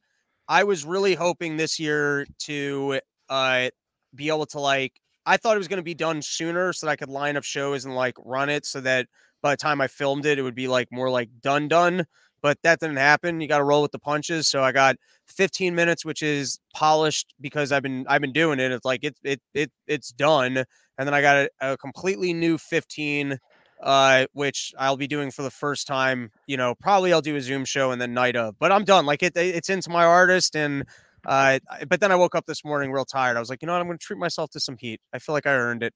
I 0.48 0.64
was 0.64 0.84
really 0.84 1.14
hoping 1.14 1.56
this 1.56 1.78
year 1.78 2.26
to 2.40 3.00
uh, 3.28 3.70
be 4.14 4.28
able 4.28 4.46
to 4.46 4.60
like. 4.60 5.00
I 5.26 5.38
thought 5.38 5.54
it 5.54 5.58
was 5.58 5.68
going 5.68 5.78
to 5.78 5.82
be 5.82 5.94
done 5.94 6.20
sooner 6.20 6.72
so 6.72 6.86
that 6.86 6.92
I 6.92 6.96
could 6.96 7.08
line 7.08 7.36
up 7.36 7.44
shows 7.44 7.86
and 7.86 7.94
like 7.94 8.14
run 8.22 8.50
it 8.50 8.66
so 8.66 8.80
that 8.82 9.06
by 9.42 9.52
the 9.52 9.56
time 9.56 9.80
I 9.80 9.86
filmed 9.86 10.26
it, 10.26 10.38
it 10.38 10.42
would 10.42 10.54
be 10.54 10.68
like 10.68 10.88
more 10.92 11.08
like 11.08 11.30
done 11.40 11.68
done. 11.68 12.06
But 12.44 12.58
that 12.62 12.78
didn't 12.78 12.98
happen. 12.98 13.40
You 13.40 13.48
got 13.48 13.56
to 13.56 13.64
roll 13.64 13.80
with 13.80 13.92
the 13.92 13.98
punches. 13.98 14.46
So 14.48 14.62
I 14.62 14.70
got 14.70 14.96
15 15.28 15.74
minutes, 15.74 16.04
which 16.04 16.22
is 16.22 16.60
polished 16.74 17.32
because 17.40 17.72
I've 17.72 17.82
been 17.82 18.04
I've 18.06 18.20
been 18.20 18.34
doing 18.34 18.60
it. 18.60 18.70
It's 18.70 18.84
like 18.84 19.02
it 19.02 19.16
it 19.24 19.40
it 19.54 19.72
it's 19.86 20.10
done. 20.10 20.58
And 20.98 21.08
then 21.08 21.14
I 21.14 21.22
got 21.22 21.36
a, 21.36 21.72
a 21.72 21.76
completely 21.78 22.34
new 22.34 22.58
15, 22.58 23.38
uh, 23.82 24.26
which 24.34 24.74
I'll 24.78 24.98
be 24.98 25.06
doing 25.06 25.30
for 25.30 25.40
the 25.40 25.50
first 25.50 25.86
time. 25.86 26.32
You 26.46 26.58
know, 26.58 26.74
probably 26.74 27.14
I'll 27.14 27.22
do 27.22 27.34
a 27.34 27.40
Zoom 27.40 27.64
show 27.64 27.92
and 27.92 27.98
then 27.98 28.12
night 28.12 28.36
of. 28.36 28.58
But 28.58 28.72
I'm 28.72 28.84
done. 28.84 29.06
Like 29.06 29.22
it 29.22 29.32
it's 29.34 29.70
into 29.70 29.88
my 29.88 30.04
artist 30.04 30.54
and. 30.54 30.84
Uh, 31.26 31.58
but 31.88 32.00
then 32.00 32.12
I 32.12 32.16
woke 32.16 32.34
up 32.34 32.44
this 32.44 32.62
morning 32.62 32.92
real 32.92 33.06
tired. 33.06 33.38
I 33.38 33.40
was 33.40 33.48
like, 33.48 33.62
you 33.62 33.66
know 33.66 33.72
what? 33.72 33.80
I'm 33.80 33.86
going 33.86 33.96
to 33.96 34.04
treat 34.04 34.18
myself 34.18 34.50
to 34.50 34.60
some 34.60 34.76
heat. 34.76 35.00
I 35.14 35.18
feel 35.18 35.34
like 35.34 35.46
I 35.46 35.54
earned 35.54 35.82
it. 35.82 35.94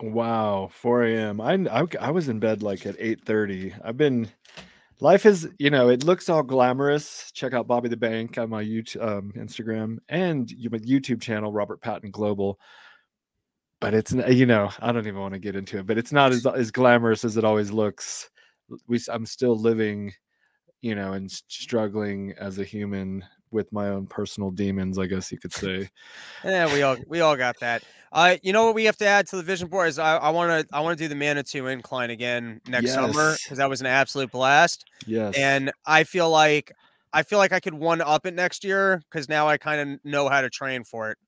Wow, 0.00 0.70
4 0.72 1.02
a.m. 1.06 1.40
I, 1.40 1.54
I 1.68 1.84
I 2.00 2.10
was 2.12 2.28
in 2.28 2.38
bed 2.38 2.62
like 2.62 2.86
at 2.86 2.96
8:30. 2.96 3.74
I've 3.84 3.96
been 3.96 4.28
life 5.00 5.26
is, 5.26 5.48
you 5.58 5.70
know, 5.70 5.88
it 5.88 6.04
looks 6.04 6.28
all 6.28 6.42
glamorous. 6.42 7.30
Check 7.32 7.54
out 7.54 7.66
Bobby 7.66 7.88
the 7.88 7.96
Bank 7.96 8.38
on 8.38 8.50
my 8.50 8.62
YouTube 8.62 9.02
um, 9.02 9.32
Instagram 9.36 9.98
and 10.08 10.52
my 10.70 10.78
YouTube 10.78 11.20
channel, 11.20 11.52
Robert 11.52 11.80
Patton 11.80 12.10
Global. 12.10 12.58
But 13.80 13.94
it's 13.94 14.12
you 14.12 14.46
know, 14.46 14.70
I 14.80 14.92
don't 14.92 15.06
even 15.06 15.20
want 15.20 15.34
to 15.34 15.40
get 15.40 15.56
into 15.56 15.78
it, 15.78 15.86
but 15.86 15.98
it's 15.98 16.12
not 16.12 16.32
as 16.32 16.44
as 16.46 16.70
glamorous 16.70 17.24
as 17.24 17.36
it 17.36 17.44
always 17.44 17.70
looks. 17.70 18.28
We 18.86 19.00
I'm 19.10 19.26
still 19.26 19.58
living, 19.58 20.12
you 20.82 20.94
know, 20.94 21.14
and 21.14 21.30
struggling 21.30 22.34
as 22.38 22.58
a 22.58 22.64
human 22.64 23.24
with 23.50 23.72
my 23.72 23.88
own 23.88 24.06
personal 24.06 24.50
demons, 24.50 24.98
I 24.98 25.06
guess 25.06 25.30
you 25.32 25.38
could 25.38 25.52
say. 25.52 25.88
Yeah, 26.44 26.72
we 26.72 26.82
all 26.82 26.96
we 27.06 27.20
all 27.20 27.36
got 27.36 27.58
that. 27.60 27.82
Uh, 28.12 28.36
you 28.42 28.52
know 28.52 28.66
what 28.66 28.74
we 28.74 28.84
have 28.84 28.96
to 28.96 29.06
add 29.06 29.26
to 29.28 29.36
the 29.36 29.42
vision 29.42 29.68
board 29.68 29.88
is 29.88 29.98
I 29.98 30.30
want 30.30 30.68
to 30.68 30.74
I 30.74 30.80
want 30.80 30.98
to 30.98 31.04
do 31.04 31.08
the 31.08 31.14
Manitou 31.14 31.66
incline 31.66 32.10
again 32.10 32.60
next 32.66 32.92
summer 32.94 33.36
because 33.42 33.58
that 33.58 33.68
was 33.68 33.80
an 33.80 33.86
absolute 33.86 34.30
blast, 34.32 34.84
Yes. 35.06 35.36
and 35.36 35.70
I 35.86 36.04
feel 36.04 36.28
like 36.30 36.72
I 37.12 37.22
feel 37.22 37.38
like 37.38 37.52
I 37.52 37.60
could 37.60 37.74
one 37.74 38.00
up 38.00 38.26
it 38.26 38.34
next 38.34 38.64
year 38.64 39.02
because 39.10 39.28
now 39.28 39.48
I 39.48 39.58
kind 39.58 39.80
of 39.80 40.04
know 40.04 40.28
how 40.28 40.40
to 40.40 40.50
train 40.50 40.84
for 40.84 41.10
it. 41.10 41.18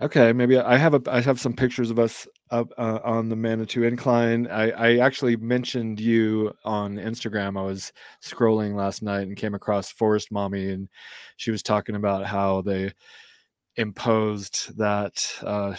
Okay, 0.00 0.32
maybe 0.32 0.58
I 0.58 0.76
have 0.76 0.94
a 0.94 1.02
I 1.06 1.20
have 1.20 1.40
some 1.40 1.54
pictures 1.54 1.90
of 1.90 1.98
us 1.98 2.26
up 2.50 2.70
uh, 2.78 2.98
on 3.04 3.28
the 3.28 3.36
Manitou 3.36 3.82
Incline. 3.84 4.46
I 4.48 4.70
I 4.70 4.98
actually 4.98 5.36
mentioned 5.36 6.00
you 6.00 6.52
on 6.64 6.96
Instagram. 6.96 7.58
I 7.58 7.62
was 7.62 7.92
scrolling 8.22 8.74
last 8.74 9.02
night 9.02 9.26
and 9.26 9.36
came 9.36 9.54
across 9.54 9.90
Forest 9.92 10.30
Mommy, 10.32 10.70
and 10.70 10.88
she 11.36 11.50
was 11.50 11.62
talking 11.62 11.94
about 11.94 12.26
how 12.26 12.62
they 12.62 12.92
imposed 13.76 14.76
that 14.78 15.30
uh, 15.42 15.74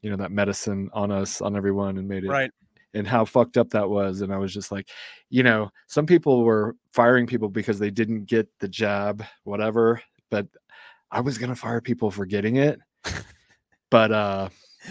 you 0.00 0.10
know 0.10 0.16
that 0.16 0.32
medicine 0.32 0.88
on 0.92 1.10
us 1.10 1.40
on 1.40 1.56
everyone 1.56 1.98
and 1.98 2.08
made 2.08 2.24
it 2.24 2.28
Right. 2.28 2.50
and 2.94 3.06
how 3.06 3.24
fucked 3.24 3.56
up 3.56 3.70
that 3.70 3.88
was. 3.88 4.20
And 4.20 4.32
I 4.32 4.38
was 4.38 4.52
just 4.52 4.72
like, 4.72 4.88
you 5.30 5.42
know, 5.42 5.70
some 5.86 6.06
people 6.06 6.44
were 6.44 6.74
firing 6.92 7.26
people 7.26 7.48
because 7.48 7.78
they 7.78 7.90
didn't 7.90 8.24
get 8.24 8.48
the 8.60 8.68
jab, 8.68 9.24
whatever. 9.44 10.02
But 10.30 10.46
I 11.10 11.20
was 11.20 11.38
gonna 11.38 11.54
fire 11.54 11.80
people 11.80 12.10
for 12.10 12.24
getting 12.26 12.56
it. 12.56 12.80
but 13.90 14.10
uh 14.12 14.48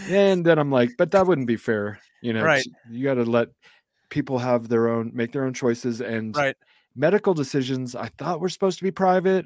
and 0.09 0.45
then 0.45 0.57
I'm 0.59 0.71
like, 0.71 0.91
but 0.97 1.11
that 1.11 1.25
wouldn't 1.27 1.47
be 1.47 1.57
fair. 1.57 1.99
You 2.21 2.33
know, 2.33 2.43
Right. 2.43 2.65
you 2.89 3.03
gotta 3.03 3.23
let 3.23 3.49
people 4.09 4.39
have 4.39 4.67
their 4.69 4.87
own 4.89 5.11
make 5.13 5.31
their 5.31 5.45
own 5.45 5.53
choices 5.53 6.01
and 6.01 6.35
Right. 6.35 6.55
medical 6.95 7.33
decisions 7.33 7.95
I 7.95 8.07
thought 8.17 8.39
were 8.41 8.49
supposed 8.49 8.77
to 8.79 8.83
be 8.83 8.91
private, 8.91 9.45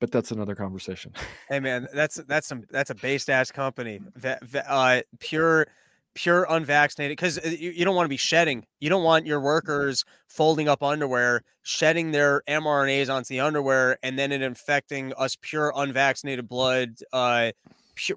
but 0.00 0.10
that's 0.12 0.30
another 0.30 0.54
conversation. 0.54 1.12
Hey 1.48 1.60
man, 1.60 1.86
that's 1.92 2.16
that's 2.28 2.46
some 2.46 2.62
that's 2.70 2.90
a 2.90 2.94
based 2.94 3.28
ass 3.28 3.50
company. 3.50 4.00
Va- 4.16 4.38
uh, 4.68 5.02
pure, 5.20 5.66
pure 6.14 6.46
unvaccinated. 6.48 7.16
Because 7.16 7.38
you, 7.44 7.70
you 7.70 7.84
don't 7.84 7.94
want 7.94 8.06
to 8.06 8.10
be 8.10 8.16
shedding. 8.16 8.64
You 8.80 8.88
don't 8.88 9.04
want 9.04 9.26
your 9.26 9.40
workers 9.40 10.04
folding 10.28 10.68
up 10.68 10.82
underwear, 10.82 11.42
shedding 11.62 12.12
their 12.12 12.42
mRNAs 12.48 13.12
onto 13.12 13.28
the 13.28 13.40
underwear, 13.40 13.98
and 14.02 14.18
then 14.18 14.32
it 14.32 14.40
infecting 14.42 15.12
us 15.18 15.36
pure 15.40 15.72
unvaccinated 15.76 16.48
blood. 16.48 16.94
Uh, 17.12 17.52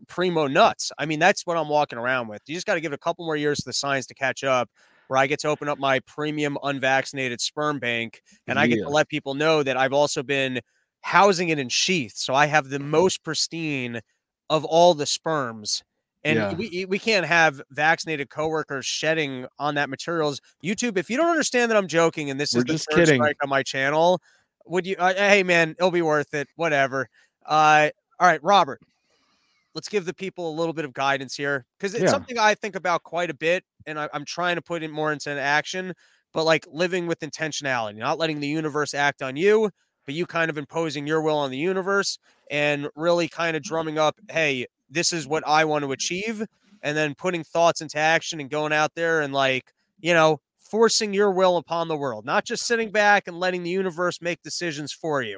primo 0.08 0.48
nuts. 0.48 0.92
I 0.98 1.06
mean, 1.06 1.20
that's 1.20 1.46
what 1.46 1.58
I'm 1.58 1.70
walking 1.70 2.00
around 2.00 2.28
with. 2.28 2.42
You 2.48 2.56
just 2.56 2.68
got 2.68 2.76
to 2.76 2.82
give 2.82 2.92
it 2.92 2.96
a 2.96 3.00
couple 3.00 3.26
more 3.26 3.36
years 3.38 3.62
for 3.64 3.70
the 3.70 3.74
science 3.74 4.06
to 4.08 4.14
catch 4.14 4.44
up. 4.44 4.70
Where 5.08 5.18
I 5.18 5.28
get 5.28 5.40
to 5.40 5.48
open 5.48 5.70
up 5.70 5.80
my 5.80 6.02
premium 6.02 6.58
unvaccinated 6.64 7.40
sperm 7.40 7.80
bank, 7.80 8.22
and 8.46 8.60
I 8.60 8.68
get 8.68 8.80
to 8.82 8.90
let 8.90 9.08
people 9.08 9.36
know 9.36 9.64
that 9.64 9.78
I've 9.78 9.94
also 9.94 10.22
been 10.22 10.60
housing 11.00 11.48
it 11.48 11.60
in 11.60 11.70
sheath. 11.70 12.14
So 12.18 12.36
I 12.36 12.46
have 12.48 12.68
the 12.68 12.80
most 12.80 13.24
pristine 13.24 14.02
of 14.50 14.66
all 14.66 14.94
the 14.94 15.06
sperms. 15.06 15.82
And 16.26 16.38
Yeah. 16.38 16.54
we 16.54 16.86
we 16.86 17.00
can't 17.00 17.26
have 17.26 17.62
vaccinated 17.70 18.30
coworkers 18.30 18.86
shedding 18.86 19.48
on 19.60 19.76
that 19.76 19.90
materials. 19.90 20.42
YouTube, 20.62 20.98
if 20.98 21.10
you 21.10 21.16
don't 21.16 21.30
understand 21.30 21.72
that 21.72 21.78
I'm 21.78 21.88
joking 21.88 22.30
and 22.30 22.38
this 22.38 22.54
We're 22.54 22.60
is 22.60 22.66
the 22.66 22.74
just 22.74 22.90
kidding. 22.90 23.16
strike 23.16 23.38
on 23.42 23.48
my 23.48 23.64
channel, 23.64 24.20
would 24.66 24.86
you? 24.86 24.98
Uh, 25.00 25.14
hey 25.14 25.44
man, 25.44 25.72
it'll 25.80 25.90
be 25.90 26.02
worth 26.02 26.34
it. 26.34 26.50
Whatever. 26.58 27.08
Uh, 27.46 27.92
all 28.20 28.28
right, 28.28 28.44
Robert. 28.44 28.82
Let's 29.78 29.90
give 29.90 30.06
the 30.06 30.14
people 30.14 30.50
a 30.50 30.56
little 30.58 30.74
bit 30.74 30.86
of 30.86 30.94
guidance 30.94 31.36
here 31.36 31.64
because 31.78 31.94
it's 31.94 32.06
Yeah. 32.06 32.10
something 32.10 32.40
I 32.40 32.56
think 32.56 32.76
about 32.76 33.04
quite 33.04 33.30
a 33.30 33.36
bit, 33.36 33.64
and 33.86 34.00
I, 34.00 34.10
I'm 34.12 34.26
trying 34.26 34.56
to 34.56 34.62
put 34.64 34.82
it 34.82 34.90
more 34.90 35.12
into 35.12 35.30
action. 35.30 35.94
But 36.34 36.46
like 36.46 36.66
living 36.68 37.06
with 37.06 37.20
intentionality, 37.20 37.98
not 37.98 38.18
letting 38.18 38.40
the 38.40 38.48
universe 38.48 38.96
act 38.96 39.22
on 39.22 39.36
you, 39.36 39.70
but 40.08 40.16
you 40.16 40.26
kind 40.26 40.50
of 40.50 40.58
imposing 40.58 41.06
your 41.06 41.22
will 41.22 41.38
on 41.38 41.52
the 41.52 41.60
universe 41.60 42.18
and 42.50 42.90
really 42.96 43.28
kind 43.28 43.56
of 43.56 43.62
mm-hmm. 43.62 43.70
drumming 43.70 44.00
up, 44.00 44.20
hey, 44.32 44.66
this 44.90 45.14
is 45.14 45.28
what 45.28 45.48
I 45.48 45.64
want 45.66 45.86
to 45.86 45.92
achieve, 45.92 46.44
and 46.82 46.98
then 46.98 47.14
putting 47.14 47.44
thoughts 47.44 47.80
into 47.80 48.00
action 48.00 48.40
and 48.40 48.50
going 48.50 48.74
out 48.74 48.96
there 48.96 49.22
and 49.22 49.32
like, 49.32 49.74
you 50.00 50.16
know, 50.16 50.40
forcing 50.58 51.14
your 51.14 51.30
will 51.30 51.56
upon 51.56 51.88
the 51.88 51.96
world, 51.96 52.26
not 52.26 52.46
just 52.46 52.66
sitting 52.66 52.90
back 52.90 53.28
and 53.28 53.40
letting 53.40 53.62
the 53.62 53.70
universe 53.70 54.24
make 54.24 54.42
decisions 54.42 54.92
for 54.92 55.22
you. 55.22 55.38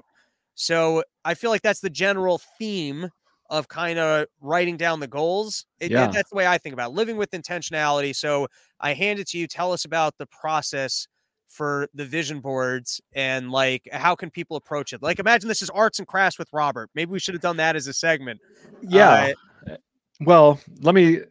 So 0.55 1.03
I 1.25 1.33
feel 1.33 1.49
like 1.49 1.61
that's 1.61 1.81
the 1.81 1.89
general 1.89 2.39
theme 2.57 3.09
of 3.49 3.67
kind 3.67 3.97
of 3.97 4.27
writing 4.41 4.77
down 4.77 4.99
the 4.99 5.07
goals. 5.07 5.65
It, 5.79 5.91
Yeah. 5.91 6.07
That's 6.07 6.29
the 6.29 6.35
way 6.35 6.47
I 6.47 6.57
think 6.57 6.73
about 6.73 6.91
it, 6.91 6.95
living 6.95 7.17
with 7.17 7.31
intentionality. 7.31 8.15
So 8.15 8.47
I 8.79 8.93
hand 8.93 9.19
it 9.19 9.27
to 9.29 9.37
you. 9.37 9.47
Tell 9.47 9.71
us 9.71 9.85
about 9.85 10.17
the 10.17 10.27
process 10.27 11.07
for 11.47 11.87
the 11.95 12.05
vision 12.05 12.41
boards 12.41 13.01
and 13.13 13.51
like 13.51 13.87
how 13.91 14.15
can 14.15 14.29
people 14.29 14.55
approach 14.55 14.93
it? 14.93 15.01
Like 15.01 15.19
imagine 15.19 15.47
this 15.47 15.63
is 15.63 15.69
arts 15.71 15.97
and 15.97 16.07
crafts 16.07 16.37
with 16.37 16.47
Robert. 16.53 16.89
Maybe 16.93 17.11
we 17.11 17.19
should 17.19 17.33
have 17.33 17.41
done 17.41 17.57
that 17.57 17.75
as 17.75 17.87
a 17.87 17.93
segment. 17.93 18.39
Yeah. 18.81 19.33
Uh, 19.67 19.71
eh, 19.71 19.77
well, 20.21 20.59
let 20.81 20.93
me 20.93 21.21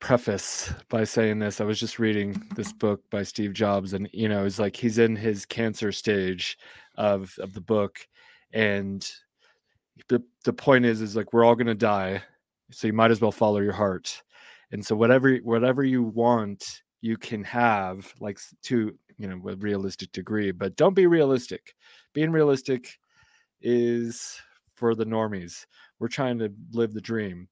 preface 0.00 0.72
by 0.88 1.04
saying 1.04 1.40
this. 1.40 1.60
I 1.60 1.64
was 1.64 1.80
just 1.80 1.98
reading 1.98 2.40
this 2.54 2.72
book 2.72 3.02
by 3.10 3.22
Steve 3.22 3.52
Jobs, 3.52 3.92
and 3.92 4.08
you 4.12 4.28
know, 4.28 4.44
it's 4.44 4.58
like 4.58 4.76
he's 4.76 4.98
in 4.98 5.16
his 5.16 5.44
cancer 5.44 5.92
stage 5.92 6.56
of 6.96 7.34
of 7.38 7.54
the 7.54 7.60
book, 7.60 8.06
and 8.52 9.10
the 10.08 10.22
the 10.44 10.52
point 10.52 10.84
is, 10.84 11.00
is 11.00 11.16
like 11.16 11.32
we're 11.32 11.44
all 11.44 11.54
gonna 11.54 11.74
die, 11.74 12.22
so 12.70 12.86
you 12.86 12.92
might 12.92 13.10
as 13.10 13.20
well 13.20 13.32
follow 13.32 13.60
your 13.60 13.72
heart, 13.72 14.22
and 14.72 14.84
so 14.84 14.94
whatever 14.96 15.36
whatever 15.38 15.84
you 15.84 16.02
want, 16.02 16.82
you 17.00 17.16
can 17.16 17.44
have, 17.44 18.12
like 18.20 18.38
to 18.64 18.96
you 19.18 19.26
know, 19.26 19.50
a 19.50 19.56
realistic 19.56 20.12
degree, 20.12 20.52
but 20.52 20.76
don't 20.76 20.94
be 20.94 21.06
realistic. 21.06 21.74
Being 22.14 22.30
realistic 22.30 22.98
is 23.60 24.40
for 24.74 24.94
the 24.94 25.04
normies. 25.04 25.66
We're 25.98 26.08
trying 26.08 26.38
to 26.38 26.52
live 26.72 26.94
the 26.94 27.00
dream. 27.00 27.48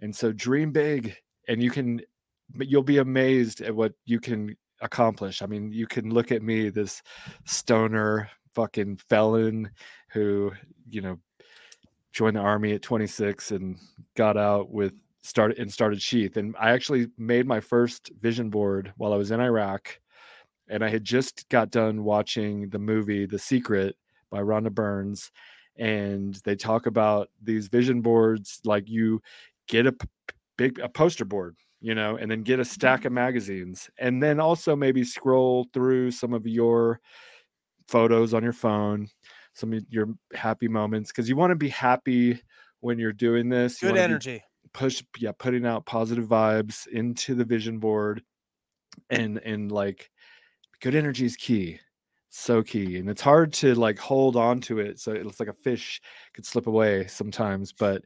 And 0.00 0.16
so 0.16 0.32
dream 0.32 0.72
big 0.72 1.14
and 1.46 1.62
you 1.62 1.70
can 1.70 2.00
you'll 2.58 2.82
be 2.82 2.98
amazed 2.98 3.60
at 3.60 3.76
what 3.76 3.92
you 4.06 4.18
can 4.18 4.56
accomplish. 4.80 5.42
I 5.42 5.46
mean, 5.46 5.72
you 5.72 5.86
can 5.86 6.10
look 6.10 6.32
at 6.32 6.42
me 6.42 6.70
this 6.70 7.02
stoner 7.44 8.28
fucking 8.54 8.96
felon 9.08 9.70
who, 10.10 10.52
you 10.88 11.02
know, 11.02 11.18
joined 12.12 12.36
the 12.36 12.40
army 12.40 12.72
at 12.72 12.82
26 12.82 13.52
and 13.52 13.78
got 14.16 14.36
out 14.36 14.70
with 14.70 14.94
started 15.22 15.58
and 15.58 15.72
started 15.72 16.00
sheath. 16.00 16.36
And 16.36 16.54
I 16.58 16.70
actually 16.70 17.08
made 17.18 17.46
my 17.46 17.60
first 17.60 18.10
vision 18.20 18.50
board 18.50 18.92
while 18.96 19.12
I 19.12 19.16
was 19.16 19.30
in 19.30 19.40
Iraq. 19.40 20.00
And 20.68 20.84
I 20.84 20.88
had 20.88 21.04
just 21.04 21.48
got 21.48 21.70
done 21.70 22.04
watching 22.04 22.68
the 22.70 22.78
movie 22.78 23.26
The 23.26 23.38
Secret 23.38 23.96
by 24.30 24.40
Rhonda 24.40 24.72
Burns 24.72 25.30
and 25.76 26.34
they 26.44 26.54
talk 26.54 26.86
about 26.86 27.30
these 27.42 27.68
vision 27.68 28.02
boards 28.02 28.60
like 28.64 28.88
you 28.88 29.20
get 29.66 29.86
a 29.86 29.92
p- 29.92 30.08
big 30.58 30.78
a 30.78 30.88
poster 30.88 31.24
board 31.24 31.56
you 31.80 31.94
know 31.94 32.16
and 32.16 32.30
then 32.30 32.42
get 32.42 32.60
a 32.60 32.64
stack 32.64 33.04
of 33.04 33.12
magazines. 33.12 33.90
And 33.98 34.22
then 34.22 34.38
also 34.38 34.76
maybe 34.76 35.02
scroll 35.02 35.66
through 35.72 36.10
some 36.12 36.34
of 36.34 36.46
your 36.46 37.00
photos 37.88 38.34
on 38.34 38.42
your 38.42 38.52
phone 38.52 39.08
some 39.60 39.72
of 39.72 39.84
your 39.90 40.08
happy 40.34 40.68
moments 40.68 41.10
because 41.10 41.28
you 41.28 41.36
want 41.36 41.50
to 41.50 41.56
be 41.56 41.68
happy 41.68 42.40
when 42.80 42.98
you're 42.98 43.12
doing 43.12 43.48
this 43.48 43.80
Good 43.80 43.96
energy. 43.96 44.42
push 44.72 45.02
yeah 45.18 45.32
putting 45.38 45.66
out 45.66 45.86
positive 45.86 46.26
vibes 46.26 46.86
into 46.88 47.34
the 47.34 47.44
vision 47.44 47.78
board 47.78 48.22
and 49.10 49.38
and 49.44 49.70
like 49.70 50.10
good 50.80 50.94
energy 50.94 51.26
is 51.26 51.36
key 51.36 51.78
so 52.30 52.62
key 52.62 52.96
and 52.98 53.10
it's 53.10 53.20
hard 53.20 53.52
to 53.52 53.74
like 53.74 53.98
hold 53.98 54.36
on 54.36 54.60
to 54.60 54.78
it 54.78 54.98
so 54.98 55.12
it's 55.12 55.40
like 55.40 55.48
a 55.48 55.52
fish 55.52 56.00
could 56.32 56.46
slip 56.46 56.66
away 56.66 57.06
sometimes 57.06 57.72
but 57.72 58.02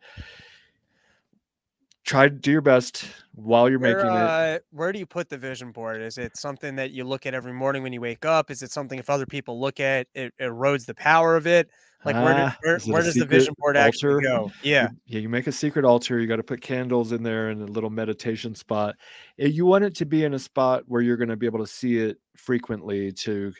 try 2.04 2.28
to 2.28 2.34
do 2.34 2.52
your 2.52 2.60
best 2.60 3.06
while 3.34 3.68
you're 3.68 3.78
Where, 3.78 3.96
making 3.96 4.10
it 4.12 4.22
uh, 4.22 4.58
where 4.70 4.92
do 4.92 4.98
you 4.98 5.06
put 5.06 5.28
the 5.28 5.38
vision 5.38 5.72
board? 5.72 6.02
Is 6.02 6.18
it 6.18 6.36
something 6.36 6.76
that 6.76 6.90
you 6.90 7.04
look 7.04 7.26
at 7.26 7.34
every 7.34 7.52
morning 7.52 7.82
when 7.82 7.92
you 7.92 8.00
wake 8.00 8.24
up? 8.24 8.50
Is 8.50 8.62
it 8.62 8.70
something 8.70 8.98
if 8.98 9.10
other 9.10 9.26
people 9.26 9.60
look 9.60 9.80
at 9.80 10.06
it, 10.14 10.32
it 10.38 10.42
erodes 10.42 10.86
the 10.86 10.94
power 10.94 11.36
of 11.36 11.46
it? 11.46 11.68
Like 12.04 12.16
where, 12.16 12.34
do, 12.34 12.40
Ah, 12.42 12.56
where, 12.60 12.76
it 12.76 12.82
where 12.86 13.02
does 13.02 13.14
the 13.14 13.24
vision 13.24 13.54
board 13.58 13.78
actually 13.78 14.22
go? 14.22 14.50
Yeah. 14.62 14.90
You- 14.90 14.96
yeah 15.06 15.20
you 15.20 15.28
make 15.30 15.46
a 15.46 15.52
secret 15.52 15.86
altar 15.86 16.20
you 16.20 16.26
got 16.26 16.36
to 16.36 16.42
put 16.42 16.60
candles 16.60 17.12
in 17.12 17.22
there 17.22 17.48
and 17.48 17.62
a 17.62 17.66
little 17.66 17.88
meditation 17.90 18.54
spot 18.54 18.94
Eh, 19.38 19.46
you 19.46 19.64
want 19.64 19.84
it 19.84 19.94
to 19.96 20.04
be 20.04 20.24
in 20.24 20.34
a 20.34 20.38
spot 20.38 20.82
where 20.86 21.00
you're 21.00 21.16
going 21.16 21.30
to 21.30 21.36
be 21.36 21.46
able 21.46 21.60
to 21.60 21.66
see 21.66 21.96
it 21.96 22.18
frequently 22.36 23.10
to 23.12 23.52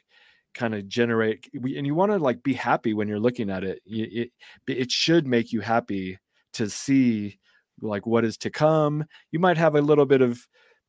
kind 0.53 0.74
of 0.74 0.86
generate 0.86 1.49
and 1.55 1.86
you 1.86 1.95
want 1.95 2.12
to 2.12 2.18
like 2.18 2.42
be 2.42 2.53
happy 2.53 2.92
when 2.95 3.09
you're 3.09 3.18
looking 3.18 3.49
at 3.51 3.64
it 3.64 3.80
Y- 3.86 4.09
it 4.12 4.30
it 4.68 4.90
should 4.92 5.26
make 5.26 5.51
you 5.53 5.61
happy 5.61 6.18
to 6.53 6.68
see 6.68 7.38
like 7.81 8.07
what 8.07 8.25
is 8.25 8.37
to 8.39 8.51
come. 8.51 9.05
You 9.31 9.39
might 9.39 9.57
have 9.57 9.75
a 9.75 9.81
little 9.81 10.07
bit 10.07 10.20
of 10.22 10.47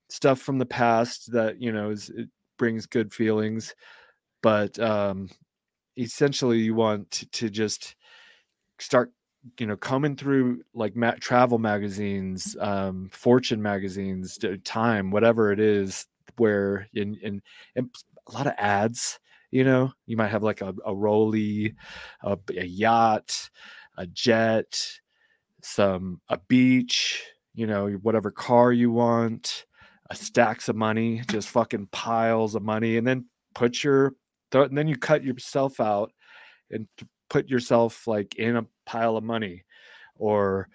stuff 0.10 0.40
from 0.40 0.58
the 0.60 0.66
past 0.66 1.32
that 1.32 1.62
you 1.62 1.72
know 1.72 1.90
is 1.90 2.10
it 2.16 2.30
brings 2.58 2.86
good 2.86 3.12
feelings 3.12 3.74
but 4.44 4.78
um 4.80 5.28
essentially 5.98 6.60
you 6.60 6.76
want 6.76 7.10
to, 7.32 7.50
just 7.50 7.96
start 8.80 9.12
you 9.60 9.66
know 9.66 9.76
coming 9.76 10.16
through 10.16 10.62
like 10.74 10.96
ma- 10.96 11.16
travel 11.20 11.58
magazines 11.58 12.56
um 12.60 13.10
fortune 13.12 13.62
magazines 13.62 14.38
time 14.64 15.10
whatever 15.10 15.52
it 15.52 15.60
is 15.60 16.06
where 16.38 16.88
in 16.94 17.16
in 17.24 17.42
and 17.76 17.90
a 18.28 18.32
lot 18.32 18.48
of 18.48 18.54
ads 18.58 19.20
you 19.52 19.64
know? 19.64 19.94
You 20.06 20.18
might 20.18 20.32
have 20.32 20.44
like 20.44 20.60
a, 20.60 20.74
a 20.86 20.94
rolly 20.94 21.76
a 22.24 22.38
yacht 22.66 23.50
a 23.98 24.06
jet 24.08 25.00
some 25.66 26.22
a 26.30 26.38
beach 26.48 27.24
you 27.56 27.66
know 27.66 27.90
whatever 28.04 28.30
car 28.30 28.72
you 28.72 28.92
want 28.92 29.66
a 30.12 30.16
stacks 30.16 30.70
of 30.70 30.76
money 30.76 31.24
just 31.28 31.50
fucking 31.50 31.88
piles 31.92 32.54
of 32.54 32.62
money 32.62 32.98
and 32.98 33.08
then 33.08 33.26
put 33.56 33.84
your 33.84 34.14
and 34.54 34.78
then 34.78 34.88
you 34.88 34.96
cut 34.96 35.24
yourself 35.24 35.80
out 35.80 36.12
and 36.70 36.88
put 37.32 37.50
yourself 37.50 38.06
like 38.06 38.36
in 38.36 38.58
a 38.58 38.66
pile 38.86 39.18
of 39.18 39.24
money 39.24 39.64
or 40.18 40.70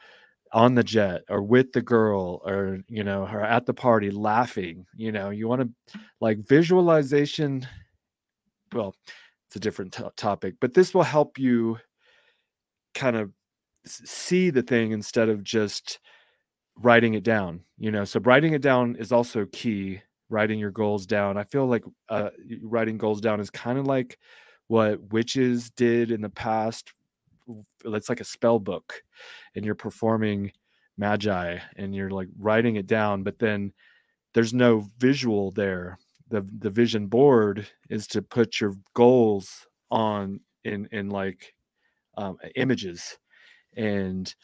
on 0.53 0.75
the 0.75 0.83
jet 0.83 1.23
or 1.29 1.41
with 1.41 1.73
the 1.73 1.81
girl 1.81 2.43
or 2.45 2.81
you 2.89 3.05
know 3.05 3.23
or 3.23 3.43
at 3.43 3.67
the 3.67 3.75
party 3.75 4.11
laughing 4.11 4.85
you 4.97 5.13
know 5.13 5.31
you 5.31 5.47
want 5.47 5.63
to 5.63 6.01
like 6.21 6.39
visualization 6.49 7.65
well 8.73 8.97
it's 9.47 9.55
a 9.55 9.61
different 9.61 9.93
to- 9.93 10.13
topic 10.17 10.55
but 10.61 10.75
this 10.75 10.93
will 10.93 11.05
help 11.05 11.39
you 11.39 11.79
kind 12.93 13.17
of 13.17 13.31
see 13.85 14.51
the 14.51 14.63
thing 14.63 14.93
instead 14.93 15.29
of 15.29 15.43
just 15.43 16.01
writing 16.77 17.15
it 17.15 17.23
down 17.25 17.61
you 17.79 17.91
know 17.91 18.05
so 18.05 18.21
writing 18.21 18.53
it 18.55 18.63
down 18.63 18.97
is 18.97 19.13
also 19.13 19.47
key 19.53 20.01
writing 20.31 20.59
your 20.59 20.71
goals 20.71 21.05
down. 21.05 21.37
I 21.37 21.45
feel 21.45 21.67
like 21.67 21.85
uh, 22.09 22.31
writing 22.63 22.97
goals 22.97 23.21
down 23.21 23.41
is 23.41 23.51
kind 23.51 23.79
of 23.79 23.87
like 23.87 24.19
what 24.69 25.13
witches 25.13 25.71
did 25.71 26.11
in 26.11 26.23
the 26.23 26.31
past. 26.31 26.93
It's 27.85 28.09
like 28.09 28.21
a 28.21 28.25
spell 28.25 28.59
book, 28.59 29.03
and 29.55 29.65
you're 29.65 29.75
performing 29.75 30.53
magi 30.97 31.59
and 31.77 31.95
you're 31.95 32.11
like 32.11 32.29
writing 32.39 32.77
it 32.77 32.87
down, 32.87 33.23
but 33.23 33.39
then 33.39 33.73
there's 34.35 34.55
no 34.55 34.87
visual 34.99 35.51
there. 35.51 35.99
The 36.29 36.47
the 36.61 36.71
vision 36.71 37.09
board 37.09 37.67
is 37.91 38.07
to 38.09 38.23
put 38.23 38.61
your 38.61 38.75
goals 38.95 39.67
on 39.91 40.41
in 40.65 40.87
in 40.93 41.11
like 41.11 41.55
um, 42.17 42.39
images 42.55 43.19
and 43.77 44.35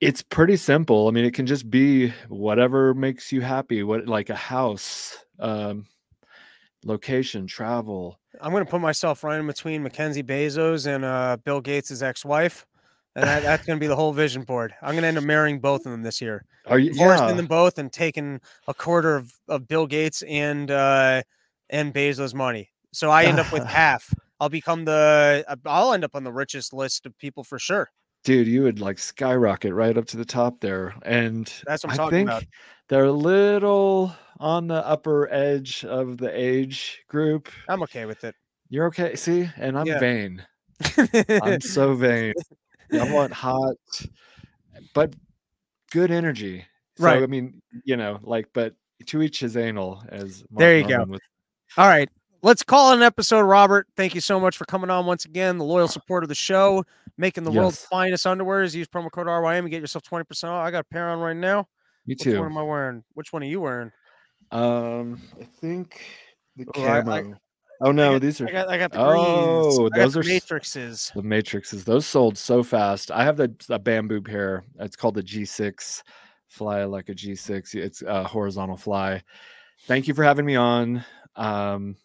it's 0.00 0.22
pretty 0.22 0.56
simple. 0.56 1.08
I 1.08 1.10
mean, 1.10 1.24
it 1.24 1.34
can 1.34 1.46
just 1.46 1.70
be 1.70 2.12
whatever 2.28 2.94
makes 2.94 3.32
you 3.32 3.40
happy. 3.40 3.82
What 3.82 4.06
like 4.06 4.30
a 4.30 4.36
house, 4.36 5.16
um, 5.38 5.86
location, 6.84 7.46
travel. 7.46 8.18
I'm 8.40 8.52
gonna 8.52 8.64
put 8.64 8.80
myself 8.80 9.24
right 9.24 9.40
in 9.40 9.46
between 9.46 9.82
Mackenzie 9.82 10.22
Bezos 10.22 10.86
and 10.86 11.04
uh, 11.04 11.36
Bill 11.44 11.60
Gates' 11.60 12.02
ex-wife, 12.02 12.66
and 13.16 13.24
that, 13.24 13.42
that's 13.42 13.66
gonna 13.66 13.80
be 13.80 13.88
the 13.88 13.96
whole 13.96 14.12
vision 14.12 14.42
board. 14.42 14.74
I'm 14.82 14.94
gonna 14.94 15.08
end 15.08 15.18
up 15.18 15.24
marrying 15.24 15.58
both 15.58 15.86
of 15.86 15.92
them 15.92 16.02
this 16.02 16.20
year. 16.20 16.44
Are 16.66 16.78
you 16.78 16.92
Divorcing 16.92 17.28
yeah. 17.28 17.34
them 17.34 17.46
both 17.46 17.78
and 17.78 17.92
taking 17.92 18.40
a 18.68 18.74
quarter 18.74 19.16
of, 19.16 19.32
of 19.48 19.66
Bill 19.66 19.86
Gates 19.86 20.22
and 20.22 20.70
uh, 20.70 21.22
and 21.70 21.92
Bezos' 21.92 22.34
money. 22.34 22.70
So 22.92 23.10
I 23.10 23.24
end 23.24 23.38
up 23.38 23.52
with 23.52 23.64
half. 23.66 24.12
I'll 24.40 24.48
become 24.48 24.84
the. 24.84 25.44
Uh, 25.48 25.56
I'll 25.66 25.92
end 25.92 26.04
up 26.04 26.14
on 26.14 26.24
the 26.24 26.32
richest 26.32 26.72
list 26.72 27.06
of 27.06 27.16
people 27.18 27.44
for 27.44 27.58
sure. 27.58 27.90
dude? 28.24 28.46
You 28.46 28.62
would 28.62 28.80
like 28.80 28.98
skyrocket 28.98 29.72
right 29.72 29.96
up 29.96 30.06
to 30.06 30.16
the 30.16 30.24
top 30.24 30.60
there, 30.60 30.94
and 31.02 31.46
That's 31.66 31.84
what 31.84 31.90
I'm 31.90 31.94
I 31.94 31.96
talking 31.96 32.10
think 32.18 32.28
about. 32.28 32.44
they're 32.88 33.04
a 33.04 33.12
little 33.12 34.14
on 34.40 34.68
the 34.68 34.86
upper 34.86 35.32
edge 35.32 35.84
of 35.84 36.18
the 36.18 36.30
age 36.32 37.02
group. 37.08 37.48
I'm 37.68 37.82
okay 37.84 38.04
with 38.06 38.22
it. 38.24 38.34
You're 38.70 38.86
okay. 38.86 39.16
See, 39.16 39.48
and 39.56 39.78
I'm 39.78 39.86
Yeah. 39.86 39.98
vain. 39.98 40.46
I'm 41.42 41.60
so 41.60 41.94
vain. 41.94 42.34
I 42.92 43.04
want 43.12 43.32
hot, 43.32 43.74
but 44.94 45.14
good 45.90 46.10
energy. 46.10 46.64
So, 46.96 47.04
Right. 47.04 47.22
I 47.22 47.26
mean, 47.26 47.60
you 47.84 47.96
know, 47.96 48.18
like, 48.22 48.48
but 48.52 48.74
to 49.06 49.22
each 49.22 49.40
his 49.40 49.56
anal, 49.56 50.02
as 50.08 50.44
Mark 50.50 50.60
There 50.60 50.76
you 50.78 50.82
go. 50.84 50.88
Normand 50.90 51.10
would- 51.12 51.20
All 51.76 51.86
right. 51.88 52.08
Let's 52.40 52.62
call 52.62 52.92
it 52.92 52.96
an 52.96 53.02
episode, 53.02 53.40
Robert. 53.40 53.88
Thank 53.96 54.14
you 54.14 54.20
so 54.20 54.38
much 54.38 54.56
for 54.56 54.64
coming 54.64 54.90
on 54.90 55.06
once 55.06 55.24
again. 55.24 55.58
The 55.58 55.64
loyal 55.64 55.88
support 55.88 56.22
of 56.22 56.28
the 56.28 56.36
show, 56.36 56.84
making 57.16 57.42
the 57.44 57.50
world's 57.50 57.84
finest 57.86 58.26
underwears. 58.26 58.74
Use 58.74 58.86
promo 58.86 59.10
code 59.10 59.26
RYM 59.26 59.58
and 59.60 59.70
get 59.70 59.80
yourself 59.80 60.04
20% 60.04 60.44
off. 60.44 60.64
I 60.66 60.70
got 60.70 60.80
a 60.80 60.84
pair 60.84 61.08
on 61.08 61.18
right 61.18 61.36
now. 61.36 61.66
Me 62.06 62.14
Which 62.16 62.26
one 62.26 62.46
am 62.46 62.58
I 62.58 62.62
wearing? 62.62 63.02
Which 63.14 63.32
one 63.32 63.42
are 63.42 63.46
you 63.46 63.60
wearing? 63.60 63.90
Um, 64.52 65.20
I 65.40 65.44
think 65.60 66.00
the 66.56 66.66
Oh, 66.76 66.82
I- 66.84 66.98
I- 66.98 67.02
camo. 67.02 67.36
oh 67.82 67.90
no, 67.92 68.12
got- 68.12 68.22
these 68.22 68.40
are 68.40 68.48
I 68.48 68.52
got, 68.52 68.68
I 68.70 68.78
got 68.78 68.92
the 68.92 69.00
Oh, 69.00 69.64
greens. 69.88 69.92
I 69.94 69.98
those 70.04 70.14
the 70.14 70.20
are 70.20 70.22
matrices. 70.22 71.12
the 71.16 71.22
matrices. 71.22 71.84
Those 71.84 72.06
sold 72.06 72.38
so 72.38 72.62
fast. 72.62 73.10
I 73.10 73.24
have 73.24 73.36
the 73.36 73.52
a 73.68 73.78
bamboo 73.80 74.22
pair. 74.22 74.64
It's 74.78 74.96
called 74.96 75.14
the 75.16 75.22
G6. 75.24 76.02
Fly 76.46 76.84
like 76.84 77.08
a 77.10 77.14
G6. 77.14 77.74
It's 77.74 78.00
a 78.02 78.22
horizontal 78.24 78.76
fly. 78.76 79.22
Thank 79.86 80.06
you 80.08 80.14
for 80.14 80.22
having 80.24 80.46
me 80.46 80.54
on. 80.56 81.04
Um, 81.36 81.96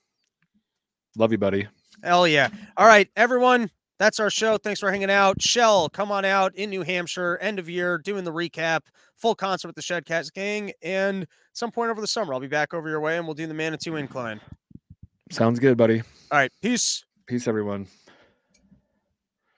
love 1.17 1.31
you, 1.31 1.37
buddy. 1.37 1.67
Hell 2.03 2.27
yeah. 2.27 2.49
All 2.77 2.85
right, 2.85 3.09
everyone. 3.15 3.69
That's 3.99 4.19
our 4.19 4.29
show. 4.29 4.57
Thanks 4.57 4.79
for 4.79 4.91
hanging 4.91 5.11
out. 5.11 5.41
Shell, 5.41 5.89
come 5.89 6.11
on 6.11 6.25
out 6.25 6.55
in 6.55 6.69
New 6.69 6.81
Hampshire, 6.81 7.37
end 7.37 7.59
of 7.59 7.69
year, 7.69 7.97
doing 7.97 8.23
the 8.23 8.33
recap, 8.33 8.81
full 9.15 9.35
concert 9.35 9.67
with 9.67 9.75
the 9.75 9.81
Shedcats 9.81 10.33
gang. 10.33 10.73
And 10.81 11.27
some 11.53 11.71
point 11.71 11.91
over 11.91 12.01
the 12.01 12.07
summer, 12.07 12.33
I'll 12.33 12.39
be 12.39 12.47
back 12.47 12.73
over 12.73 12.89
your 12.89 12.99
way 12.99 13.17
and 13.17 13.25
we'll 13.25 13.35
do 13.35 13.47
the 13.47 13.53
Manitou 13.53 13.95
Incline. 13.95 14.41
Sounds 15.31 15.59
good, 15.59 15.77
buddy. 15.77 16.01
All 16.31 16.39
right, 16.39 16.51
peace. 16.61 17.05
Peace, 17.27 17.47
everyone. 17.47 17.87